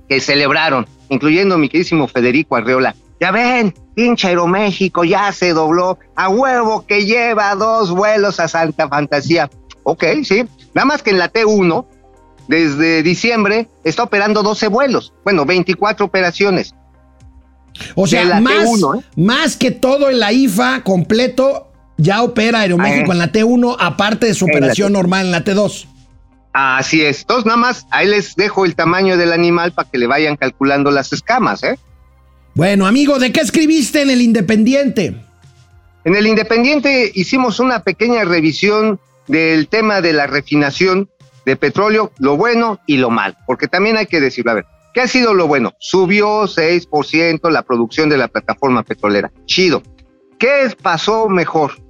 que 0.08 0.20
celebraron, 0.20 0.86
incluyendo 1.08 1.56
mi 1.58 1.68
queridísimo 1.68 2.08
Federico 2.08 2.56
Arreola. 2.56 2.94
Ya 3.18 3.30
ven, 3.30 3.72
pinche 3.94 4.28
Aeroméxico 4.28 5.04
ya 5.04 5.32
se 5.32 5.52
dobló, 5.52 5.98
a 6.16 6.28
huevo 6.28 6.86
que 6.86 7.06
lleva 7.06 7.54
dos 7.54 7.90
vuelos 7.90 8.40
a 8.40 8.48
Santa 8.48 8.88
Fantasía. 8.88 9.48
Ok, 9.84 10.04
sí, 10.24 10.44
nada 10.74 10.84
más 10.84 11.02
que 11.02 11.10
en 11.10 11.18
la 11.18 11.32
T1 11.32 11.86
desde 12.48 13.02
diciembre 13.02 13.68
está 13.84 14.04
operando 14.04 14.42
12 14.42 14.68
vuelos, 14.68 15.12
bueno, 15.24 15.44
24 15.44 16.06
operaciones. 16.06 16.74
O 17.94 18.06
sea, 18.06 18.40
más, 18.40 18.64
¿eh? 18.64 19.04
más 19.16 19.56
que 19.56 19.70
todo 19.70 20.08
en 20.10 20.18
la 20.18 20.32
IFA 20.32 20.82
completo, 20.82 21.72
ya 21.98 22.22
opera 22.22 22.60
Aeroméxico 22.60 23.10
ah, 23.10 23.14
en 23.14 23.18
la 23.18 23.32
T1, 23.32 23.76
aparte 23.78 24.26
de 24.26 24.34
su 24.34 24.46
operación 24.46 24.92
normal 24.92 25.26
en 25.26 25.32
la 25.32 25.44
T2. 25.44 25.86
Así 26.52 27.02
es. 27.02 27.20
Entonces, 27.20 27.44
nada 27.44 27.58
más, 27.58 27.86
ahí 27.90 28.08
les 28.08 28.34
dejo 28.34 28.64
el 28.64 28.74
tamaño 28.74 29.18
del 29.18 29.32
animal 29.32 29.72
para 29.72 29.90
que 29.90 29.98
le 29.98 30.06
vayan 30.06 30.36
calculando 30.36 30.90
las 30.90 31.12
escamas, 31.12 31.62
¿eh? 31.62 31.78
Bueno, 32.54 32.86
amigo, 32.86 33.18
¿de 33.18 33.30
qué 33.30 33.40
escribiste 33.40 34.00
en 34.00 34.08
el 34.08 34.22
Independiente? 34.22 35.22
En 36.04 36.16
el 36.16 36.26
Independiente 36.26 37.12
hicimos 37.14 37.60
una 37.60 37.82
pequeña 37.82 38.24
revisión 38.24 38.98
del 39.28 39.68
tema 39.68 40.00
de 40.00 40.14
la 40.14 40.26
refinación 40.26 41.10
de 41.46 41.56
petróleo, 41.56 42.12
lo 42.18 42.36
bueno 42.36 42.80
y 42.86 42.98
lo 42.98 43.08
mal, 43.08 43.38
porque 43.46 43.68
también 43.68 43.96
hay 43.96 44.06
que 44.06 44.20
decirlo, 44.20 44.50
a 44.50 44.54
ver, 44.54 44.66
¿qué 44.92 45.00
ha 45.00 45.08
sido 45.08 45.32
lo 45.32 45.46
bueno? 45.46 45.74
Subió 45.78 46.42
6% 46.42 47.48
la 47.50 47.62
producción 47.62 48.08
de 48.08 48.18
la 48.18 48.26
plataforma 48.28 48.82
petrolera, 48.82 49.30
chido. 49.46 49.80
¿Qué 50.38 50.68
pasó 50.82 51.28
mejor 51.28 51.80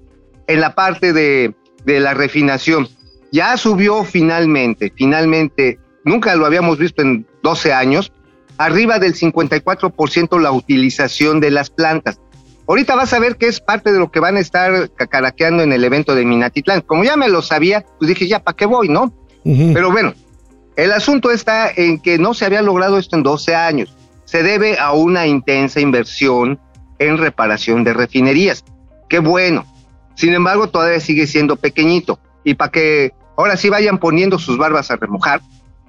en 0.47 0.61
la 0.61 0.75
parte 0.75 1.15
de, 1.15 1.55
la 1.87 2.13
refinación? 2.13 2.87
Ya 3.33 3.57
subió 3.57 4.05
finalmente, 4.05 4.93
finalmente, 4.95 5.81
nunca 6.05 6.37
lo 6.37 6.45
habíamos 6.45 6.79
visto 6.79 7.01
en 7.01 7.27
12 7.43 7.73
años, 7.73 8.13
arriba 8.59 8.99
del 8.99 9.15
54% 9.15 10.39
la 10.39 10.53
utilización 10.53 11.41
de 11.41 11.51
las 11.51 11.71
plantas. 11.71 12.21
Ahorita 12.69 12.95
vas 12.95 13.15
a 13.15 13.21
ver 13.21 13.37
que 13.37 13.47
es 13.47 13.61
parte 13.61 13.91
de 13.91 13.99
lo 13.99 14.11
que 14.11 14.21
van 14.21 14.37
a 14.37 14.41
estar 14.41 14.91
cacaraqueando 14.91 15.63
en 15.63 15.73
el 15.73 15.83
evento 15.83 16.15
de 16.15 16.27
Minatitlán. 16.27 16.83
Como 16.83 17.05
ya 17.05 17.17
me 17.17 17.29
lo 17.29 17.41
sabía, 17.41 17.87
pues 17.99 18.09
dije, 18.09 18.29
ya, 18.29 18.41
¿para 18.41 18.57
qué 18.57 18.67
voy, 18.67 18.89
no? 18.89 19.13
Pero 19.47 19.93
bueno, 19.93 20.13
El 20.77 20.93
asunto 20.93 21.31
está 21.31 21.71
en 21.75 21.99
que 21.99 22.19
no 22.19 22.35
se 22.35 22.45
había 22.45 22.61
logrado 22.61 22.99
esto 22.99 23.17
en 23.17 23.23
12 23.23 23.55
años. 23.55 23.97
Se 24.27 24.43
debe 24.43 24.79
a 24.79 24.93
una 24.93 25.27
intensa 25.27 25.81
inversión 25.81 26.61
en 26.99 27.17
reparación 27.17 27.83
de 27.83 27.95
refinerías. 27.95 28.63
Qué 29.09 29.21
bueno. 29.21 29.65
Sin 30.17 30.35
embargo, 30.35 30.69
todavía 30.69 31.01
sigue 31.01 31.27
siendo 31.27 31.57
pequeñito. 31.57 32.19
Y 32.45 32.55
para 32.55 32.71
que 32.71 33.15
ahora 33.39 33.57
sí 33.57 33.71
vayan 33.71 33.97
poniendo 33.97 34.39
sus 34.39 34.59
barbas 34.59 34.91
a 34.91 34.97
remojar, 34.97 35.41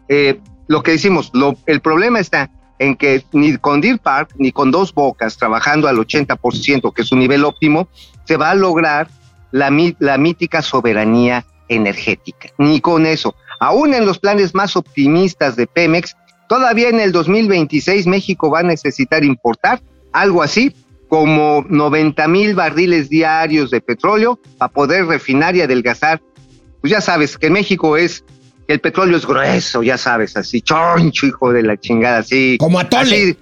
eh, 0.07 0.39
lo 0.67 0.83
que 0.83 0.91
decimos, 0.91 1.33
el 1.65 1.81
problema 1.81 2.19
está 2.19 2.49
en 2.79 2.95
que 2.95 3.25
ni 3.33 3.57
con 3.57 3.81
Deer 3.81 3.99
Park 3.99 4.35
ni 4.37 4.53
con 4.53 4.71
dos 4.71 4.93
bocas 4.93 5.35
trabajando 5.37 5.89
al 5.89 5.97
80%, 5.97 6.93
que 6.93 7.01
es 7.01 7.07
su 7.09 7.17
nivel 7.17 7.43
óptimo, 7.43 7.89
se 8.23 8.37
va 8.37 8.51
a 8.51 8.55
lograr 8.55 9.09
la 9.51 9.69
mítica 9.71 10.61
soberanía 10.61 11.45
energética. 11.69 12.49
Ni 12.57 12.81
con 12.81 13.05
eso. 13.05 13.35
Aún 13.59 13.93
en 13.93 14.05
los 14.05 14.19
planes 14.19 14.53
más 14.53 14.75
optimistas 14.75 15.55
de 15.55 15.67
Pemex, 15.67 16.15
todavía 16.47 16.89
en 16.89 16.99
el 16.99 17.11
2026 17.11 18.07
México 18.07 18.49
va 18.49 18.59
a 18.59 18.63
necesitar 18.63 19.23
importar 19.23 19.81
algo 20.11 20.43
así 20.43 20.73
como 21.07 21.65
90 21.69 22.27
mil 22.27 22.53
barriles 22.53 23.09
diarios 23.09 23.71
de 23.71 23.81
petróleo 23.81 24.39
para 24.57 24.71
poder 24.71 25.05
refinar 25.05 25.55
y 25.55 25.61
adelgazar. 25.61 26.21
Pues 26.81 26.91
ya 26.91 27.01
sabes 27.01 27.37
que 27.37 27.49
México 27.49 27.97
es, 27.97 28.23
el 28.67 28.79
petróleo 28.79 29.17
es 29.17 29.25
grueso, 29.25 29.83
ya 29.83 29.97
sabes, 29.97 30.35
así, 30.35 30.61
choncho, 30.61 31.25
hijo 31.25 31.51
de 31.51 31.63
la 31.63 31.77
chingada, 31.77 32.19
así. 32.19 32.57
Como 32.59 32.79
atole. 32.79 33.01
Así, 33.01 33.37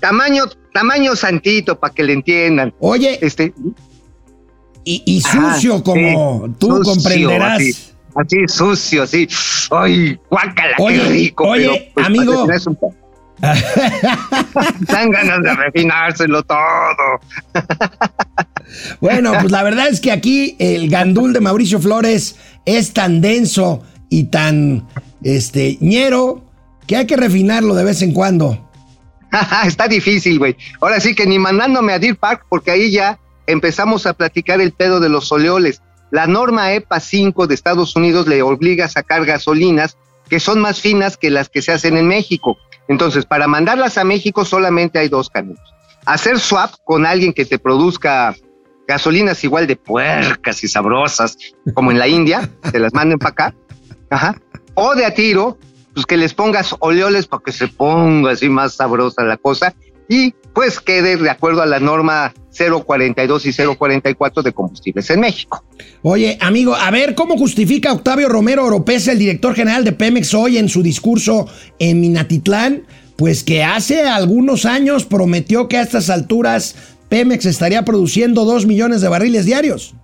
tamaño, 0.00 0.44
tamaño 0.72 1.14
santito, 1.16 1.78
para 1.78 1.94
que 1.94 2.02
le 2.02 2.14
entiendan. 2.14 2.74
Oye. 2.80 3.18
Este. 3.20 3.52
Y, 4.88 5.20
sucio, 5.20 5.82
como 5.82 6.54
tú 6.60 6.80
comprenderás. 6.82 7.60
Así, 7.60 7.74
sucio, 8.48 9.02
así. 9.02 9.28
Ay, 9.70 10.18
guácala, 10.30 10.74
oye, 10.78 10.98
qué 10.98 11.08
rico. 11.08 11.48
Oye, 11.48 11.90
pues, 11.94 12.06
amigo. 12.06 12.46
Dan 13.40 15.10
ganas 15.10 15.42
de 15.42 15.54
refinárselo 15.54 16.42
todo. 16.42 17.20
bueno, 19.00 19.32
pues 19.40 19.50
la 19.50 19.62
verdad 19.62 19.88
es 19.88 20.00
que 20.00 20.10
aquí 20.10 20.56
el 20.58 20.88
gandul 20.88 21.32
de 21.34 21.40
Mauricio 21.40 21.78
Flores 21.78 22.36
es 22.64 22.94
tan 22.94 23.20
denso 23.20 23.82
y 24.08 24.24
tan 24.24 24.86
este 25.22 25.76
ñero 25.80 26.44
que 26.86 26.96
hay 26.96 27.06
que 27.06 27.16
refinarlo 27.16 27.74
de 27.74 27.84
vez 27.84 28.00
en 28.02 28.12
cuando. 28.12 28.70
Está 29.66 29.88
difícil, 29.88 30.38
güey. 30.38 30.56
Ahora 30.80 31.00
sí 31.00 31.14
que 31.14 31.26
ni 31.26 31.38
mandándome 31.38 31.92
a 31.92 31.98
Deer 31.98 32.16
Park, 32.16 32.46
porque 32.48 32.70
ahí 32.70 32.90
ya 32.90 33.18
empezamos 33.46 34.06
a 34.06 34.14
platicar 34.14 34.60
el 34.60 34.72
pedo 34.72 35.00
de 35.00 35.08
los 35.08 35.30
oleoles. 35.30 35.82
La 36.10 36.26
norma 36.26 36.72
EPA 36.72 37.00
5 37.00 37.46
de 37.46 37.54
Estados 37.54 37.96
Unidos 37.96 38.26
le 38.26 38.42
obliga 38.42 38.84
a 38.84 38.88
sacar 38.88 39.24
gasolinas 39.24 39.96
que 40.28 40.40
son 40.40 40.60
más 40.60 40.80
finas 40.80 41.16
que 41.16 41.30
las 41.30 41.48
que 41.48 41.62
se 41.62 41.72
hacen 41.72 41.96
en 41.96 42.08
México. 42.08 42.56
Entonces, 42.88 43.26
para 43.26 43.46
mandarlas 43.46 43.98
a 43.98 44.04
México 44.04 44.44
solamente 44.44 44.98
hay 44.98 45.08
dos 45.08 45.30
caminos. 45.30 45.60
Hacer 46.04 46.38
swap 46.38 46.72
con 46.84 47.06
alguien 47.06 47.32
que 47.32 47.44
te 47.44 47.58
produzca 47.58 48.34
gasolinas 48.86 49.42
igual 49.42 49.66
de 49.66 49.76
puercas 49.76 50.62
y 50.62 50.68
sabrosas 50.68 51.36
como 51.74 51.90
en 51.90 51.98
la 51.98 52.06
India, 52.06 52.48
te 52.72 52.78
las 52.78 52.94
manden 52.94 53.18
para 53.18 53.30
acá. 53.30 53.54
O 54.74 54.94
de 54.94 55.04
a 55.04 55.14
tiro, 55.14 55.58
pues 55.94 56.06
que 56.06 56.16
les 56.16 56.34
pongas 56.34 56.74
oleoles 56.78 57.26
para 57.26 57.42
que 57.42 57.52
se 57.52 57.66
ponga 57.68 58.32
así 58.32 58.48
más 58.48 58.74
sabrosa 58.74 59.22
la 59.22 59.36
cosa 59.36 59.74
y 60.08 60.32
pues 60.54 60.80
quede 60.80 61.16
de 61.16 61.30
acuerdo 61.30 61.62
a 61.62 61.66
la 61.66 61.80
norma 61.80 62.32
042 62.56 63.46
y 63.46 63.52
044 63.52 64.42
de 64.42 64.52
combustibles 64.52 65.10
en 65.10 65.20
México. 65.20 65.64
Oye, 66.02 66.38
amigo, 66.40 66.74
a 66.74 66.90
ver, 66.90 67.14
¿cómo 67.14 67.36
justifica 67.36 67.92
Octavio 67.92 68.28
Romero 68.28 68.64
Oropesa, 68.64 69.12
el 69.12 69.18
director 69.18 69.54
general 69.54 69.84
de 69.84 69.92
Pemex, 69.92 70.32
hoy 70.34 70.58
en 70.58 70.68
su 70.68 70.82
discurso 70.82 71.46
en 71.78 72.00
Minatitlán? 72.00 72.84
Pues 73.16 73.44
que 73.44 73.64
hace 73.64 74.02
algunos 74.02 74.64
años 74.64 75.04
prometió 75.04 75.68
que 75.68 75.78
a 75.78 75.82
estas 75.82 76.10
alturas 76.10 76.76
Pemex 77.08 77.46
estaría 77.46 77.84
produciendo 77.84 78.44
2 78.44 78.66
millones 78.66 79.00
de 79.00 79.08
barriles 79.08 79.46
diarios. 79.46 79.94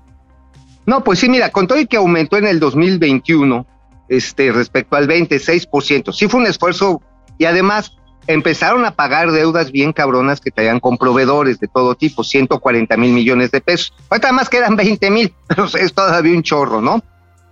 No, 0.87 1.05
pues 1.05 1.21
sí, 1.21 1.29
mira, 1.29 1.51
con 1.51 1.67
todo 1.67 1.79
y 1.79 1.87
que 1.87 1.97
aumentó 1.97 2.37
en 2.37 2.47
el 2.47 2.59
2021 2.59 3.67
este, 4.09 4.53
respecto 4.53 4.97
al 4.97 5.09
26%, 5.09 6.13
sí 6.13 6.29
fue 6.29 6.41
un 6.41 6.47
esfuerzo 6.47 7.01
y 7.39 7.45
además 7.45 7.97
empezaron 8.27 8.85
a 8.85 8.95
pagar 8.95 9.31
deudas 9.33 9.73
bien 9.73 9.93
cabronas 9.93 10.41
que 10.41 10.51
traían 10.51 10.81
con 10.81 10.99
proveedores 10.99 11.59
de 11.59 11.69
todo 11.69 11.95
tipo, 11.95 12.25
140 12.25 12.97
mil 12.97 13.13
millones 13.13 13.51
de 13.51 13.61
pesos. 13.61 13.93
Ahorita 14.09 14.33
más 14.33 14.49
quedan 14.49 14.77
20 14.77 15.11
mil, 15.11 15.35
pero 15.47 15.67
es 15.67 15.93
todavía 15.93 16.35
un 16.35 16.43
chorro, 16.43 16.81
¿no? 16.81 17.03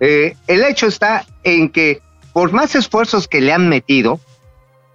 Eh, 0.00 0.36
el 0.46 0.64
hecho 0.64 0.86
está 0.86 1.26
en 1.44 1.68
que 1.68 2.00
por 2.32 2.52
más 2.52 2.74
esfuerzos 2.74 3.28
que 3.28 3.40
le 3.40 3.52
han 3.52 3.68
metido, 3.68 4.20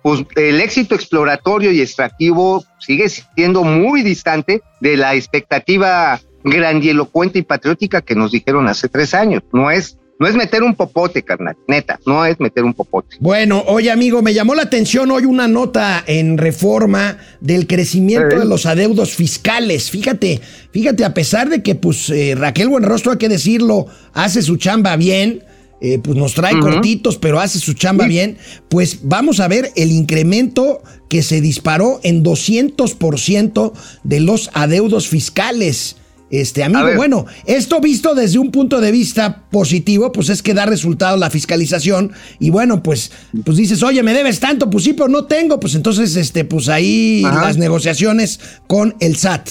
pues 0.01 0.25
el 0.35 0.61
éxito 0.61 0.95
exploratorio 0.95 1.71
y 1.71 1.81
extractivo 1.81 2.63
sigue 2.79 3.09
siendo 3.09 3.63
muy 3.63 4.03
distante 4.03 4.61
de 4.79 4.97
la 4.97 5.15
expectativa 5.15 6.19
grandielocuente 6.43 7.39
y 7.39 7.41
patriótica 7.41 8.01
que 8.01 8.15
nos 8.15 8.31
dijeron 8.31 8.67
hace 8.67 8.87
tres 8.87 9.13
años. 9.13 9.41
No 9.51 9.71
es 9.71 9.97
no 10.19 10.27
es 10.27 10.35
meter 10.35 10.63
un 10.63 10.75
popote, 10.75 11.23
carnal, 11.23 11.57
neta, 11.67 11.99
no 12.05 12.25
es 12.25 12.39
meter 12.39 12.63
un 12.63 12.73
popote. 12.73 13.17
Bueno, 13.19 13.63
oye 13.67 13.91
amigo, 13.91 14.21
me 14.21 14.33
llamó 14.33 14.55
la 14.55 14.63
atención 14.63 15.11
hoy 15.11 15.25
una 15.25 15.47
nota 15.47 16.03
en 16.07 16.37
reforma 16.37 17.17
del 17.41 17.67
crecimiento 17.67 18.39
de 18.39 18.45
los 18.45 18.65
adeudos 18.65 19.13
fiscales. 19.13 19.89
Fíjate, 19.91 20.39
fíjate, 20.71 21.03
a 21.03 21.13
pesar 21.13 21.49
de 21.49 21.61
que 21.61 21.75
pues 21.75 22.09
eh, 22.09 22.35
Raquel 22.35 22.69
Buenrostro, 22.69 23.11
hay 23.11 23.17
que 23.17 23.29
decirlo, 23.29 23.87
hace 24.13 24.41
su 24.41 24.55
chamba 24.57 24.95
bien, 24.95 25.43
eh, 25.81 25.99
pues 25.99 26.17
nos 26.17 26.33
trae 26.33 26.57
cortitos, 26.59 27.17
pero 27.17 27.39
hace 27.39 27.59
su 27.59 27.73
chamba 27.73 28.07
bien, 28.07 28.37
pues 28.69 28.99
vamos 29.03 29.41
a 29.41 29.47
ver 29.49 29.71
el 29.75 29.91
incremento 29.91 30.81
que 31.09 31.21
se 31.21 31.41
disparó 31.41 31.99
en 32.03 32.23
200% 32.23 33.73
de 34.03 34.19
los 34.21 34.49
adeudos 34.53 35.09
fiscales. 35.09 35.97
Este, 36.41 36.65
amigo, 36.65 36.95
bueno, 36.97 37.25
esto 37.45 37.79
visto 37.79 38.13
desde 38.13 38.39
un 38.39 38.51
punto 38.51 38.81
de 38.81 38.91
vista 38.91 39.43
positivo, 39.49 40.11
pues 40.11 40.27
es 40.27 40.43
que 40.43 40.53
da 40.53 40.65
resultado 40.65 41.15
la 41.15 41.29
fiscalización 41.29 42.11
y 42.39 42.49
bueno, 42.49 42.83
pues, 42.83 43.13
pues 43.45 43.55
dices, 43.55 43.81
oye, 43.83 44.03
me 44.03 44.13
debes 44.13 44.41
tanto, 44.41 44.69
pues 44.69 44.83
sí, 44.83 44.91
pero 44.91 45.07
no 45.07 45.25
tengo, 45.25 45.61
pues 45.61 45.75
entonces, 45.75 46.15
este, 46.17 46.43
pues 46.43 46.67
ahí 46.67 47.21
las 47.21 47.55
negociaciones 47.57 48.41
con 48.67 48.95
el 48.99 49.15
SAT. 49.15 49.49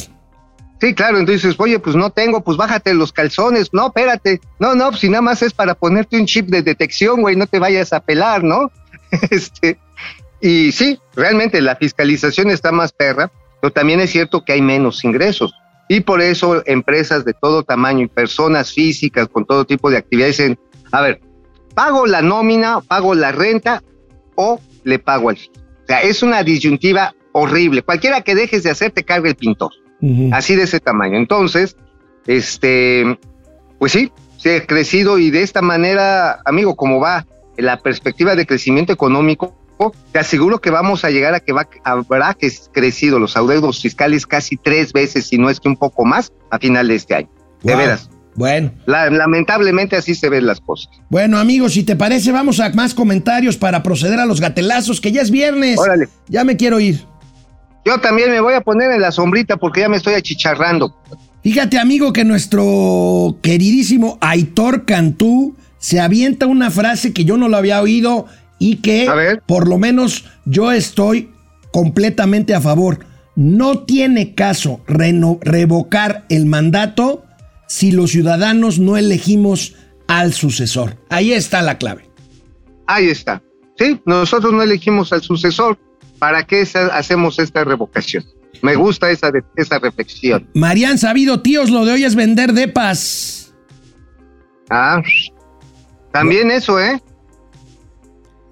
Sí, 0.78 0.92
claro, 0.92 1.18
entonces, 1.18 1.54
oye, 1.56 1.78
pues 1.78 1.96
no 1.96 2.10
tengo, 2.10 2.42
pues 2.42 2.58
bájate 2.58 2.92
los 2.92 3.12
calzones, 3.12 3.70
no, 3.72 3.86
espérate, 3.86 4.42
no, 4.58 4.74
no, 4.74 4.90
pues 4.90 5.00
si 5.00 5.08
nada 5.08 5.22
más 5.22 5.40
es 5.40 5.54
para 5.54 5.74
ponerte 5.74 6.18
un 6.18 6.26
chip 6.26 6.48
de 6.48 6.60
detección, 6.60 7.22
güey, 7.22 7.34
no 7.34 7.46
te 7.46 7.58
vayas 7.58 7.94
a 7.94 8.00
pelar, 8.00 8.44
¿no? 8.44 8.70
este, 9.30 9.78
y 10.42 10.70
sí, 10.72 10.98
realmente 11.16 11.62
la 11.62 11.76
fiscalización 11.76 12.50
está 12.50 12.72
más 12.72 12.92
perra, 12.92 13.32
pero 13.62 13.72
también 13.72 14.00
es 14.00 14.10
cierto 14.10 14.44
que 14.44 14.52
hay 14.52 14.60
menos 14.60 15.02
ingresos. 15.02 15.54
Y 15.88 16.00
por 16.00 16.22
eso 16.22 16.62
empresas 16.66 17.24
de 17.24 17.34
todo 17.34 17.62
tamaño 17.62 18.04
y 18.04 18.08
personas 18.08 18.72
físicas 18.72 19.28
con 19.28 19.44
todo 19.44 19.64
tipo 19.64 19.90
de 19.90 19.98
actividades 19.98 20.38
dicen, 20.38 20.58
a 20.92 21.02
ver, 21.02 21.20
pago 21.74 22.06
la 22.06 22.22
nómina, 22.22 22.80
pago 22.80 23.14
la 23.14 23.32
renta 23.32 23.82
o 24.34 24.60
le 24.84 24.98
pago 24.98 25.28
al 25.28 25.36
O 25.36 25.86
sea, 25.86 26.00
es 26.02 26.22
una 26.22 26.42
disyuntiva 26.42 27.14
horrible. 27.32 27.82
Cualquiera 27.82 28.22
que 28.22 28.34
dejes 28.34 28.62
de 28.62 28.70
hacer 28.70 28.92
te 28.92 29.04
carga 29.04 29.28
el 29.28 29.36
pintor. 29.36 29.72
Así 30.32 30.54
de 30.54 30.64
ese 30.64 30.80
tamaño. 30.80 31.16
Entonces, 31.16 31.76
este, 32.26 33.18
pues 33.78 33.92
sí, 33.92 34.12
se 34.36 34.56
ha 34.56 34.66
crecido 34.66 35.18
y 35.18 35.30
de 35.30 35.42
esta 35.42 35.62
manera, 35.62 36.40
amigo, 36.44 36.76
como 36.76 37.00
va 37.00 37.26
la 37.56 37.78
perspectiva 37.78 38.34
de 38.36 38.46
crecimiento 38.46 38.92
económico, 38.92 39.56
te 40.12 40.18
aseguro 40.18 40.60
que 40.60 40.70
vamos 40.70 41.04
a 41.04 41.10
llegar 41.10 41.34
a 41.34 41.40
que 41.40 41.52
va, 41.52 41.68
habrá 41.84 42.34
que 42.34 42.50
crecido 42.72 43.18
los 43.18 43.36
adeudos 43.36 43.80
fiscales 43.80 44.26
casi 44.26 44.56
tres 44.56 44.92
veces, 44.92 45.26
si 45.26 45.38
no 45.38 45.50
es 45.50 45.60
que 45.60 45.68
un 45.68 45.76
poco 45.76 46.04
más, 46.04 46.32
a 46.50 46.58
final 46.58 46.88
de 46.88 46.94
este 46.94 47.14
año. 47.14 47.30
De 47.62 47.74
veras. 47.74 48.08
Bueno. 48.36 48.72
lamentablemente 48.86 49.96
así 49.96 50.14
se 50.14 50.28
ven 50.28 50.46
las 50.46 50.60
cosas. 50.60 50.90
Bueno, 51.08 51.38
amigos, 51.38 51.74
si 51.74 51.84
te 51.84 51.96
parece, 51.96 52.32
vamos 52.32 52.58
a 52.60 52.70
más 52.70 52.94
comentarios 52.94 53.56
para 53.56 53.82
proceder 53.82 54.18
a 54.18 54.26
los 54.26 54.40
gatelazos, 54.40 55.00
que 55.00 55.12
ya 55.12 55.22
es 55.22 55.30
viernes. 55.30 55.78
Órale. 55.78 56.08
Ya 56.28 56.44
me 56.44 56.56
quiero 56.56 56.80
ir. 56.80 57.04
Yo 57.84 57.98
también 57.98 58.30
me 58.30 58.40
voy 58.40 58.54
a 58.54 58.60
poner 58.60 58.90
en 58.90 59.00
la 59.00 59.12
sombrita 59.12 59.56
porque 59.56 59.80
ya 59.80 59.88
me 59.88 59.98
estoy 59.98 60.14
achicharrando. 60.14 60.96
Fíjate, 61.42 61.78
amigo, 61.78 62.12
que 62.12 62.24
nuestro 62.24 63.38
queridísimo 63.42 64.16
Aitor 64.20 64.86
Cantú 64.86 65.54
se 65.78 66.00
avienta 66.00 66.46
una 66.46 66.70
frase 66.70 67.12
que 67.12 67.26
yo 67.26 67.36
no 67.36 67.50
lo 67.50 67.58
había 67.58 67.82
oído 67.82 68.26
y 68.58 68.76
que 68.76 69.38
por 69.46 69.68
lo 69.68 69.78
menos 69.78 70.24
yo 70.44 70.72
estoy 70.72 71.30
completamente 71.72 72.54
a 72.54 72.60
favor. 72.60 73.00
No 73.36 73.80
tiene 73.80 74.34
caso 74.34 74.80
revocar 74.86 76.24
el 76.28 76.46
mandato 76.46 77.24
si 77.66 77.90
los 77.90 78.12
ciudadanos 78.12 78.78
no 78.78 78.96
elegimos 78.96 79.74
al 80.06 80.32
sucesor. 80.32 80.96
Ahí 81.10 81.32
está 81.32 81.62
la 81.62 81.78
clave. 81.78 82.08
Ahí 82.86 83.08
está. 83.08 83.42
Sí, 83.76 84.00
nosotros 84.04 84.52
no 84.52 84.62
elegimos 84.62 85.12
al 85.12 85.22
sucesor. 85.22 85.78
¿Para 86.18 86.44
qué 86.44 86.64
hacemos 86.92 87.38
esta 87.38 87.64
revocación? 87.64 88.24
Me 88.62 88.76
gusta 88.76 89.10
esa, 89.10 89.32
esa 89.56 89.78
reflexión. 89.78 90.48
Marían 90.54 90.96
Sabido, 90.98 91.40
tíos, 91.40 91.70
lo 91.70 91.84
de 91.84 91.92
hoy 91.92 92.04
es 92.04 92.14
vender 92.14 92.52
depas. 92.52 93.52
Ah, 94.70 95.02
también 96.12 96.50
eso, 96.50 96.80
¿eh? 96.80 97.02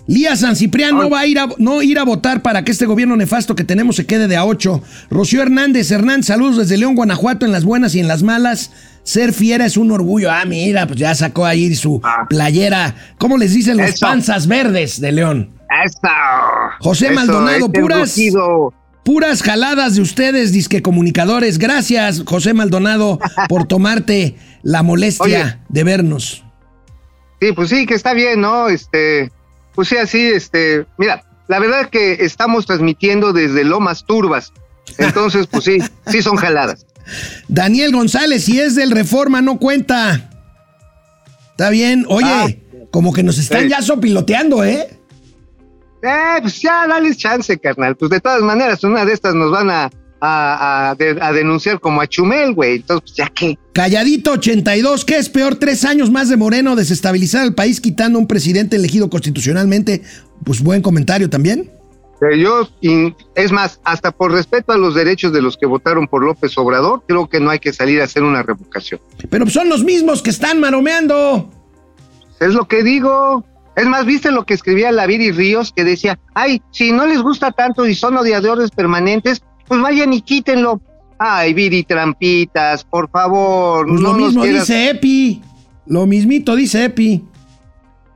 Lía 0.07 0.35
San 0.37 0.57
Ciprián 0.57 0.97
no 0.97 1.09
va 1.09 1.21
a 1.21 1.27
ir 1.27 1.39
a, 1.39 1.49
no 1.59 1.81
ir 1.81 1.99
a 1.99 2.05
votar 2.05 2.43
para 2.43 2.65
que 2.65 2.73
este 2.73 2.87
gobierno 2.87 3.17
nefasto 3.17 3.55
que 3.55 3.65
tenemos 3.65 3.97
se 3.97 4.05
quede 4.07 4.27
de 4.29 4.37
a 4.37 4.45
ocho. 4.45 4.83
Rocío 5.11 5.43
Hernández 5.43 5.91
Hernández, 5.91 6.27
saludos 6.27 6.57
desde 6.57 6.77
León, 6.77 6.97
Guanajuato, 6.97 7.47
en 7.47 7.53
las 7.53 7.65
buenas 7.65 7.95
y 7.95 8.01
en 8.01 8.09
las 8.09 8.23
malas. 8.23 8.73
Ser 9.05 9.33
fiera 9.33 9.65
es 9.65 9.77
un 9.77 9.91
orgullo. 9.93 10.31
Ah, 10.31 10.45
mira, 10.45 10.87
pues 10.87 10.99
ya 10.99 11.15
sacó 11.15 11.45
ahí 11.47 11.75
su 11.75 12.01
Ah. 12.05 12.27
playera. 12.29 12.95
¿Cómo 13.19 13.37
les 13.39 13.55
dicen 13.55 13.77
los 13.77 13.91
Eso. 13.91 14.07
panzas 14.07 14.47
verdes 14.49 15.01
de 15.01 15.13
León? 15.13 15.51
Eso. 15.85 16.09
José 16.81 17.07
Eso, 17.07 17.15
Maldonado, 17.15 17.67
este 17.67 17.81
puras- 17.81 18.01
rugido. 18.17 18.75
Puras 19.05 19.43
jaladas 19.43 19.97
de 19.97 20.03
ustedes, 20.03 20.53
disque 20.53 20.83
comunicadores. 20.83 21.59
Gracias, 21.59 22.23
José 22.25 22.55
Maldonado, 22.55 23.19
por 23.49 23.67
tomarte 23.67 24.37
la 24.63 24.83
molestia 24.85 25.25
Oye. 25.25 25.57
de 25.69 25.85
vernos. 25.85 26.45
Sí, 27.41 27.51
pues 27.53 27.71
sí, 27.71 27.85
que 27.87 27.95
está 27.95 28.15
bien, 28.15 28.41
¿no? 28.41 28.69
Este, 28.69 29.33
pues 29.75 29.89
sí, 29.89 29.97
así, 29.97 30.21
este, 30.27 30.87
mira, 30.99 31.25
la 31.49 31.59
verdad 31.59 31.83
es 31.83 31.87
que 31.89 32.13
estamos 32.25 32.67
transmitiendo 32.67 33.33
desde 33.33 33.65
Lomas 33.65 34.05
Turbas. 34.05 34.53
Entonces, 34.99 35.47
pues 35.47 35.65
sí, 35.65 35.79
sí 36.07 36.23
son 36.23 36.37
jaladas. 36.37 36.87
Daniel 37.49 37.93
González, 37.93 38.45
si 38.45 38.61
es 38.61 38.75
del 38.75 38.91
Reforma, 38.91 39.41
no 39.43 39.59
cuenta. 39.59 40.31
Está 41.51 41.71
bien. 41.71 42.05
Oye, 42.09 42.27
Ah. 42.29 42.49
como 42.91 43.13
que 43.13 43.23
nos 43.23 43.39
están 43.39 43.63
Sí. 43.65 43.69
ya 43.69 43.83
sopiloteando, 43.83 44.65
¿eh? 44.65 44.89
Eh, 46.03 46.39
pues 46.41 46.61
ya, 46.61 46.87
dales 46.87 47.17
chance, 47.17 47.57
carnal. 47.59 47.97
Pues 47.97 48.11
de 48.11 48.21
todas 48.21 48.43
maneras, 48.43 48.83
una 48.85 49.05
de 49.05 49.13
estas 49.13 49.35
nos 49.35 49.51
van 49.51 49.71
a, 49.71 49.91
a, 50.25 50.91
a 50.91 50.95
de- 50.95 51.19
a 51.21 51.33
denunciar 51.33 51.81
como 51.81 52.01
a 52.01 52.07
Chumel, 52.07 52.55
güey. 52.55 52.77
Entonces, 52.77 53.03
pues 53.03 53.17
ya 53.17 53.29
que. 53.29 53.59
Calladito 53.73 54.33
82, 54.33 55.05
¿qué 55.05 55.17
es 55.19 55.29
peor? 55.29 55.57
Tres 55.57 55.85
años 55.85 56.11
más 56.11 56.29
de 56.29 56.37
Moreno 56.37 56.77
desestabilizar 56.77 57.45
el 57.45 57.55
país 57.55 57.81
quitando 57.81 58.19
un 58.19 58.27
presidente 58.29 58.77
elegido 58.77 59.11
constitucionalmente. 59.11 60.03
Pues 60.45 60.63
buen 60.63 60.81
comentario 60.81 61.29
también. 61.29 61.71
Eh, 62.31 62.39
Yo, 62.39 62.69
es 63.35 63.51
más, 63.51 63.81
hasta 63.83 64.13
por 64.13 64.31
respeto 64.31 64.73
a 64.73 64.79
los 64.79 64.95
derechos 64.95 65.33
de 65.33 65.43
los 65.43 65.57
que 65.57 65.67
votaron 65.67 66.07
por 66.07 66.23
López 66.25 66.57
Obrador, 66.57 67.03
creo 67.09 67.29
que 67.29 67.41
no 67.41 67.51
hay 67.51 67.59
que 67.59 67.73
salir 67.73 68.01
a 68.01 68.05
hacer 68.05 68.23
una 68.23 68.45
revocación. 68.45 69.01
Pero 69.29 69.49
son 69.51 69.69
los 69.69 69.83
mismos 69.83 70.23
que 70.23 70.31
están 70.31 70.61
maromeando. 70.61 71.51
Es 72.41 72.55
lo 72.55 72.69
que 72.69 72.83
digo. 72.85 73.45
Es 73.75 73.87
más, 73.87 74.05
¿viste 74.05 74.31
lo 74.31 74.45
que 74.45 74.53
escribía 74.55 74.93
la 74.93 75.07
Viri 75.07 75.33
Ríos? 75.33 75.73
Que 75.75 75.83
decía, 75.83 76.19
ay, 76.35 76.61
si 76.73 76.93
no 76.93 77.07
les 77.07 77.23
gusta 77.23 77.51
tanto 77.53 77.87
y 77.87 77.95
son 77.95 78.17
odiadores 78.19 78.71
permanentes, 78.71 79.43
pues 79.69 79.81
vayan 79.81 80.13
y 80.13 80.23
quítenlo. 80.23 80.81
Ay, 81.19 81.55
Viri 81.55 81.85
Trampitas, 81.85 82.83
por 82.85 83.09
favor. 83.11 83.87
Pues 83.87 84.01
no 84.01 84.13
lo 84.13 84.19
nos 84.19 84.27
mismo 84.29 84.43
quieras- 84.43 84.67
dice 84.67 84.91
Epi. 84.91 85.43
Lo 85.87 86.07
mismito 86.07 86.57
dice 86.57 86.85
Epi. 86.85 87.25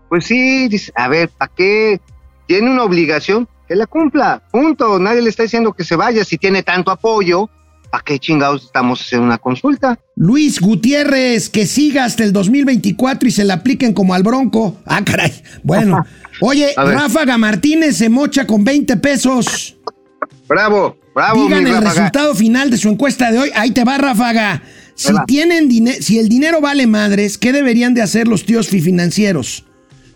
Pues 0.09 0.25
sí, 0.27 0.69
dice, 0.69 0.93
a 0.97 1.09
ver, 1.09 1.29
¿para 1.29 1.51
qué? 1.57 2.01
Tiene 2.47 2.71
una 2.71 2.85
obligación, 2.85 3.49
que 3.69 3.75
la 3.77 3.87
cumpla. 3.87 4.43
Punto. 4.53 4.99
Nadie 4.99 5.23
le 5.23 5.31
está 5.31 5.43
diciendo 5.43 5.73
que 5.73 5.85
se 5.85 5.97
vaya. 5.97 6.25
Si 6.25 6.39
tiene 6.39 6.63
tanto 6.63 6.91
apoyo, 6.93 7.51
¿para 7.91 8.05
qué 8.05 8.19
chingados 8.19 8.65
estamos 8.65 9.01
haciendo 9.01 9.27
una 9.27 9.39
consulta? 9.39 9.99
Luis 10.15 10.61
Gutiérrez, 10.61 11.49
que 11.51 11.67
siga 11.67 12.05
hasta 12.05 12.23
el 12.25 12.33
2024 12.33 13.29
y 13.29 13.33
se 13.33 13.45
le 13.45 13.53
apliquen 13.53 13.93
como 13.93 14.15
al 14.15 14.23
bronco. 14.23 14.77
Ah, 14.87 15.03
caray. 15.05 15.33
Bueno. 15.65 16.05
Oye. 16.41 16.73
Ráfaga 16.77 17.37
Martínez 17.39 17.97
se 17.97 18.09
mocha 18.09 18.47
con 18.47 18.63
20 18.65 18.97
pesos. 18.99 19.77
Bravo, 20.49 20.97
bravo, 21.17 21.45
Digan 21.45 21.65
mi 21.65 21.71
el 21.71 21.77
Ráfaga. 21.77 21.95
resultado 21.95 22.35
final 22.35 22.71
de 22.71 22.77
su 22.77 22.91
encuesta 22.91 23.33
de 23.33 23.39
hoy. 23.39 23.51
Ahí 23.55 23.71
te 23.71 23.85
va, 23.85 23.97
Ráfaga. 23.97 24.63
Si, 24.95 25.13
tienen 25.27 25.71
si 26.03 26.19
el 26.19 26.29
dinero 26.29 26.61
vale 26.61 26.87
madres, 26.87 27.39
¿qué 27.39 27.53
deberían 27.53 27.95
de 27.95 28.03
hacer 28.03 28.29
los 28.29 28.45
tíos 28.45 28.69
financieros? 28.69 29.65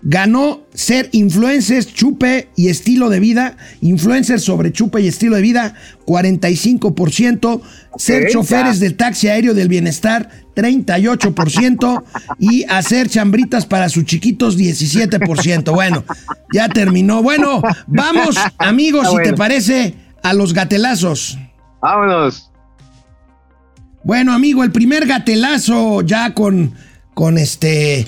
Ganó 0.02 0.62
ser 0.72 1.10
influencers, 1.12 1.92
chupe 1.92 2.48
y 2.56 2.68
estilo 2.68 3.08
de 3.10 3.20
vida. 3.20 3.56
Influencers 3.80 4.42
sobre 4.42 4.72
chupe 4.72 5.00
y 5.00 5.08
estilo 5.08 5.36
de 5.36 5.42
vida, 5.42 5.74
45%. 6.06 7.60
Ser 7.96 8.30
choferes 8.30 8.78
del 8.80 8.96
taxi 8.96 9.28
aéreo 9.28 9.52
del 9.52 9.68
bienestar, 9.68 10.30
38%. 10.54 12.02
y 12.38 12.64
hacer 12.64 13.08
chambritas 13.08 13.66
para 13.66 13.88
sus 13.88 14.04
chiquitos, 14.04 14.58
17%. 14.58 15.72
Bueno, 15.72 16.04
ya 16.52 16.68
terminó. 16.68 17.22
Bueno, 17.22 17.62
vamos, 17.86 18.36
amigos, 18.58 19.08
si 19.10 19.22
te 19.22 19.34
parece, 19.34 19.94
a 20.22 20.32
los 20.32 20.54
gatelazos. 20.54 21.38
Vámonos. 21.80 22.50
Bueno, 24.02 24.32
amigo, 24.32 24.64
el 24.64 24.72
primer 24.72 25.06
gatelazo 25.06 26.02
ya 26.02 26.32
con, 26.32 26.74
con 27.14 27.36
este, 27.36 28.06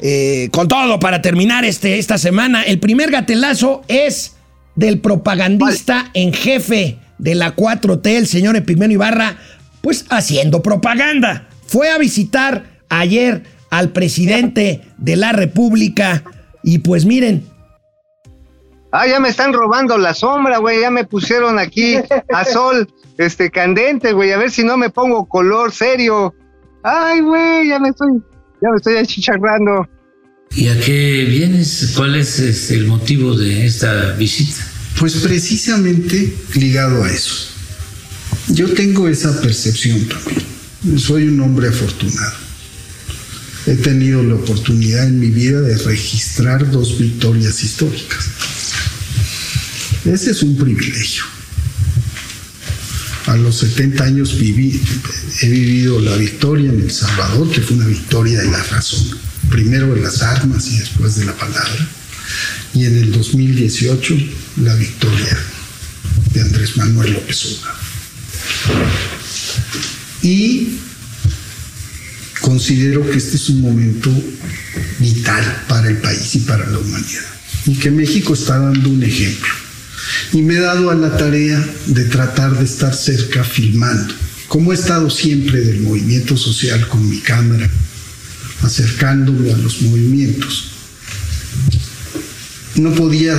eh, 0.00 0.48
con 0.52 0.68
todo 0.68 0.98
para 1.00 1.20
terminar 1.20 1.64
este, 1.64 1.98
esta 1.98 2.18
semana. 2.18 2.62
El 2.62 2.80
primer 2.80 3.10
gatelazo 3.10 3.82
es 3.88 4.36
del 4.74 5.00
propagandista 5.00 6.10
en 6.14 6.32
jefe 6.32 6.98
de 7.18 7.34
la 7.34 7.54
4T, 7.54 8.06
el 8.06 8.26
señor 8.26 8.56
Epimeno 8.56 8.92
Ibarra, 8.92 9.36
pues 9.82 10.06
haciendo 10.08 10.62
propaganda. 10.62 11.48
Fue 11.66 11.90
a 11.90 11.98
visitar 11.98 12.64
ayer 12.88 13.42
al 13.70 13.90
presidente 13.90 14.82
de 14.98 15.16
la 15.16 15.32
República 15.32 16.24
y 16.62 16.78
pues 16.78 17.04
miren, 17.04 17.44
Ah, 18.96 19.08
ya 19.08 19.18
me 19.18 19.28
están 19.28 19.52
robando 19.52 19.98
la 19.98 20.14
sombra, 20.14 20.58
güey. 20.58 20.82
Ya 20.82 20.90
me 20.92 21.04
pusieron 21.04 21.58
aquí 21.58 21.96
a 22.32 22.44
sol, 22.52 22.88
este, 23.18 23.50
candente, 23.50 24.12
güey. 24.12 24.30
A 24.30 24.38
ver 24.38 24.52
si 24.52 24.62
no 24.62 24.76
me 24.76 24.88
pongo 24.88 25.26
color 25.26 25.72
serio. 25.72 26.32
Ay, 26.84 27.20
güey, 27.20 27.70
ya 27.70 27.80
me 27.80 27.88
estoy, 27.88 28.22
ya 28.62 28.70
me 28.70 28.76
estoy 28.76 28.96
achicharrando. 28.98 29.88
¿Y 30.52 30.68
a 30.68 30.78
qué 30.78 31.26
vienes? 31.28 31.94
¿Cuál 31.96 32.14
es 32.14 32.38
este, 32.38 32.74
el 32.74 32.86
motivo 32.86 33.36
de 33.36 33.66
esta 33.66 34.12
visita? 34.12 34.64
Pues 35.00 35.16
precisamente 35.16 36.32
ligado 36.54 37.02
a 37.02 37.10
eso. 37.10 37.48
Yo 38.50 38.72
tengo 38.74 39.08
esa 39.08 39.40
percepción 39.40 40.06
también. 40.06 41.00
Soy 41.00 41.26
un 41.26 41.40
hombre 41.40 41.66
afortunado. 41.66 42.36
He 43.66 43.74
tenido 43.74 44.22
la 44.22 44.36
oportunidad 44.36 45.08
en 45.08 45.18
mi 45.18 45.30
vida 45.30 45.62
de 45.62 45.78
registrar 45.78 46.70
dos 46.70 46.96
victorias 46.96 47.64
históricas. 47.64 48.53
Ese 50.04 50.32
es 50.32 50.42
un 50.42 50.56
privilegio. 50.56 51.24
A 53.26 53.36
los 53.36 53.56
70 53.56 54.04
años 54.04 54.38
viví, 54.38 54.78
he 55.40 55.48
vivido 55.48 55.98
la 55.98 56.14
victoria 56.16 56.70
en 56.70 56.80
El 56.80 56.90
Salvador, 56.90 57.50
que 57.50 57.62
fue 57.62 57.76
una 57.76 57.86
victoria 57.86 58.40
de 58.40 58.50
la 58.50 58.62
razón. 58.64 59.18
Primero 59.48 59.94
de 59.94 60.02
las 60.02 60.20
armas 60.20 60.66
y 60.66 60.78
después 60.78 61.16
de 61.16 61.24
la 61.24 61.34
palabra. 61.34 61.88
Y 62.74 62.84
en 62.84 62.98
el 62.98 63.12
2018, 63.12 64.14
la 64.62 64.74
victoria 64.74 65.38
de 66.34 66.40
Andrés 66.42 66.76
Manuel 66.76 67.14
López 67.14 67.46
Obrador. 67.46 67.80
Y 70.20 70.78
considero 72.42 73.10
que 73.10 73.16
este 73.16 73.36
es 73.36 73.48
un 73.48 73.62
momento 73.62 74.10
vital 74.98 75.64
para 75.66 75.88
el 75.88 75.96
país 75.96 76.34
y 76.34 76.40
para 76.40 76.68
la 76.68 76.78
humanidad. 76.78 77.24
Y 77.64 77.74
que 77.76 77.90
México 77.90 78.34
está 78.34 78.58
dando 78.58 78.90
un 78.90 79.02
ejemplo. 79.02 79.63
Y 80.34 80.42
me 80.42 80.54
he 80.54 80.60
dado 80.60 80.90
a 80.90 80.96
la 80.96 81.16
tarea 81.16 81.64
de 81.86 82.06
tratar 82.06 82.58
de 82.58 82.64
estar 82.64 82.92
cerca 82.92 83.44
filmando, 83.44 84.12
como 84.48 84.72
he 84.72 84.74
estado 84.74 85.08
siempre 85.08 85.60
del 85.60 85.82
movimiento 85.82 86.36
social 86.36 86.88
con 86.88 87.08
mi 87.08 87.20
cámara, 87.20 87.70
acercándome 88.62 89.52
a 89.52 89.56
los 89.56 89.80
movimientos. 89.82 90.72
No 92.74 92.92
podía 92.94 93.36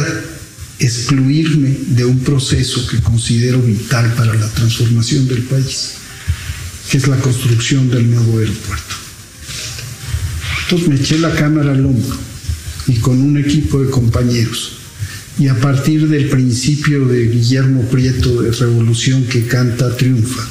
excluirme 0.79 1.75
de 1.87 2.05
un 2.05 2.19
proceso 2.19 2.87
que 2.87 3.01
considero 3.01 3.61
vital 3.61 4.13
para 4.13 4.33
la 4.33 4.47
transformación 4.47 5.27
del 5.27 5.43
país, 5.43 5.95
que 6.89 6.97
es 6.97 7.09
la 7.09 7.17
construcción 7.17 7.89
del 7.89 8.09
nuevo 8.09 8.39
aeropuerto. 8.39 8.95
Entonces 10.63 10.87
me 10.87 10.95
eché 10.95 11.19
la 11.19 11.35
cámara 11.35 11.73
al 11.73 11.85
hombro 11.85 12.17
y 12.87 12.95
con 12.99 13.21
un 13.21 13.37
equipo 13.37 13.83
de 13.83 13.89
compañeros 13.89 14.84
y 15.37 15.47
a 15.47 15.59
partir 15.59 16.07
del 16.07 16.29
principio 16.29 17.05
de 17.07 17.27
Guillermo 17.27 17.81
Prieto 17.89 18.41
de 18.41 18.51
Revolución 18.51 19.25
que 19.25 19.47
canta 19.47 19.95
triunfa, 19.95 20.47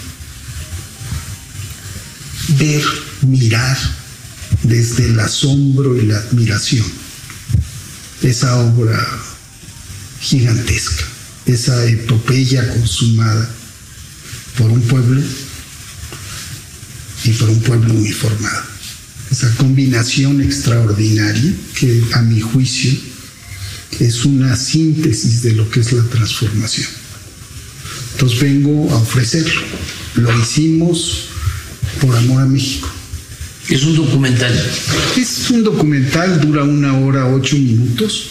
ver, 2.59 2.82
mirar 3.22 3.78
desde 4.62 5.07
el 5.07 5.20
asombro 5.20 5.97
y 5.97 6.07
la 6.07 6.18
admiración 6.18 6.85
esa 8.22 8.57
obra 8.59 9.07
gigantesca, 10.20 11.05
esa 11.47 11.85
epopeya 11.87 12.68
consumada 12.68 13.49
por 14.59 14.70
un 14.70 14.80
pueblo 14.82 15.22
y 17.24 17.30
por 17.32 17.49
un 17.49 17.61
pueblo 17.61 17.95
muy 17.95 18.12
formado. 18.12 18.62
Esa 19.30 19.51
combinación 19.57 20.43
extraordinaria 20.43 21.53
que 21.74 22.03
a 22.12 22.22
mi 22.22 22.41
juicio 22.41 23.14
es 24.01 24.24
una 24.24 24.57
síntesis 24.57 25.42
de 25.42 25.53
lo 25.53 25.68
que 25.70 25.80
es 25.80 25.92
la 25.92 26.03
transformación. 26.05 26.88
Entonces 28.12 28.40
vengo 28.40 28.90
a 28.92 28.97
ofrecerlo. 28.97 29.61
Lo 30.14 30.32
hicimos 30.38 31.28
por 32.01 32.16
amor 32.16 32.42
a 32.42 32.47
México. 32.47 32.88
Es 33.68 33.82
un 33.84 33.97
documental. 33.97 34.53
Es 35.16 35.51
un 35.51 35.64
documental, 35.64 36.40
dura 36.40 36.64
una 36.64 36.97
hora, 36.99 37.26
ocho 37.26 37.57
minutos. 37.57 38.30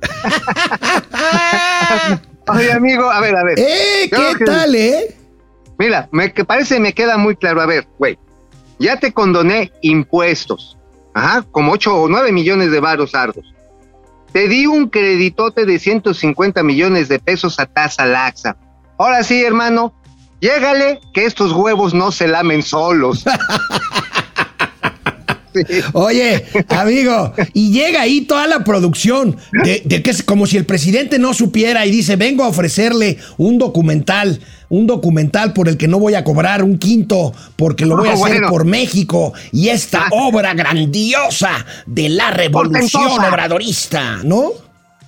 Oye, 2.48 2.72
amigo, 2.72 3.10
a 3.10 3.20
ver, 3.20 3.36
a 3.36 3.44
ver. 3.44 3.58
¡Eh! 3.58 4.08
¿Qué 4.10 4.38
que- 4.38 4.44
tal, 4.44 4.74
eh? 4.74 5.16
Mira, 5.78 6.08
me 6.12 6.32
que 6.32 6.44
parece 6.44 6.80
me 6.80 6.94
queda 6.94 7.18
muy 7.18 7.36
claro. 7.36 7.60
A 7.60 7.66
ver, 7.66 7.86
güey, 7.98 8.18
ya 8.78 8.98
te 8.98 9.12
condoné 9.12 9.72
impuestos. 9.82 10.75
Ajá, 11.16 11.46
como 11.50 11.72
8 11.72 11.94
o 11.94 12.08
9 12.10 12.30
millones 12.30 12.70
de 12.70 12.78
varos 12.78 13.14
ardos. 13.14 13.54
Te 14.32 14.48
di 14.48 14.66
un 14.66 14.90
creditote 14.90 15.64
de 15.64 15.78
150 15.78 16.62
millones 16.62 17.08
de 17.08 17.18
pesos 17.18 17.58
a 17.58 17.64
tasa 17.64 18.04
laxa. 18.04 18.58
Ahora 18.98 19.24
sí, 19.24 19.42
hermano, 19.42 19.94
llégale 20.42 21.00
que 21.14 21.24
estos 21.24 21.52
huevos 21.52 21.94
no 21.94 22.12
se 22.12 22.28
lamen 22.28 22.62
solos. 22.62 23.24
Sí. 25.68 25.80
Oye, 25.92 26.44
amigo, 26.68 27.32
y 27.52 27.70
llega 27.72 28.02
ahí 28.02 28.22
toda 28.22 28.46
la 28.46 28.64
producción 28.64 29.36
de, 29.64 29.82
de 29.84 30.02
que 30.02 30.10
es 30.10 30.22
como 30.22 30.46
si 30.46 30.56
el 30.56 30.64
presidente 30.66 31.18
no 31.18 31.32
supiera 31.34 31.86
y 31.86 31.90
dice, 31.90 32.16
vengo 32.16 32.44
a 32.44 32.48
ofrecerle 32.48 33.18
un 33.36 33.58
documental, 33.58 34.40
un 34.68 34.86
documental 34.86 35.52
por 35.52 35.68
el 35.68 35.76
que 35.76 35.88
no 35.88 35.98
voy 35.98 36.14
a 36.14 36.24
cobrar 36.24 36.62
un 36.62 36.78
quinto, 36.78 37.32
porque 37.56 37.86
lo 37.86 37.96
voy 37.96 38.08
a 38.08 38.12
hacer 38.14 38.28
bueno. 38.28 38.48
por 38.50 38.64
México 38.64 39.32
y 39.52 39.68
esta 39.68 40.06
Ah. 40.06 40.08
obra 40.12 40.54
grandiosa 40.54 41.64
de 41.86 42.08
la 42.08 42.30
revolución 42.30 43.02
Portentosa. 43.02 43.28
obradorista, 43.30 44.18
¿no? 44.24 44.50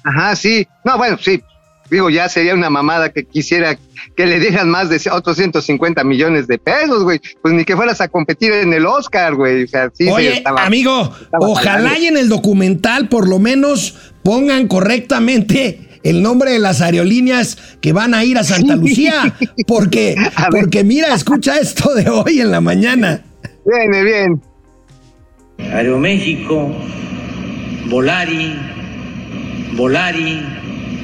Ajá, 0.05 0.35
sí. 0.37 0.67
No, 0.85 0.97
bueno, 0.97 1.19
sí. 1.23 1.43
Digo, 1.91 2.11
ya 2.11 2.29
sería 2.29 2.55
una 2.55 2.71
mamada 2.71 3.11
que 3.13 3.25
quisiera 3.25 3.79
que 4.17 4.27
le 4.27 4.39
dieran 4.41 4.69
más 4.69 4.91
de 4.91 5.01
otros 5.11 5.37
150 5.37 6.05
millones 6.05 6.47
de 6.47 6.59
pesos, 6.59 7.03
güey. 7.05 7.21
Pues 7.43 7.55
ni 7.55 7.65
que 7.65 7.77
fueras 7.77 8.01
a 8.01 8.09
competir 8.09 8.53
en 8.53 8.73
el 8.73 8.85
Oscar, 8.87 9.35
güey. 9.35 9.65
O 9.65 9.69
sea, 9.69 9.91
sí, 9.93 10.09
Oye, 10.09 10.39
estaba- 10.39 10.65
amigo, 10.65 11.13
estaba 11.21 11.47
ojalá 11.47 11.99
y 11.99 12.07
en 12.07 12.17
el 12.17 12.29
documental 12.29 13.09
por 13.09 13.29
lo 13.29 13.39
menos 13.39 14.13
pongan 14.23 14.69
correctamente 14.69 16.01
el 16.05 16.23
nombre 16.23 16.53
de 16.53 16.59
las 16.59 16.81
aerolíneas 16.81 17.59
que 17.81 17.93
van 17.93 18.15
a 18.15 18.25
ir 18.25 18.39
a 18.39 18.45
Santa 18.45 18.77
Lucía, 18.77 19.35
porque, 19.67 20.15
porque 20.51 20.85
mira, 20.85 21.15
escucha 21.15 21.59
esto 21.59 21.95
de 21.95 22.09
hoy 22.09 22.41
en 22.41 22.51
la 22.51 22.61
mañana. 22.61 23.25
Viene 23.65 24.03
bien. 24.05 24.43
Aeroméxico, 25.73 26.71
Volari, 27.91 28.55
Volari, 29.77 30.43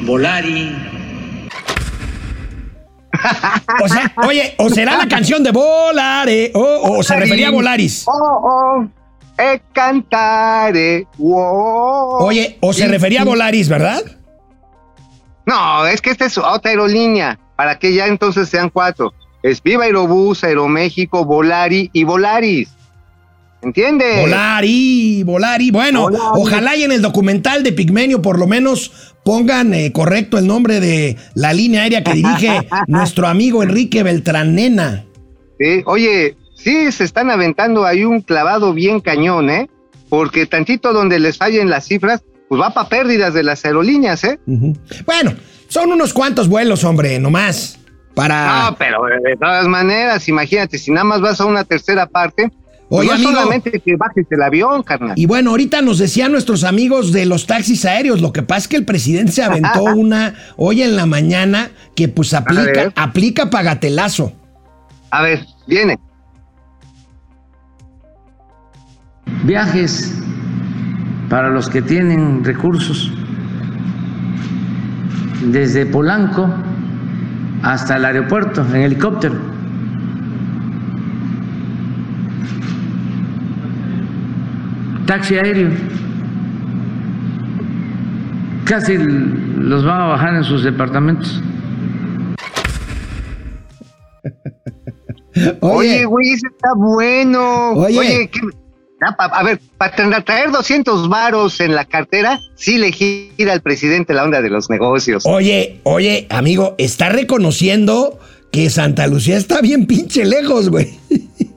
Volari. 0.05 0.77
O 3.83 3.89
sea, 3.89 4.13
oye, 4.27 4.55
o 4.59 4.69
será 4.69 4.97
la 4.97 5.09
canción 5.09 5.43
de 5.43 5.51
Volare, 5.51 6.53
o, 6.55 6.99
o 6.99 7.03
se 7.03 7.17
refería 7.17 7.49
a 7.49 7.51
Volaris. 7.51 8.05
Oh, 8.07 8.13
oh, 8.13 8.89
e 9.39 9.63
cantare. 9.73 11.07
Wow. 11.17 12.23
Oye, 12.23 12.59
o 12.61 12.73
se 12.73 12.87
refería 12.87 13.23
a. 13.23 13.25
Volaris, 13.25 13.69
¿verdad? 13.69 14.03
No, 15.47 15.87
es 15.87 16.01
que 16.01 16.11
esta 16.11 16.27
es 16.27 16.37
otra 16.39 16.71
aerolínea. 16.71 17.39
Para 17.57 17.79
que 17.79 17.95
ya 17.95 18.07
entonces 18.07 18.49
sean 18.49 18.69
cuatro. 18.69 19.15
Es 19.43 19.63
Viva 19.63 19.85
Aerobús, 19.85 20.43
Aeroméxico, 20.43 21.25
Volari 21.25 21.89
y 21.93 22.05
Volaris. 22.05 22.74
¿Entiendes? 23.65 24.21
Volari, 24.21 25.23
Volari. 25.25 25.71
Bueno, 25.71 26.03
Volari. 26.03 26.25
ojalá 26.35 26.77
y 26.77 26.83
en 26.85 26.93
el 26.93 27.03
documental 27.03 27.63
de 27.63 27.73
Pigmenio 27.73 28.21
por 28.21 28.39
lo 28.39 28.47
menos 28.47 29.15
pongan 29.25 29.73
eh, 29.73 29.91
correcto 29.91 30.39
el 30.39 30.47
nombre 30.47 30.81
de 30.81 31.17
la 31.35 31.53
línea 31.53 31.83
aérea 31.83 32.05
que 32.05 32.13
dirige 32.13 32.69
nuestro 32.87 33.27
amigo 33.27 33.63
Enrique 33.63 34.03
Beltranena. 34.03 35.05
Sí, 35.59 35.83
Oye, 35.87 36.37
sí 36.55 36.93
se 36.93 37.05
están 37.05 37.31
aventando 37.31 37.87
ahí 37.87 38.05
un 38.05 38.21
clavado 38.21 38.75
bien 38.75 39.01
cañón, 39.01 39.49
¿eh? 39.49 39.71
Porque 40.09 40.47
tantito 40.47 40.93
donde 40.93 41.19
les 41.19 41.39
fallen 41.39 41.71
las 41.71 41.87
cifras, 41.87 42.23
pues 42.49 42.61
va 42.61 42.75
para 42.75 42.89
pérdidas 42.89 43.33
de 43.35 43.43
las 43.43 43.65
aerolíneas, 43.65 44.23
¿eh? 44.25 44.39
Bueno, 45.07 45.33
son 45.69 45.91
unos 45.91 46.13
cuantos 46.13 46.49
vuelos, 46.49 46.85
hombre, 46.85 47.19
nomás. 47.19 47.79
Para. 48.15 48.71
No, 48.71 48.77
pero 48.77 49.01
de 49.25 49.37
todas 49.37 49.67
maneras, 49.67 50.29
imagínate, 50.29 50.79
si 50.79 50.93
nada 50.93 51.05
más 51.05 51.21
vas 51.21 51.41
a 51.41 51.47
una 51.47 51.65
tercera 51.65 52.07
parte, 52.07 52.53
Oye, 52.97 53.09
no 53.09 53.15
amigo. 53.15 53.33
solamente 53.33 53.81
que 53.81 53.97
bajes 53.97 54.27
el 54.31 54.43
avión, 54.43 54.83
carnal. 54.83 55.15
Y 55.17 55.27
bueno, 55.27 55.51
ahorita 55.51 55.83
nos 55.83 55.99
decían 55.99 56.33
nuestros 56.33 56.65
amigos 56.65 57.13
de 57.13 57.27
los 57.27 57.47
taxis 57.47 57.85
aéreos. 57.85 58.21
Lo 58.21 58.33
que 58.33 58.43
pasa 58.43 58.61
es 58.61 58.69
que 58.69 58.77
el 58.77 58.85
presidente 58.85 59.33
se 59.33 59.43
aventó 59.43 59.83
una 59.97 60.35
hoy 60.57 60.83
en 60.83 60.97
la 60.97 61.07
mañana 61.07 61.71
que 61.97 62.09
pues 62.09 62.35
aplica, 62.35 62.93
aplica 62.95 63.51
pagatelazo. 63.51 64.33
A 65.11 65.23
ver, 65.23 65.45
viene. 65.67 65.99
Viajes 69.45 70.15
para 71.29 71.51
los 71.51 71.69
que 71.69 71.83
tienen 71.83 72.45
recursos. 72.45 73.13
Desde 75.43 75.85
Polanco 75.85 76.49
hasta 77.63 77.97
el 77.97 78.05
aeropuerto 78.05 78.65
en 78.73 78.83
helicóptero. 78.83 79.54
Taxi 85.07 85.37
aéreo. 85.37 85.71
Casi 88.65 88.97
los 88.97 89.85
van 89.85 90.01
a 90.01 90.07
bajar 90.07 90.35
en 90.37 90.45
sus 90.45 90.65
departamentos. 90.65 91.43
Oye, 95.61 96.05
güey, 96.05 96.33
ese 96.33 96.47
está 96.47 96.71
bueno. 96.77 97.73
Oye. 97.73 97.99
Oye, 97.99 98.31
¿qué- 98.33 98.41
a 99.19 99.43
ver, 99.43 99.61
para 99.77 100.23
traer 100.25 100.51
200 100.51 101.11
varos 101.11 101.61
en 101.61 101.75
la 101.75 101.85
cartera, 101.85 102.39
sí 102.55 102.79
le 102.79 102.91
gira 102.91 103.53
al 103.53 103.61
presidente 103.61 104.15
la 104.15 104.25
onda 104.25 104.41
de 104.41 104.49
los 104.49 104.71
negocios. 104.71 105.25
Oye, 105.27 105.81
oye, 105.83 106.27
amigo, 106.31 106.75
está 106.79 107.11
reconociendo 107.11 108.19
que 108.51 108.71
Santa 108.71 109.07
Lucía 109.07 109.37
está 109.37 109.61
bien 109.61 109.87
pinche 109.87 110.25
lejos, 110.25 110.71
güey. 110.71 110.99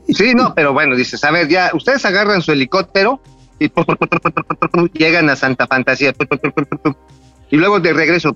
Sí, 0.10 0.34
no, 0.36 0.54
pero 0.56 0.74
bueno, 0.74 0.96
dices, 0.98 1.24
a 1.24 1.32
ver, 1.32 1.48
ya, 1.48 1.72
ustedes 1.74 2.04
agarran 2.06 2.42
su 2.42 2.52
helicóptero 2.52 3.22
y 3.60 3.72
llegan 4.98 5.30
a 5.30 5.36
Santa 5.36 5.68
Fantasía. 5.68 6.14
Y 7.50 7.56
luego 7.58 7.80
de 7.80 7.94
regreso. 7.94 8.36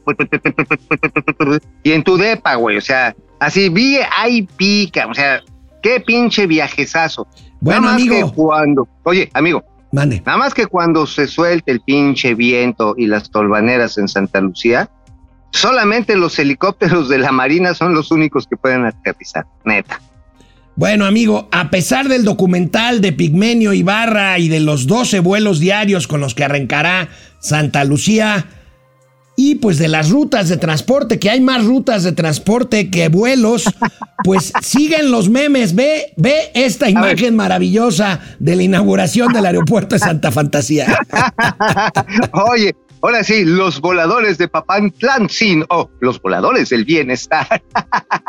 Y 1.83 1.91
en 1.91 2.03
tu 2.03 2.17
depa, 2.17 2.55
güey, 2.55 2.77
o 2.77 2.81
sea, 2.81 3.15
así 3.39 3.69
vi 3.69 3.97
ahí 4.17 4.43
pica, 4.43 5.07
o 5.07 5.13
sea, 5.13 5.41
qué 5.81 5.99
pinche 5.99 6.47
viajezazo. 6.47 7.27
Bueno, 7.59 7.81
Nada 7.81 7.93
más 7.93 8.01
amigo. 8.01 8.29
que 8.29 8.35
cuando, 8.35 8.87
oye, 9.03 9.29
amigo, 9.33 9.63
Mande. 9.91 10.21
nada 10.25 10.37
más 10.37 10.53
que 10.53 10.65
cuando 10.67 11.05
se 11.05 11.27
suelte 11.27 11.71
el 11.71 11.81
pinche 11.81 12.33
viento 12.35 12.95
y 12.97 13.07
las 13.07 13.29
tolvaneras 13.29 13.97
en 13.97 14.07
Santa 14.07 14.39
Lucía, 14.41 14.89
solamente 15.51 16.15
los 16.15 16.39
helicópteros 16.39 17.09
de 17.09 17.17
la 17.19 17.31
Marina 17.31 17.73
son 17.73 17.93
los 17.93 18.11
únicos 18.11 18.47
que 18.47 18.55
pueden 18.57 18.85
aterrizar, 18.85 19.45
neta. 19.65 19.99
Bueno, 20.75 21.05
amigo, 21.05 21.49
a 21.51 21.69
pesar 21.69 22.07
del 22.07 22.23
documental 22.23 23.01
de 23.01 23.11
Pigmenio 23.11 23.73
Ibarra 23.73 24.39
y 24.39 24.47
de 24.47 24.59
los 24.59 24.87
12 24.87 25.19
vuelos 25.19 25.59
diarios 25.59 26.07
con 26.07 26.21
los 26.21 26.33
que 26.33 26.43
arrancará 26.43 27.09
Santa 27.39 27.83
Lucía, 27.83 28.47
y 29.35 29.55
pues 29.55 29.77
de 29.77 29.87
las 29.87 30.09
rutas 30.09 30.49
de 30.49 30.57
transporte, 30.57 31.17
que 31.17 31.29
hay 31.29 31.41
más 31.41 31.63
rutas 31.65 32.03
de 32.03 32.11
transporte 32.11 32.89
que 32.89 33.09
vuelos, 33.09 33.65
pues 34.23 34.53
siguen 34.61 35.09
los 35.11 35.29
memes. 35.29 35.73
Ve, 35.73 36.13
ve 36.17 36.51
esta 36.53 36.89
imagen 36.89 37.35
maravillosa 37.35 38.19
de 38.39 38.55
la 38.55 38.63
inauguración 38.63 39.33
del 39.33 39.45
aeropuerto 39.45 39.95
de 39.95 39.99
Santa 39.99 40.31
Fantasía. 40.31 40.95
Oye, 42.33 42.75
ahora 43.01 43.23
sí, 43.23 43.43
los 43.43 43.81
voladores 43.81 44.37
de 44.37 44.47
Papantlan, 44.47 45.29
sí, 45.29 45.63
oh, 45.69 45.89
los 46.01 46.21
voladores 46.21 46.69
del 46.69 46.85
bienestar. 46.85 47.63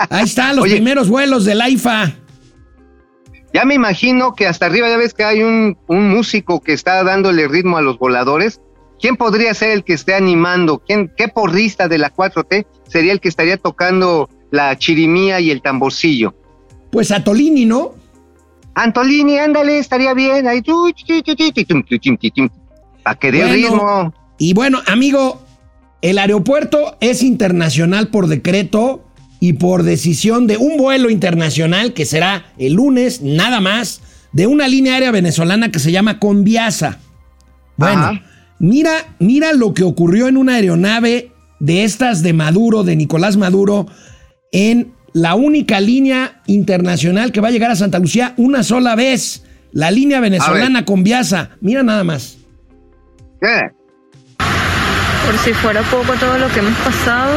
Ahí 0.08 0.24
están 0.24 0.56
los 0.56 0.64
Oye. 0.64 0.76
primeros 0.76 1.08
vuelos 1.08 1.44
del 1.44 1.60
AIFA. 1.60 2.12
Ya 3.54 3.64
me 3.64 3.74
imagino 3.74 4.34
que 4.34 4.46
hasta 4.46 4.66
arriba 4.66 4.88
ya 4.88 4.96
ves 4.96 5.14
que 5.14 5.24
hay 5.24 5.42
un, 5.42 5.76
un 5.86 6.08
músico 6.08 6.60
que 6.60 6.72
está 6.72 7.02
dándole 7.04 7.48
ritmo 7.48 7.76
a 7.76 7.82
los 7.82 7.98
voladores. 7.98 8.60
¿Quién 9.00 9.16
podría 9.16 9.52
ser 9.52 9.72
el 9.72 9.84
que 9.84 9.92
esté 9.94 10.14
animando? 10.14 10.78
¿Quién, 10.78 11.12
¿Qué 11.16 11.28
porrista 11.28 11.88
de 11.88 11.98
la 11.98 12.14
4T 12.14 12.66
sería 12.88 13.12
el 13.12 13.20
que 13.20 13.28
estaría 13.28 13.56
tocando 13.56 14.30
la 14.50 14.76
chirimía 14.78 15.40
y 15.40 15.50
el 15.50 15.60
tamborcillo? 15.60 16.34
Pues 16.90 17.10
a 17.10 17.24
Tolini, 17.24 17.64
¿no? 17.64 17.94
Antolini, 18.74 19.38
ándale, 19.38 19.78
estaría 19.78 20.14
bien. 20.14 20.46
Ahí, 20.46 20.62
para 23.02 23.18
que 23.18 23.32
dé 23.32 23.38
Bueno. 23.38 23.52
ritmo. 23.54 24.14
Y 24.38 24.54
bueno, 24.54 24.80
amigo, 24.86 25.42
el 26.00 26.18
aeropuerto 26.18 26.96
es 27.00 27.22
internacional 27.22 28.08
por 28.08 28.28
decreto 28.28 29.04
y 29.42 29.54
por 29.54 29.82
decisión 29.82 30.46
de 30.46 30.56
un 30.56 30.76
vuelo 30.76 31.10
internacional 31.10 31.94
que 31.94 32.06
será 32.06 32.44
el 32.58 32.74
lunes, 32.74 33.22
nada 33.22 33.60
más, 33.60 34.00
de 34.30 34.46
una 34.46 34.68
línea 34.68 34.94
aérea 34.94 35.10
venezolana 35.10 35.72
que 35.72 35.80
se 35.80 35.90
llama 35.90 36.20
Conviasa. 36.20 37.00
Bueno, 37.76 38.02
Ajá. 38.02 38.22
mira, 38.60 38.92
mira 39.18 39.52
lo 39.52 39.74
que 39.74 39.82
ocurrió 39.82 40.28
en 40.28 40.36
una 40.36 40.54
aeronave 40.54 41.32
de 41.58 41.82
estas 41.82 42.22
de 42.22 42.32
Maduro, 42.32 42.84
de 42.84 42.94
Nicolás 42.94 43.36
Maduro, 43.36 43.88
en 44.52 44.92
la 45.12 45.34
única 45.34 45.80
línea 45.80 46.40
internacional 46.46 47.32
que 47.32 47.40
va 47.40 47.48
a 47.48 47.50
llegar 47.50 47.72
a 47.72 47.76
Santa 47.76 47.98
Lucía 47.98 48.34
una 48.36 48.62
sola 48.62 48.94
vez. 48.94 49.42
La 49.72 49.90
línea 49.90 50.20
venezolana 50.20 50.84
Conviasa. 50.84 51.56
Mira 51.60 51.82
nada 51.82 52.04
más. 52.04 52.38
¿Qué? 53.40 53.58
Por 55.32 55.40
si 55.40 55.54
fuera 55.54 55.80
poco 55.84 56.12
todo 56.20 56.36
lo 56.36 56.46
que 56.48 56.58
hemos 56.58 56.76
pasado, 56.80 57.32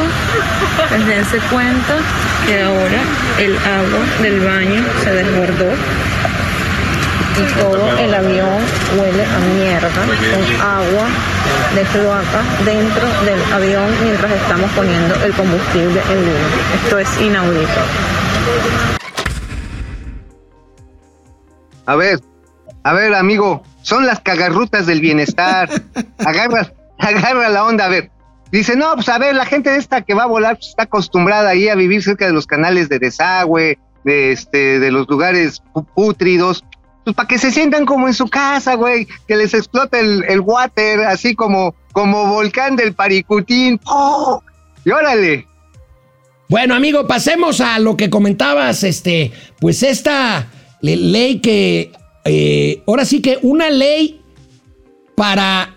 pues 0.90 1.08
dense 1.08 1.40
cuenta 1.50 1.96
que 2.46 2.62
ahora 2.62 3.00
el 3.40 3.56
agua 3.56 4.06
del 4.22 4.42
baño 4.42 4.84
se 5.02 5.14
desbordó 5.14 5.72
y 7.40 7.60
todo 7.62 7.98
el 7.98 8.14
avión 8.14 8.60
huele 8.98 9.24
a 9.24 9.40
mierda 9.56 9.88
con 9.96 10.62
agua 10.62 11.08
de 11.74 11.82
cloaca 11.84 12.42
dentro 12.66 13.08
del 13.24 13.54
avión 13.54 13.90
mientras 14.04 14.30
estamos 14.30 14.70
poniendo 14.72 15.16
el 15.24 15.34
combustible 15.34 16.02
en 16.12 16.18
uno. 16.18 16.84
Esto 16.84 17.00
es 17.00 17.22
inaudito. 17.22 17.82
A 21.86 21.96
ver, 21.96 22.20
a 22.84 22.94
ver, 22.94 23.16
amigo, 23.16 23.64
son 23.84 24.06
las 24.06 24.20
cagarrutas 24.20 24.86
del 24.86 25.00
bienestar. 25.00 25.70
Agarra, 26.18 26.74
agarra 26.98 27.50
la 27.50 27.66
onda, 27.66 27.86
a 27.86 27.90
ver. 27.90 28.12
Dice, 28.52 28.76
no, 28.76 28.94
pues 28.96 29.10
a 29.10 29.18
ver, 29.18 29.36
la 29.36 29.46
gente 29.46 29.76
esta 29.76 30.02
que 30.02 30.14
va 30.14 30.24
a 30.24 30.28
volar 30.28 30.56
pues, 30.56 30.70
está 30.70 30.84
acostumbrada 30.84 31.50
ahí 31.50 31.68
a 31.68 31.76
vivir 31.76 32.02
cerca 32.04 32.26
de 32.28 32.34
los 32.34 32.48
canales 32.48 32.90
de 32.90 33.00
desagüe, 33.00 33.78
de 34.04 34.32
este, 34.32 34.80
de 34.80 34.92
los 34.92 35.08
lugares 35.10 35.62
pútridos. 35.96 36.64
Pues 37.04 37.16
para 37.16 37.28
que 37.28 37.38
se 37.38 37.52
sientan 37.52 37.86
como 37.86 38.08
en 38.08 38.14
su 38.14 38.28
casa, 38.28 38.76
güey, 38.76 39.08
que 39.28 39.36
les 39.36 39.54
explote 39.54 40.00
el, 40.00 40.24
el 40.28 40.40
water, 40.40 41.02
así 41.02 41.36
como, 41.36 41.76
como 41.92 42.28
volcán 42.28 42.76
del 42.76 42.94
Paricutín. 42.94 43.80
¡Oh! 43.86 44.42
Y 44.84 44.92
órale. 44.92 45.48
Bueno, 46.50 46.76
amigo, 46.76 47.08
pasemos 47.08 47.62
a 47.62 47.78
lo 47.80 47.98
que 47.98 48.10
comentabas, 48.10 48.84
este, 48.84 49.34
pues 49.60 49.84
esta 49.84 50.48
le- 50.82 50.96
ley 50.98 51.42
que, 51.42 51.92
eh, 52.24 52.84
ahora 52.88 53.06
sí 53.06 53.22
que 53.22 53.40
una 53.42 53.70
ley 53.70 54.22
para 55.16 55.75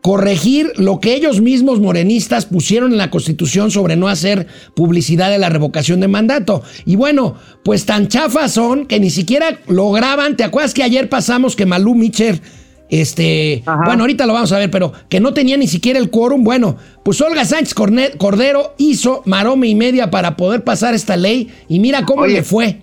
corregir 0.00 0.72
lo 0.76 1.00
que 1.00 1.14
ellos 1.14 1.40
mismos 1.40 1.80
morenistas 1.80 2.46
pusieron 2.46 2.92
en 2.92 2.98
la 2.98 3.10
Constitución 3.10 3.70
sobre 3.70 3.96
no 3.96 4.08
hacer 4.08 4.46
publicidad 4.74 5.30
de 5.30 5.38
la 5.38 5.50
revocación 5.50 6.00
de 6.00 6.08
mandato. 6.08 6.62
Y 6.86 6.96
bueno, 6.96 7.36
pues 7.64 7.84
tan 7.86 8.08
chafas 8.08 8.52
son 8.52 8.86
que 8.86 9.00
ni 9.00 9.10
siquiera 9.10 9.58
lograban, 9.66 10.36
¿te 10.36 10.44
acuerdas 10.44 10.74
que 10.74 10.82
ayer 10.82 11.08
pasamos 11.08 11.56
que 11.56 11.66
Malú 11.66 11.94
Micher, 11.94 12.40
este, 12.88 13.62
bueno, 13.84 14.02
ahorita 14.02 14.26
lo 14.26 14.32
vamos 14.32 14.50
a 14.52 14.58
ver, 14.58 14.70
pero 14.70 14.92
que 15.08 15.20
no 15.20 15.32
tenía 15.32 15.56
ni 15.56 15.68
siquiera 15.68 15.98
el 15.98 16.10
quórum? 16.10 16.42
Bueno, 16.42 16.76
pues 17.04 17.20
Olga 17.20 17.44
Sánchez 17.44 17.74
Cordero 17.74 18.74
hizo 18.78 19.22
marome 19.26 19.68
y 19.68 19.74
media 19.74 20.10
para 20.10 20.36
poder 20.36 20.64
pasar 20.64 20.94
esta 20.94 21.16
ley 21.16 21.52
y 21.68 21.78
mira 21.78 22.04
cómo 22.04 22.22
Oye. 22.22 22.34
le 22.34 22.42
fue. 22.42 22.82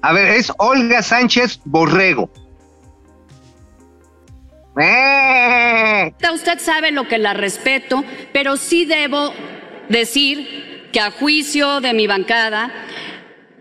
A 0.00 0.12
ver, 0.12 0.28
es 0.28 0.52
Olga 0.58 1.02
Sánchez 1.02 1.60
Borrego. 1.64 2.30
Usted 6.34 6.58
sabe 6.58 6.92
lo 6.92 7.08
que 7.08 7.18
la 7.18 7.34
respeto, 7.34 8.04
pero 8.32 8.56
sí 8.56 8.84
debo 8.84 9.32
decir 9.88 10.88
que 10.92 11.00
a 11.00 11.10
juicio 11.10 11.80
de 11.80 11.94
mi 11.94 12.06
bancada, 12.06 12.70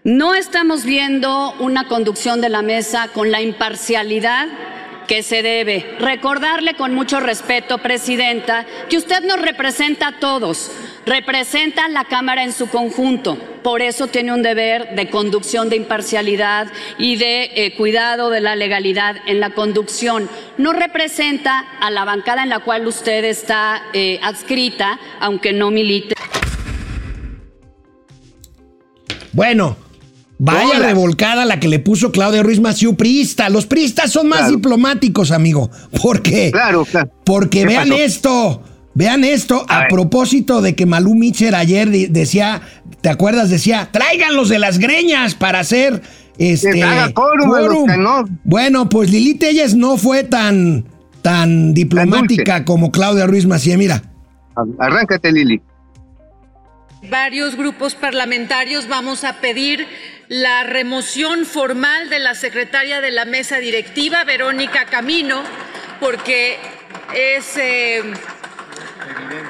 no 0.04 0.36
estamos 0.36 0.86
viendo 0.86 1.54
una 1.60 1.88
conducción 1.88 2.40
de 2.40 2.50
la 2.50 2.62
mesa 2.62 3.10
con 3.14 3.32
la 3.32 3.42
imparcialidad 3.42 4.48
que 5.08 5.24
se 5.24 5.42
debe. 5.42 5.96
Recordarle 6.00 6.76
con 6.76 6.94
mucho 6.94 7.20
respeto, 7.20 7.80
Presidenta, 7.80 8.66
que 8.90 8.98
usted 8.98 9.24
nos 9.24 9.42
representa 9.42 10.10
a 10.10 10.20
todos, 10.20 10.72
representa 11.06 11.86
a 11.86 11.90
la 11.90 12.06
Cámara 12.06 12.44
en 12.44 12.52
su 12.52 12.68
conjunto. 12.70 13.38
Por 13.64 13.82
eso 13.82 14.08
tiene 14.08 14.34
un 14.34 14.44
deber 14.44 14.96
de 14.96 15.10
conducción 15.10 15.70
de 15.70 15.78
imparcialidad 15.78 16.68
y 16.98 17.16
de 17.16 17.52
eh, 17.56 17.74
cuidado 17.76 18.30
de 18.30 18.42
la 18.42 18.56
legalidad 18.56 19.16
en 19.26 19.40
la 19.40 19.50
conducción. 19.52 20.30
No 20.58 20.74
representa 20.74 21.66
a 21.80 21.90
la 21.90 22.06
bancada 22.06 22.44
en 22.44 22.50
la 22.50 22.60
cual 22.60 22.88
usted 22.88 23.24
está 23.26 23.84
eh, 23.94 24.20
adscrita, 24.22 25.00
aunque 25.20 25.54
no 25.54 25.72
milite. 25.72 26.16
Bueno, 29.34 29.78
vaya 30.40 30.78
Hola. 30.78 30.88
revolcada 30.88 31.46
la 31.46 31.60
que 31.60 31.68
le 31.68 31.80
puso 31.80 32.12
Claudia 32.12 32.44
Ruiz 32.44 32.60
Maciú, 32.60 32.96
priista. 32.96 33.50
Los 33.50 33.66
priistas 33.66 34.12
son 34.12 34.28
más 34.28 34.40
Claro. 34.40 34.56
diplomáticos, 34.56 35.32
amigo. 35.32 35.70
¿Por 36.02 36.22
qué? 36.22 36.52
Claro, 36.52 36.86
claro. 36.86 37.12
Porque 37.26 37.62
¿Qué 37.62 37.66
vean 37.68 37.90
pasó? 37.90 38.02
esto. 38.02 38.64
Vean 38.94 39.24
esto 39.24 39.64
a, 39.70 39.88
propósito 39.90 40.60
de 40.62 40.76
que 40.76 40.88
Malú 40.88 41.14
Mitcher 41.14 41.54
ayer 41.54 41.88
decía, 42.10 42.62
¿te 43.02 43.10
acuerdas? 43.10 43.52
Decía, 43.52 43.90
tráiganlos 43.92 44.50
de 44.50 44.58
las 44.58 44.80
greñas 44.80 45.36
para 45.36 45.60
hacer 45.60 46.02
este 46.40 46.82
haga 46.82 47.14
quórum 47.14 47.48
quórum". 47.48 47.86
que 47.88 47.98
no. 47.98 48.26
Bueno, 48.44 48.90
pues 48.90 49.12
Lili 49.12 49.36
Telles 49.36 49.76
no 49.76 49.98
fue 49.98 50.24
tan 50.24 50.86
tan 51.22 51.76
diplomática 51.76 52.66
como 52.66 52.92
Claudia 52.92 53.28
Ruiz 53.28 53.46
Macié, 53.46 53.78
mira. 53.78 54.02
Arráncate, 54.80 55.32
Lili. 55.32 55.62
Varios 57.12 57.56
grupos 57.56 57.94
parlamentarios 57.94 58.88
vamos 58.88 59.24
a 59.24 59.34
pedir 59.42 59.86
la 60.30 60.64
remoción 60.64 61.46
formal 61.46 62.10
de 62.10 62.20
la 62.20 62.36
secretaria 62.36 63.00
de 63.00 63.12
la 63.12 63.26
mesa 63.26 63.58
directiva, 63.60 64.24
Verónica 64.26 64.86
Camino, 64.86 65.42
porque 66.00 66.58
es, 67.14 67.58
eh, 67.58 68.04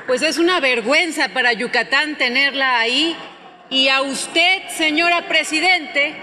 pues 0.06 0.22
es 0.22 0.38
una 0.38 0.60
vergüenza 0.60 1.30
para 1.30 1.54
Yucatán 1.54 2.18
tenerla 2.18 2.80
ahí. 2.80 3.18
Y 3.70 3.90
a 3.90 4.02
usted, 4.02 4.70
señora 4.70 5.28
Presidente, 5.28 6.16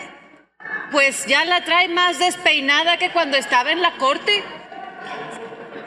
pues 0.92 1.26
ya 1.26 1.44
la 1.44 1.64
trae 1.64 1.88
más 1.88 2.18
despeinada 2.18 2.96
que 2.96 3.10
cuando 3.10 3.36
estaba 3.36 3.72
en 3.72 3.82
la 3.82 3.92
corte 3.96 4.42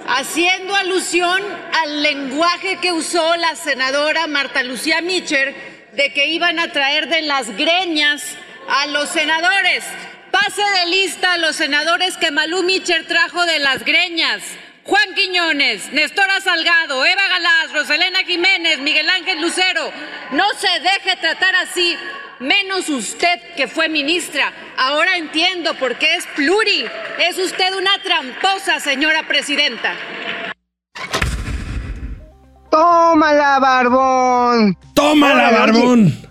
haciendo 0.10 0.76
alusión 0.76 1.42
al 1.82 2.02
lenguaje 2.02 2.78
que 2.78 2.92
usó 2.94 3.36
la 3.36 3.56
senadora 3.56 4.28
Marta 4.28 4.64
Lucía 4.64 5.02
Mitcher 5.02 5.54
de 5.94 6.14
que 6.14 6.28
iban 6.28 6.60
a 6.60 6.72
traer 6.72 7.10
de 7.10 7.24
las 7.24 7.50
greñas 7.58 8.38
a 8.68 8.88
los 8.88 9.10
senadores. 9.10 9.84
Pase 10.32 10.62
de 10.62 10.88
lista 10.88 11.34
a 11.34 11.38
los 11.38 11.56
senadores 11.56 12.18
que 12.18 12.32
Malú 12.32 12.64
Mitcher 12.64 13.08
trajo 13.08 13.46
de 13.46 13.60
las 13.60 13.84
greñas. 13.84 14.44
Juan 14.84 15.16
Quiñones, 15.16 15.92
Nestora 15.92 16.40
Salgado, 16.40 17.06
Eva 17.06 17.28
Galás, 17.28 17.74
Roselena 17.74 18.20
Jiménez, 18.20 18.80
Miguel 18.80 19.10
Ángel 19.10 19.42
Lucero. 19.42 19.92
No 20.32 20.46
se 20.58 20.80
deje 20.80 21.18
tratar 21.20 21.56
así, 21.56 21.98
menos 22.40 22.88
usted 22.88 23.40
que 23.56 23.68
fue 23.68 23.90
ministra. 23.90 24.54
Ahora 24.78 25.18
entiendo 25.18 25.74
por 25.76 25.98
qué 25.98 26.16
es 26.16 26.26
pluri. 26.28 26.86
Es 27.20 27.38
usted 27.38 27.74
una 27.76 28.02
tramposa, 28.02 28.80
señora 28.80 29.28
presidenta. 29.28 29.94
¡Tómala, 32.70 33.60
barbón! 33.60 34.78
¡Tómala, 34.94 35.52
barbón! 35.52 36.27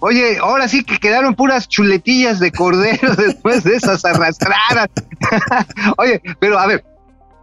Oye, 0.00 0.38
ahora 0.38 0.66
sí 0.66 0.82
que 0.82 0.98
quedaron 0.98 1.34
puras 1.34 1.68
chuletillas 1.68 2.40
de 2.40 2.50
cordero 2.50 3.14
después 3.16 3.64
de 3.64 3.76
esas 3.76 4.04
arrastradas. 4.04 4.88
Oye, 5.98 6.20
pero 6.38 6.58
a 6.58 6.66
ver, 6.66 6.84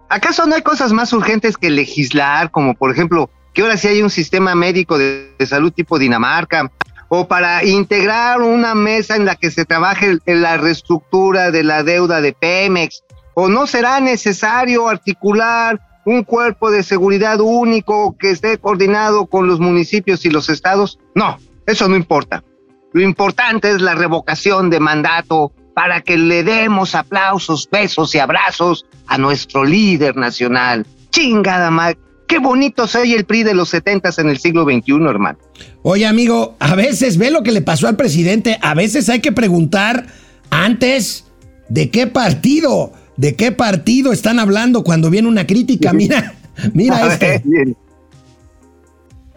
¿acaso 0.09 0.45
no 0.45 0.55
hay 0.55 0.63
cosas 0.63 0.91
más 0.91 1.13
urgentes 1.13 1.57
que 1.57 1.69
legislar, 1.69 2.51
como 2.51 2.73
por 2.73 2.91
ejemplo, 2.91 3.29
que 3.53 3.61
ahora 3.61 3.77
sí 3.77 3.87
hay 3.87 4.01
un 4.01 4.09
sistema 4.09 4.55
médico 4.55 4.97
de, 4.97 5.33
de 5.37 5.45
salud 5.45 5.71
tipo 5.71 5.99
Dinamarca, 5.99 6.71
o 7.09 7.27
para 7.27 7.63
integrar 7.63 8.41
una 8.41 8.75
mesa 8.75 9.15
en 9.15 9.25
la 9.25 9.35
que 9.35 9.51
se 9.51 9.65
trabaje 9.65 10.17
en 10.25 10.41
la 10.41 10.57
reestructura 10.57 11.51
de 11.51 11.63
la 11.63 11.83
deuda 11.83 12.21
de 12.21 12.33
Pemex, 12.33 13.03
o 13.33 13.49
no 13.49 13.67
será 13.67 13.99
necesario 13.99 14.89
articular 14.89 15.79
un 16.05 16.23
cuerpo 16.23 16.71
de 16.71 16.83
seguridad 16.83 17.39
único 17.39 18.17
que 18.17 18.31
esté 18.31 18.57
coordinado 18.57 19.27
con 19.27 19.47
los 19.47 19.59
municipios 19.59 20.25
y 20.25 20.29
los 20.29 20.49
estados? 20.49 20.99
No, 21.13 21.37
eso 21.65 21.89
no 21.89 21.97
importa. 21.97 22.43
Lo 22.97 23.03
importante 23.03 23.69
es 23.69 23.79
la 23.79 23.93
revocación 23.93 24.71
de 24.71 24.79
mandato 24.79 25.51
para 25.75 26.01
que 26.01 26.17
le 26.17 26.43
demos 26.43 26.95
aplausos, 26.95 27.69
besos 27.71 28.15
y 28.15 28.17
abrazos 28.17 28.87
a 29.05 29.19
nuestro 29.19 29.63
líder 29.63 30.17
nacional. 30.17 30.83
Chingada 31.11 31.69
madre. 31.69 31.99
Qué 32.27 32.39
bonito 32.39 32.87
soy 32.87 33.13
el 33.13 33.25
PRI 33.25 33.43
de 33.43 33.53
los 33.53 33.69
setentas 33.69 34.17
en 34.17 34.29
el 34.29 34.39
siglo 34.39 34.63
XXI, 34.63 34.93
hermano. 35.07 35.37
Oye, 35.83 36.07
amigo, 36.07 36.55
a 36.59 36.73
veces 36.73 37.19
ve 37.19 37.29
lo 37.29 37.43
que 37.43 37.51
le 37.51 37.61
pasó 37.61 37.87
al 37.87 37.97
presidente. 37.97 38.57
A 38.63 38.73
veces 38.73 39.09
hay 39.09 39.19
que 39.19 39.31
preguntar 39.31 40.07
antes 40.49 41.25
de 41.69 41.91
qué 41.91 42.07
partido, 42.07 42.93
de 43.15 43.35
qué 43.35 43.51
partido 43.51 44.11
están 44.11 44.39
hablando 44.39 44.83
cuando 44.83 45.11
viene 45.11 45.27
una 45.27 45.45
crítica. 45.45 45.93
Mira, 45.93 46.33
mira 46.73 46.97
A 46.97 47.13
este. 47.13 47.43
ver. 47.45 47.75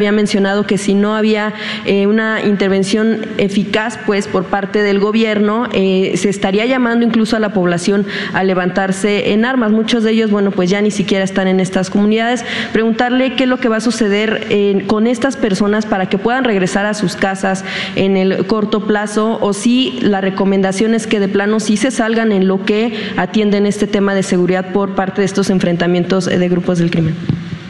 Había 0.00 0.12
mencionado 0.12 0.64
que 0.64 0.78
si 0.78 0.94
no 0.94 1.14
había 1.14 1.52
eh, 1.84 2.06
una 2.06 2.40
intervención 2.42 3.26
eficaz, 3.36 3.98
pues 4.06 4.28
por 4.28 4.46
parte 4.46 4.82
del 4.82 4.98
gobierno, 4.98 5.68
eh, 5.74 6.14
se 6.16 6.30
estaría 6.30 6.64
llamando 6.64 7.04
incluso 7.04 7.36
a 7.36 7.38
la 7.38 7.52
población 7.52 8.06
a 8.32 8.42
levantarse 8.42 9.34
en 9.34 9.44
armas. 9.44 9.72
Muchos 9.72 10.02
de 10.02 10.12
ellos, 10.12 10.30
bueno, 10.30 10.52
pues 10.52 10.70
ya 10.70 10.80
ni 10.80 10.90
siquiera 10.90 11.22
están 11.22 11.48
en 11.48 11.60
estas 11.60 11.90
comunidades. 11.90 12.46
Preguntarle 12.72 13.34
qué 13.36 13.42
es 13.42 13.50
lo 13.50 13.58
que 13.58 13.68
va 13.68 13.76
a 13.76 13.80
suceder 13.80 14.46
eh, 14.48 14.84
con 14.86 15.06
estas 15.06 15.36
personas 15.36 15.84
para 15.84 16.08
que 16.08 16.16
puedan 16.16 16.44
regresar 16.44 16.86
a 16.86 16.94
sus 16.94 17.14
casas 17.14 17.62
en 17.94 18.16
el 18.16 18.46
corto 18.46 18.86
plazo, 18.86 19.36
o 19.42 19.52
si 19.52 19.98
la 20.00 20.22
recomendación 20.22 20.94
es 20.94 21.06
que 21.06 21.20
de 21.20 21.28
plano 21.28 21.60
sí 21.60 21.76
se 21.76 21.90
salgan 21.90 22.32
en 22.32 22.48
lo 22.48 22.64
que 22.64 22.94
atienden 23.18 23.66
este 23.66 23.86
tema 23.86 24.14
de 24.14 24.22
seguridad 24.22 24.72
por 24.72 24.94
parte 24.94 25.20
de 25.20 25.26
estos 25.26 25.50
enfrentamientos 25.50 26.26
eh, 26.26 26.38
de 26.38 26.48
grupos 26.48 26.78
del 26.78 26.90
crimen. 26.90 27.16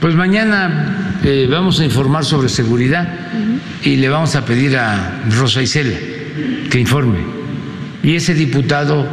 Pues 0.00 0.14
mañana 0.14 1.18
eh, 1.22 1.46
vamos 1.50 1.78
a 1.80 1.84
informar 1.84 2.24
sobre 2.24 2.48
seguridad 2.48 3.06
y 3.84 3.96
le 3.96 4.08
vamos 4.08 4.34
a 4.34 4.46
pedir 4.46 4.78
a 4.78 5.20
Rosa 5.38 5.60
Isela 5.60 5.96
que 6.70 6.80
informe. 6.80 7.18
¿Y 8.02 8.14
ese 8.16 8.32
diputado 8.32 9.06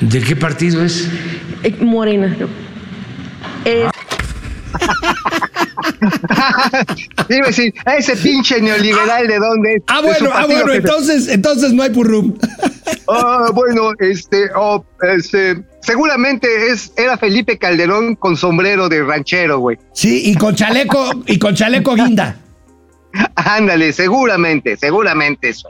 de 0.00 0.20
qué 0.22 0.36
partido 0.36 0.82
es? 0.82 1.10
Eh, 1.62 1.76
Morena. 1.80 2.34
Eh, 3.66 3.90
Dime 7.28 7.52
si 7.52 7.70
ese 7.98 8.16
pinche 8.16 8.62
neoliberal 8.62 9.26
de 9.26 9.38
dónde 9.38 9.74
es. 9.74 9.82
Ah, 9.88 10.00
bueno, 10.02 10.30
ah, 10.32 10.46
bueno, 10.46 10.72
entonces, 10.72 11.28
entonces 11.28 11.74
no 11.74 11.82
hay 11.82 11.90
purrum. 11.90 12.32
Ah, 13.08 13.48
bueno, 13.54 13.92
este, 14.00 14.48
oh, 14.56 14.84
este, 15.14 15.62
seguramente 15.80 16.46
es, 16.70 16.92
era 16.96 17.16
Felipe 17.16 17.58
Calderón 17.58 18.16
con 18.16 18.36
sombrero 18.36 18.88
de 18.88 19.02
ranchero, 19.02 19.58
güey. 19.60 19.78
Sí, 19.92 20.22
y 20.30 20.34
con 20.34 20.54
chaleco, 20.54 21.10
y 21.26 21.38
con 21.38 21.54
chaleco 21.54 21.94
guinda. 21.94 22.36
Ándale, 23.34 23.92
seguramente, 23.92 24.76
seguramente 24.76 25.48
eso. 25.50 25.68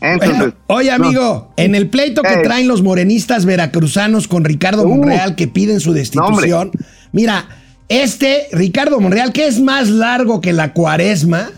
Entonces, 0.00 0.38
Bueno, 0.38 0.54
oye, 0.68 0.98
no. 0.98 1.04
amigo, 1.06 1.52
en 1.56 1.74
el 1.74 1.88
pleito 1.88 2.22
que 2.22 2.32
Eh. 2.34 2.42
traen 2.42 2.66
los 2.66 2.82
morenistas 2.82 3.44
veracruzanos 3.44 4.26
con 4.28 4.44
Ricardo 4.44 4.82
Uh. 4.84 4.88
Monreal 4.96 5.36
que 5.36 5.46
piden 5.46 5.78
su 5.80 5.92
destitución, 5.92 6.70
mira, 7.12 7.48
este 7.88 8.48
Ricardo 8.52 8.98
Monreal, 8.98 9.32
que 9.32 9.46
es 9.46 9.60
más 9.60 9.88
largo 9.88 10.40
que 10.40 10.52
la 10.52 10.72
cuaresma, 10.72 11.50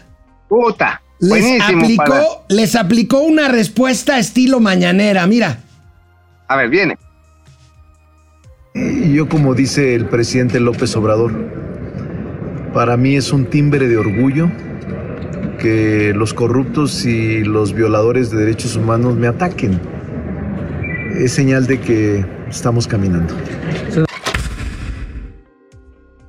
puta, 0.48 1.00
les 1.22 1.60
aplicó, 1.62 1.96
para- 2.04 2.24
les 2.48 2.74
aplicó 2.76 3.20
una 3.20 3.48
respuesta 3.48 4.18
estilo 4.18 4.60
mañanera, 4.60 5.26
mira. 5.26 5.58
A 6.48 6.56
ver, 6.56 6.68
viene. 6.68 6.98
Y 8.74 9.14
yo, 9.14 9.28
como 9.28 9.54
dice 9.54 9.94
el 9.94 10.06
presidente 10.06 10.58
López 10.60 10.94
Obrador, 10.96 11.32
para 12.74 12.96
mí 12.96 13.16
es 13.16 13.32
un 13.32 13.46
timbre 13.46 13.86
de 13.88 13.96
orgullo 13.98 14.50
que 15.60 16.12
los 16.16 16.34
corruptos 16.34 17.04
y 17.04 17.44
los 17.44 17.72
violadores 17.72 18.30
de 18.30 18.38
derechos 18.38 18.74
humanos 18.76 19.14
me 19.16 19.28
ataquen. 19.28 19.80
Es 21.18 21.32
señal 21.32 21.66
de 21.66 21.78
que 21.80 22.24
estamos 22.48 22.86
caminando. 22.88 23.34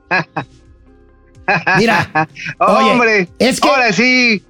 Mira, 1.77 2.27
oye, 2.59 2.91
Hombre, 2.91 3.27
es 3.39 3.59
que- 3.59 3.67
ahora 3.67 3.91
sí, 3.91 4.43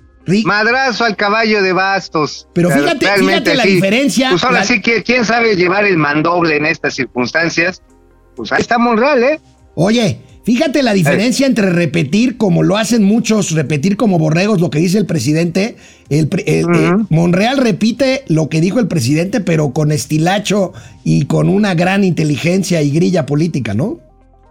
madrazo 0.46 1.04
al 1.06 1.16
caballo 1.16 1.62
de 1.62 1.74
bastos. 1.74 2.48
Pero 2.54 2.70
fíjate- 2.70 3.06
realmente 3.06 3.52
fíjate 3.52 3.56
la 3.56 3.64
sí. 3.64 3.70
diferencia, 3.76 4.30
Pues 4.32 4.44
ahora 4.44 4.60
la- 4.60 4.66
sí 4.66 4.82
que 4.82 5.04
quién 5.04 5.26
sabe 5.26 5.56
llevar 5.56 5.86
el 5.86 5.98
mandoble 5.98 6.58
en 6.58 6.66
estas 6.66 6.94
circunstancias. 6.96 7.82
Pues 8.36 8.52
ahí 8.52 8.62
está 8.62 8.78
Monreal, 8.78 9.24
¿eh? 9.24 9.40
Oye, 9.76 10.20
fíjate 10.44 10.82
la 10.84 10.94
diferencia 10.94 11.46
entre 11.48 11.70
repetir, 11.70 12.38
como 12.38 12.64
lo 12.64 12.78
hacen 12.78 13.04
muchos, 13.04 13.52
repetir 13.52 13.98
como 13.98 14.18
borregos 14.20 14.60
lo 14.62 14.70
que 14.70 14.80
dice 14.80 14.98
el 14.98 15.06
presidente. 15.06 15.78
El, 16.10 16.30
el- 16.46 16.66
eh, 16.76 16.92
Monreal 17.10 17.58
repite 17.58 18.24
lo 18.28 18.50
que 18.50 18.62
dijo 18.62 18.80
el 18.80 18.88
presidente, 18.88 19.40
pero 19.40 19.72
con 19.74 19.92
estilacho 19.92 20.74
y 21.04 21.26
con 21.26 21.50
una 21.50 21.74
gran 21.76 22.04
inteligencia 22.04 22.82
y 22.82 22.92
grilla 22.92 23.26
política, 23.26 23.74
¿no? 23.74 24.00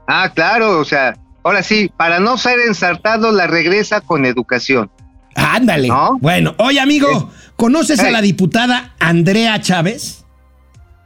Ah, 0.08 0.30
claro, 0.34 0.78
o 0.80 0.84
sea, 0.84 1.16
ahora 1.44 1.62
sí, 1.62 1.90
para 1.96 2.18
no 2.20 2.36
ser 2.36 2.58
ensartado, 2.66 3.30
la 3.32 3.46
regresa 3.46 4.00
con 4.00 4.24
educación. 4.26 4.90
Ándale. 5.35 5.89
Bueno, 6.20 6.55
oye, 6.59 6.80
amigo, 6.80 7.30
¿conoces 7.57 8.01
a 8.01 8.11
la 8.11 8.20
diputada 8.22 8.95
Andrea 8.99 9.61
Chávez? 9.61 10.24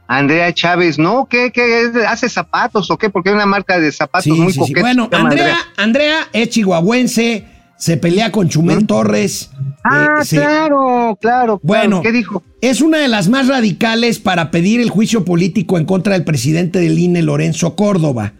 Andrea 0.07 0.53
Chávez, 0.53 0.97
¿no? 0.97 1.27
¿Qué, 1.29 1.51
qué 1.51 1.81
es? 1.81 1.91
¿Hace 2.07 2.29
zapatos 2.29 2.89
o 2.89 2.97
qué? 2.97 3.09
Porque 3.09 3.29
hay 3.29 3.35
una 3.35 3.45
marca 3.45 3.77
de 3.79 3.91
zapatos 3.91 4.23
Sí, 4.23 4.31
muy 4.31 4.53
sí. 4.53 4.73
Bueno, 4.79 5.09
Andrea, 5.11 5.57
Andrea 5.75 6.27
es 6.31 6.49
chihuahuense, 6.49 7.45
se 7.77 7.97
pelea 7.97 8.31
con 8.31 8.47
Chumel 8.47 8.87
Torres. 8.87 9.51
Ah, 9.83 10.19
eh, 10.21 10.25
se- 10.25 10.37
claro, 10.37 11.17
claro. 11.21 11.59
Bueno, 11.61 12.01
¿qué 12.01 12.13
dijo? 12.13 12.41
Es 12.61 12.79
una 12.81 12.99
de 12.99 13.09
las 13.09 13.27
más 13.27 13.47
radicales 13.47 14.19
para 14.19 14.49
pedir 14.49 14.79
el 14.79 14.89
juicio 14.89 15.25
político 15.25 15.77
en 15.77 15.83
contra 15.85 16.13
del 16.13 16.23
presidente 16.23 16.79
del 16.79 16.97
INE, 16.97 17.21
Lorenzo 17.21 17.75
Córdoba, 17.75 18.31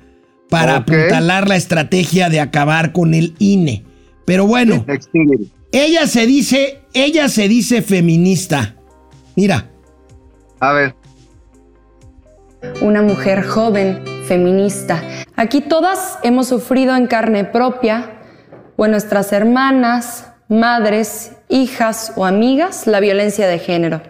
para 0.49 0.77
apuntalar 0.77 1.49
la 1.49 1.57
estrategia 1.57 2.29
de 2.29 2.39
acabar 2.39 2.93
con 2.93 3.13
el 3.13 3.35
INE. 3.39 3.83
Pero 4.25 4.47
bueno, 4.47 4.85
ella 5.71 6.07
se 6.07 6.25
dice, 6.25 6.81
ella 6.93 7.29
se 7.29 7.47
dice 7.47 7.81
feminista. 7.81 8.75
Mira. 9.35 9.69
A 10.59 10.73
ver. 10.73 10.95
una 12.81 13.01
mujer 13.01 13.45
joven, 13.45 14.03
feminista. 14.27 15.03
Aquí 15.35 15.61
todas 15.61 16.17
hemos 16.23 16.47
sufrido 16.47 16.95
en 16.95 17.07
carne 17.07 17.43
propia, 17.43 18.17
o 18.75 18.85
en 18.85 18.91
nuestras 18.91 19.31
hermanas, 19.33 20.31
madres, 20.47 21.33
hijas 21.49 22.13
o 22.15 22.25
amigas, 22.25 22.87
la 22.87 22.99
violencia 22.99 23.47
de 23.47 23.59
género, 23.59 24.01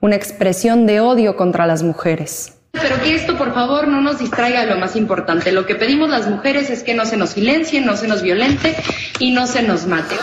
una 0.00 0.16
expresión 0.16 0.86
de 0.86 1.00
odio 1.00 1.36
contra 1.36 1.66
las 1.66 1.82
mujeres. 1.82 2.58
Pero 2.72 3.00
que 3.02 3.14
esto, 3.14 3.38
por 3.38 3.54
favor, 3.54 3.88
no 3.88 4.00
nos 4.00 4.18
distraiga 4.18 4.60
de 4.60 4.66
lo 4.66 4.78
más 4.78 4.96
importante. 4.96 5.50
Lo 5.50 5.64
que 5.64 5.76
pedimos 5.76 6.10
las 6.10 6.28
mujeres 6.28 6.68
es 6.68 6.82
que 6.82 6.94
no 6.94 7.06
se 7.06 7.16
nos 7.16 7.30
silencie, 7.30 7.80
no 7.80 7.96
se 7.96 8.06
nos 8.06 8.22
violente 8.22 8.76
y 9.18 9.30
no 9.30 9.46
se 9.46 9.62
nos 9.62 9.86
mate. 9.86 10.16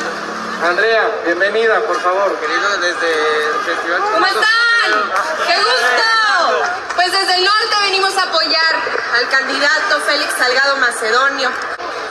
Andrea, 0.63 1.11
bienvenida, 1.25 1.77
por 1.81 1.99
favor. 2.01 2.39
Querido 2.39 2.77
desde 2.77 3.47
el 3.47 3.63
Festival. 3.65 4.01
¿Cómo 4.13 4.25
están? 4.25 5.11
¡Qué 5.45 5.57
gusto! 5.57 6.63
Pues 6.95 7.11
desde 7.11 7.35
el 7.35 7.43
norte 7.43 7.75
venimos 7.81 8.17
a 8.17 8.23
apoyar 8.23 8.75
al 9.17 9.27
candidato 9.27 9.99
Félix 10.05 10.33
Salgado 10.37 10.77
Macedonio. 10.77 11.51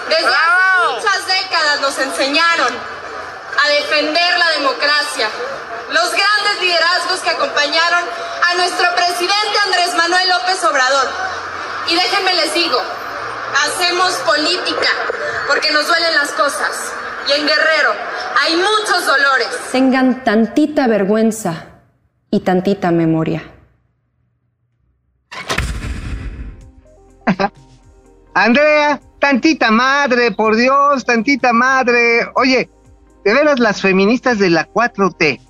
Desde 0.07 0.27
hace 0.27 0.95
muchas 0.95 1.27
décadas 1.27 1.81
nos 1.81 1.99
enseñaron 1.99 2.75
a 3.65 3.69
defender 3.69 4.39
la 4.39 4.51
democracia, 4.51 5.31
los 5.91 6.11
grandes 6.13 6.61
liderazgos 6.61 7.21
que 7.21 7.31
acompañaron 7.31 8.05
a 8.51 8.55
nuestro 8.55 8.95
presidente 8.95 9.59
Andrés 9.65 9.95
Manuel 9.95 10.29
López 10.29 10.63
Obrador. 10.65 11.09
Y 11.87 11.95
déjenme 11.95 12.35
les 12.35 12.53
digo, 12.53 12.83
hacemos 13.65 14.13
política 14.27 14.91
porque 15.49 15.71
nos 15.71 15.87
duelen 15.87 16.15
las 16.17 16.33
cosas. 16.33 16.93
Y 17.29 17.33
en 17.41 17.47
Guerrero 17.47 17.93
hay 18.41 18.57
muchos 18.57 19.07
dolores. 19.07 19.49
Tengan 19.71 20.25
tantita 20.25 20.87
vergüenza 20.87 21.67
y 22.31 22.41
tantita 22.41 22.91
memoria. 22.91 23.43
Andrea, 28.35 29.01
tantita 29.19 29.71
madre, 29.71 30.33
por 30.33 30.57
Dios, 30.57 31.05
tantita 31.05 31.53
madre. 31.53 32.27
Oye, 32.35 32.69
de 33.25 33.35
veras 33.35 33.61
las 33.61 33.81
feministas 33.81 34.39
de 34.39 34.51
la 34.51 34.69
4T 34.69 35.41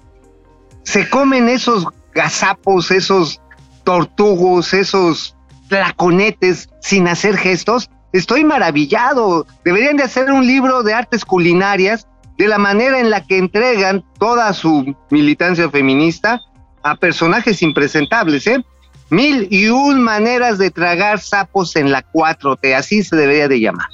se 0.83 1.09
comen 1.09 1.49
esos 1.49 1.87
gazapos, 2.14 2.91
esos 2.91 3.41
tortugos, 3.85 4.75
esos 4.75 5.37
tlaconetes 5.68 6.68
sin 6.81 7.09
hacer 7.09 7.37
gestos. 7.37 7.89
Estoy 8.13 8.45
maravillado. 8.45 9.47
Deberían 9.65 9.97
de 9.97 10.05
hacer 10.05 10.31
un 10.31 10.47
libro 10.47 10.83
de 10.83 10.95
artes 10.95 11.25
culinarias 11.25 12.07
de 12.39 12.49
la 12.49 12.59
manera 12.59 12.99
en 12.99 13.11
la 13.11 13.25
que 13.27 13.39
entregan 13.39 14.05
toda 14.19 14.53
su 14.53 14.95
militancia 15.11 15.71
feminista 15.71 16.41
a 16.83 16.97
personajes 16.97 17.63
impresentables, 17.63 18.47
¿eh? 18.47 18.63
Mil 19.11 19.47
y 19.51 19.69
un 19.69 20.01
maneras 20.01 20.59
de 20.59 20.71
tragar 20.71 21.21
sapos 21.21 21.77
en 21.77 21.93
la 21.93 22.03
4T, 22.13 22.75
así 22.75 23.03
se 23.03 23.15
debería 23.15 23.47
de 23.47 23.61
llamar. 23.61 23.89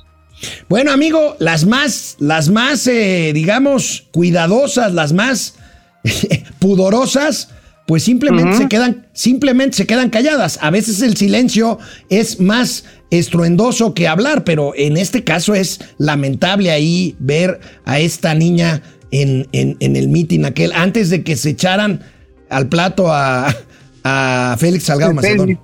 Bueno, 0.69 0.93
amigo, 0.93 1.37
las 1.41 1.67
más, 1.67 2.17
las 2.21 2.49
más, 2.49 2.87
eh, 2.87 3.33
digamos, 3.35 4.07
cuidadosas, 4.13 4.95
las 4.95 5.13
más 5.13 5.57
pudorosas, 6.61 7.51
pues 7.89 8.03
simplemente 8.05 8.55
se 8.57 8.69
quedan, 8.69 9.07
simplemente 9.15 9.79
se 9.79 9.87
quedan 9.87 10.11
calladas. 10.11 10.59
A 10.61 10.69
veces 10.71 11.01
el 11.01 11.17
silencio 11.17 11.79
es 12.11 12.39
más 12.39 12.85
estruendoso 13.11 13.95
que 13.95 14.07
hablar, 14.07 14.45
pero 14.45 14.75
en 14.77 14.99
este 14.99 15.25
caso 15.25 15.55
es 15.55 15.81
lamentable 15.97 16.71
ahí 16.71 17.17
ver 17.19 17.59
a 17.87 17.99
esta 17.99 18.35
niña 18.35 18.83
en, 19.11 19.49
en- 19.53 19.79
en 19.81 19.97
el 19.97 20.09
mitin 20.09 20.45
aquel, 20.45 20.73
antes 20.75 21.09
de 21.09 21.25
que 21.25 21.35
se 21.35 21.49
echaran 21.51 22.03
al 22.51 22.69
plato 22.69 23.11
a, 23.11 23.57
a 24.05 24.57
Félix 24.59 24.85
Salgado 24.85 25.15
Macedonio. 25.15 25.59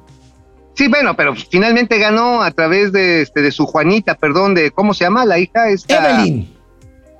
Sí, 0.76 0.88
bueno, 0.88 1.14
pero 1.14 1.36
finalmente 1.36 1.98
ganó 1.98 2.42
a 2.42 2.50
través 2.52 2.90
de, 2.90 3.20
este, 3.20 3.42
de 3.42 3.52
su 3.52 3.66
Juanita, 3.66 4.14
perdón, 4.14 4.54
de 4.54 4.70
cómo 4.70 4.94
se 4.94 5.04
llama 5.04 5.26
la 5.26 5.38
hija 5.38 5.68
esta. 5.68 6.20
Evelyn. 6.22 6.48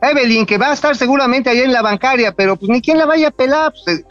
Evelyn, 0.03 0.47
que 0.47 0.57
va 0.59 0.71
a 0.71 0.75
estar 0.75 0.97
seguramente 0.97 1.51
allá 1.51 1.63
en 1.65 1.73
la 1.75 1.83
bancaria, 1.83 2.33
pero 2.35 2.57
pues 2.57 2.71
ni 2.71 2.81
quien 2.81 2.97
la 2.99 3.05
vaya 3.07 3.29
a 3.29 3.31
pelar. 3.31 3.73
pues, 3.85 3.99
eh, 3.99 4.05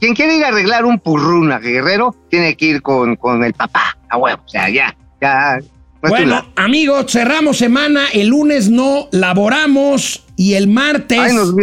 quien 0.00 0.14
quiere 0.14 0.36
ir 0.36 0.44
a 0.44 0.48
arreglar 0.48 0.84
un 0.84 0.98
purrún 0.98 1.52
a 1.52 1.58
Guerrero, 1.58 2.14
tiene 2.30 2.56
que 2.56 2.66
ir 2.66 2.82
con, 2.82 3.16
con 3.16 3.42
el 3.44 3.52
papá, 3.54 3.96
a 4.08 4.16
huevo, 4.18 4.42
o 4.44 4.48
sea, 4.48 4.68
ya, 4.68 4.96
ya. 5.20 5.58
no 6.02 6.08
Bueno, 6.10 6.44
amigos, 6.56 7.10
cerramos 7.10 7.56
semana. 7.56 8.02
El 8.12 8.28
lunes 8.28 8.70
no 8.70 9.08
laboramos 9.10 10.24
y 10.36 10.54
el 10.54 10.68
martes. 10.68 11.18
Ay, 11.18 11.32
nos. 11.34 11.54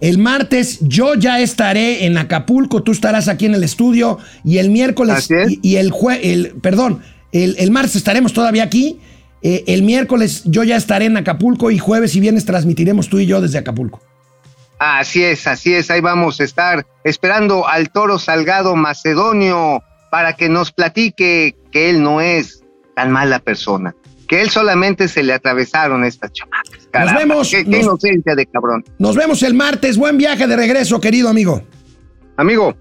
El 0.00 0.18
martes 0.18 0.78
yo 0.82 1.14
ya 1.14 1.40
estaré 1.40 2.04
en 2.06 2.16
Acapulco, 2.16 2.82
tú 2.82 2.92
estarás 2.92 3.28
aquí 3.28 3.46
en 3.46 3.54
el 3.54 3.64
estudio 3.64 4.18
y 4.44 4.58
el 4.58 4.70
miércoles 4.70 5.28
y, 5.48 5.58
y 5.62 5.76
el 5.76 5.90
jue, 5.90 6.32
el 6.32 6.52
perdón, 6.60 7.02
el, 7.32 7.56
el 7.58 7.70
martes 7.70 7.96
estaremos 7.96 8.32
todavía 8.32 8.62
aquí 8.64 9.00
Eh, 9.42 9.64
el 9.68 9.82
miércoles 9.82 10.42
yo 10.44 10.64
ya 10.64 10.76
estaré 10.76 11.06
en 11.06 11.16
Acapulco 11.16 11.70
y 11.70 11.78
jueves 11.78 12.14
y 12.14 12.20
viernes 12.20 12.44
transmitiremos 12.44 13.08
tú 13.08 13.18
y 13.20 13.24
yo 13.24 13.40
desde 13.40 13.56
Acapulco. 13.56 14.02
Así 14.80 15.22
es, 15.22 15.46
así 15.46 15.74
es, 15.74 15.90
ahí 15.90 16.00
vamos 16.00 16.40
a 16.40 16.44
estar 16.44 16.86
esperando 17.04 17.68
al 17.68 17.90
toro 17.90 18.18
Salgado 18.18 18.74
Macedonio 18.76 19.82
para 20.10 20.36
que 20.36 20.48
nos 20.48 20.72
platique 20.72 21.54
que 21.70 21.90
él 21.90 22.02
no 22.02 22.22
es 22.22 22.64
tan 22.96 23.10
mala 23.10 23.40
persona, 23.40 23.94
que 24.26 24.40
él 24.40 24.48
solamente 24.48 25.06
se 25.08 25.22
le 25.22 25.34
atravesaron 25.34 26.02
estas 26.02 26.32
chamacas. 26.32 26.88
Caramba, 26.90 27.12
nos 27.12 27.20
vemos. 27.20 27.50
Qué, 27.50 27.64
qué 27.64 27.70
nos, 27.70 27.82
inocencia 27.82 28.34
de 28.34 28.46
cabrón. 28.46 28.82
nos 28.98 29.14
vemos 29.16 29.42
el 29.42 29.52
martes. 29.52 29.98
Buen 29.98 30.16
viaje 30.16 30.46
de 30.46 30.56
regreso, 30.56 30.98
querido 30.98 31.28
amigo. 31.28 31.62
Amigo. 32.38 32.74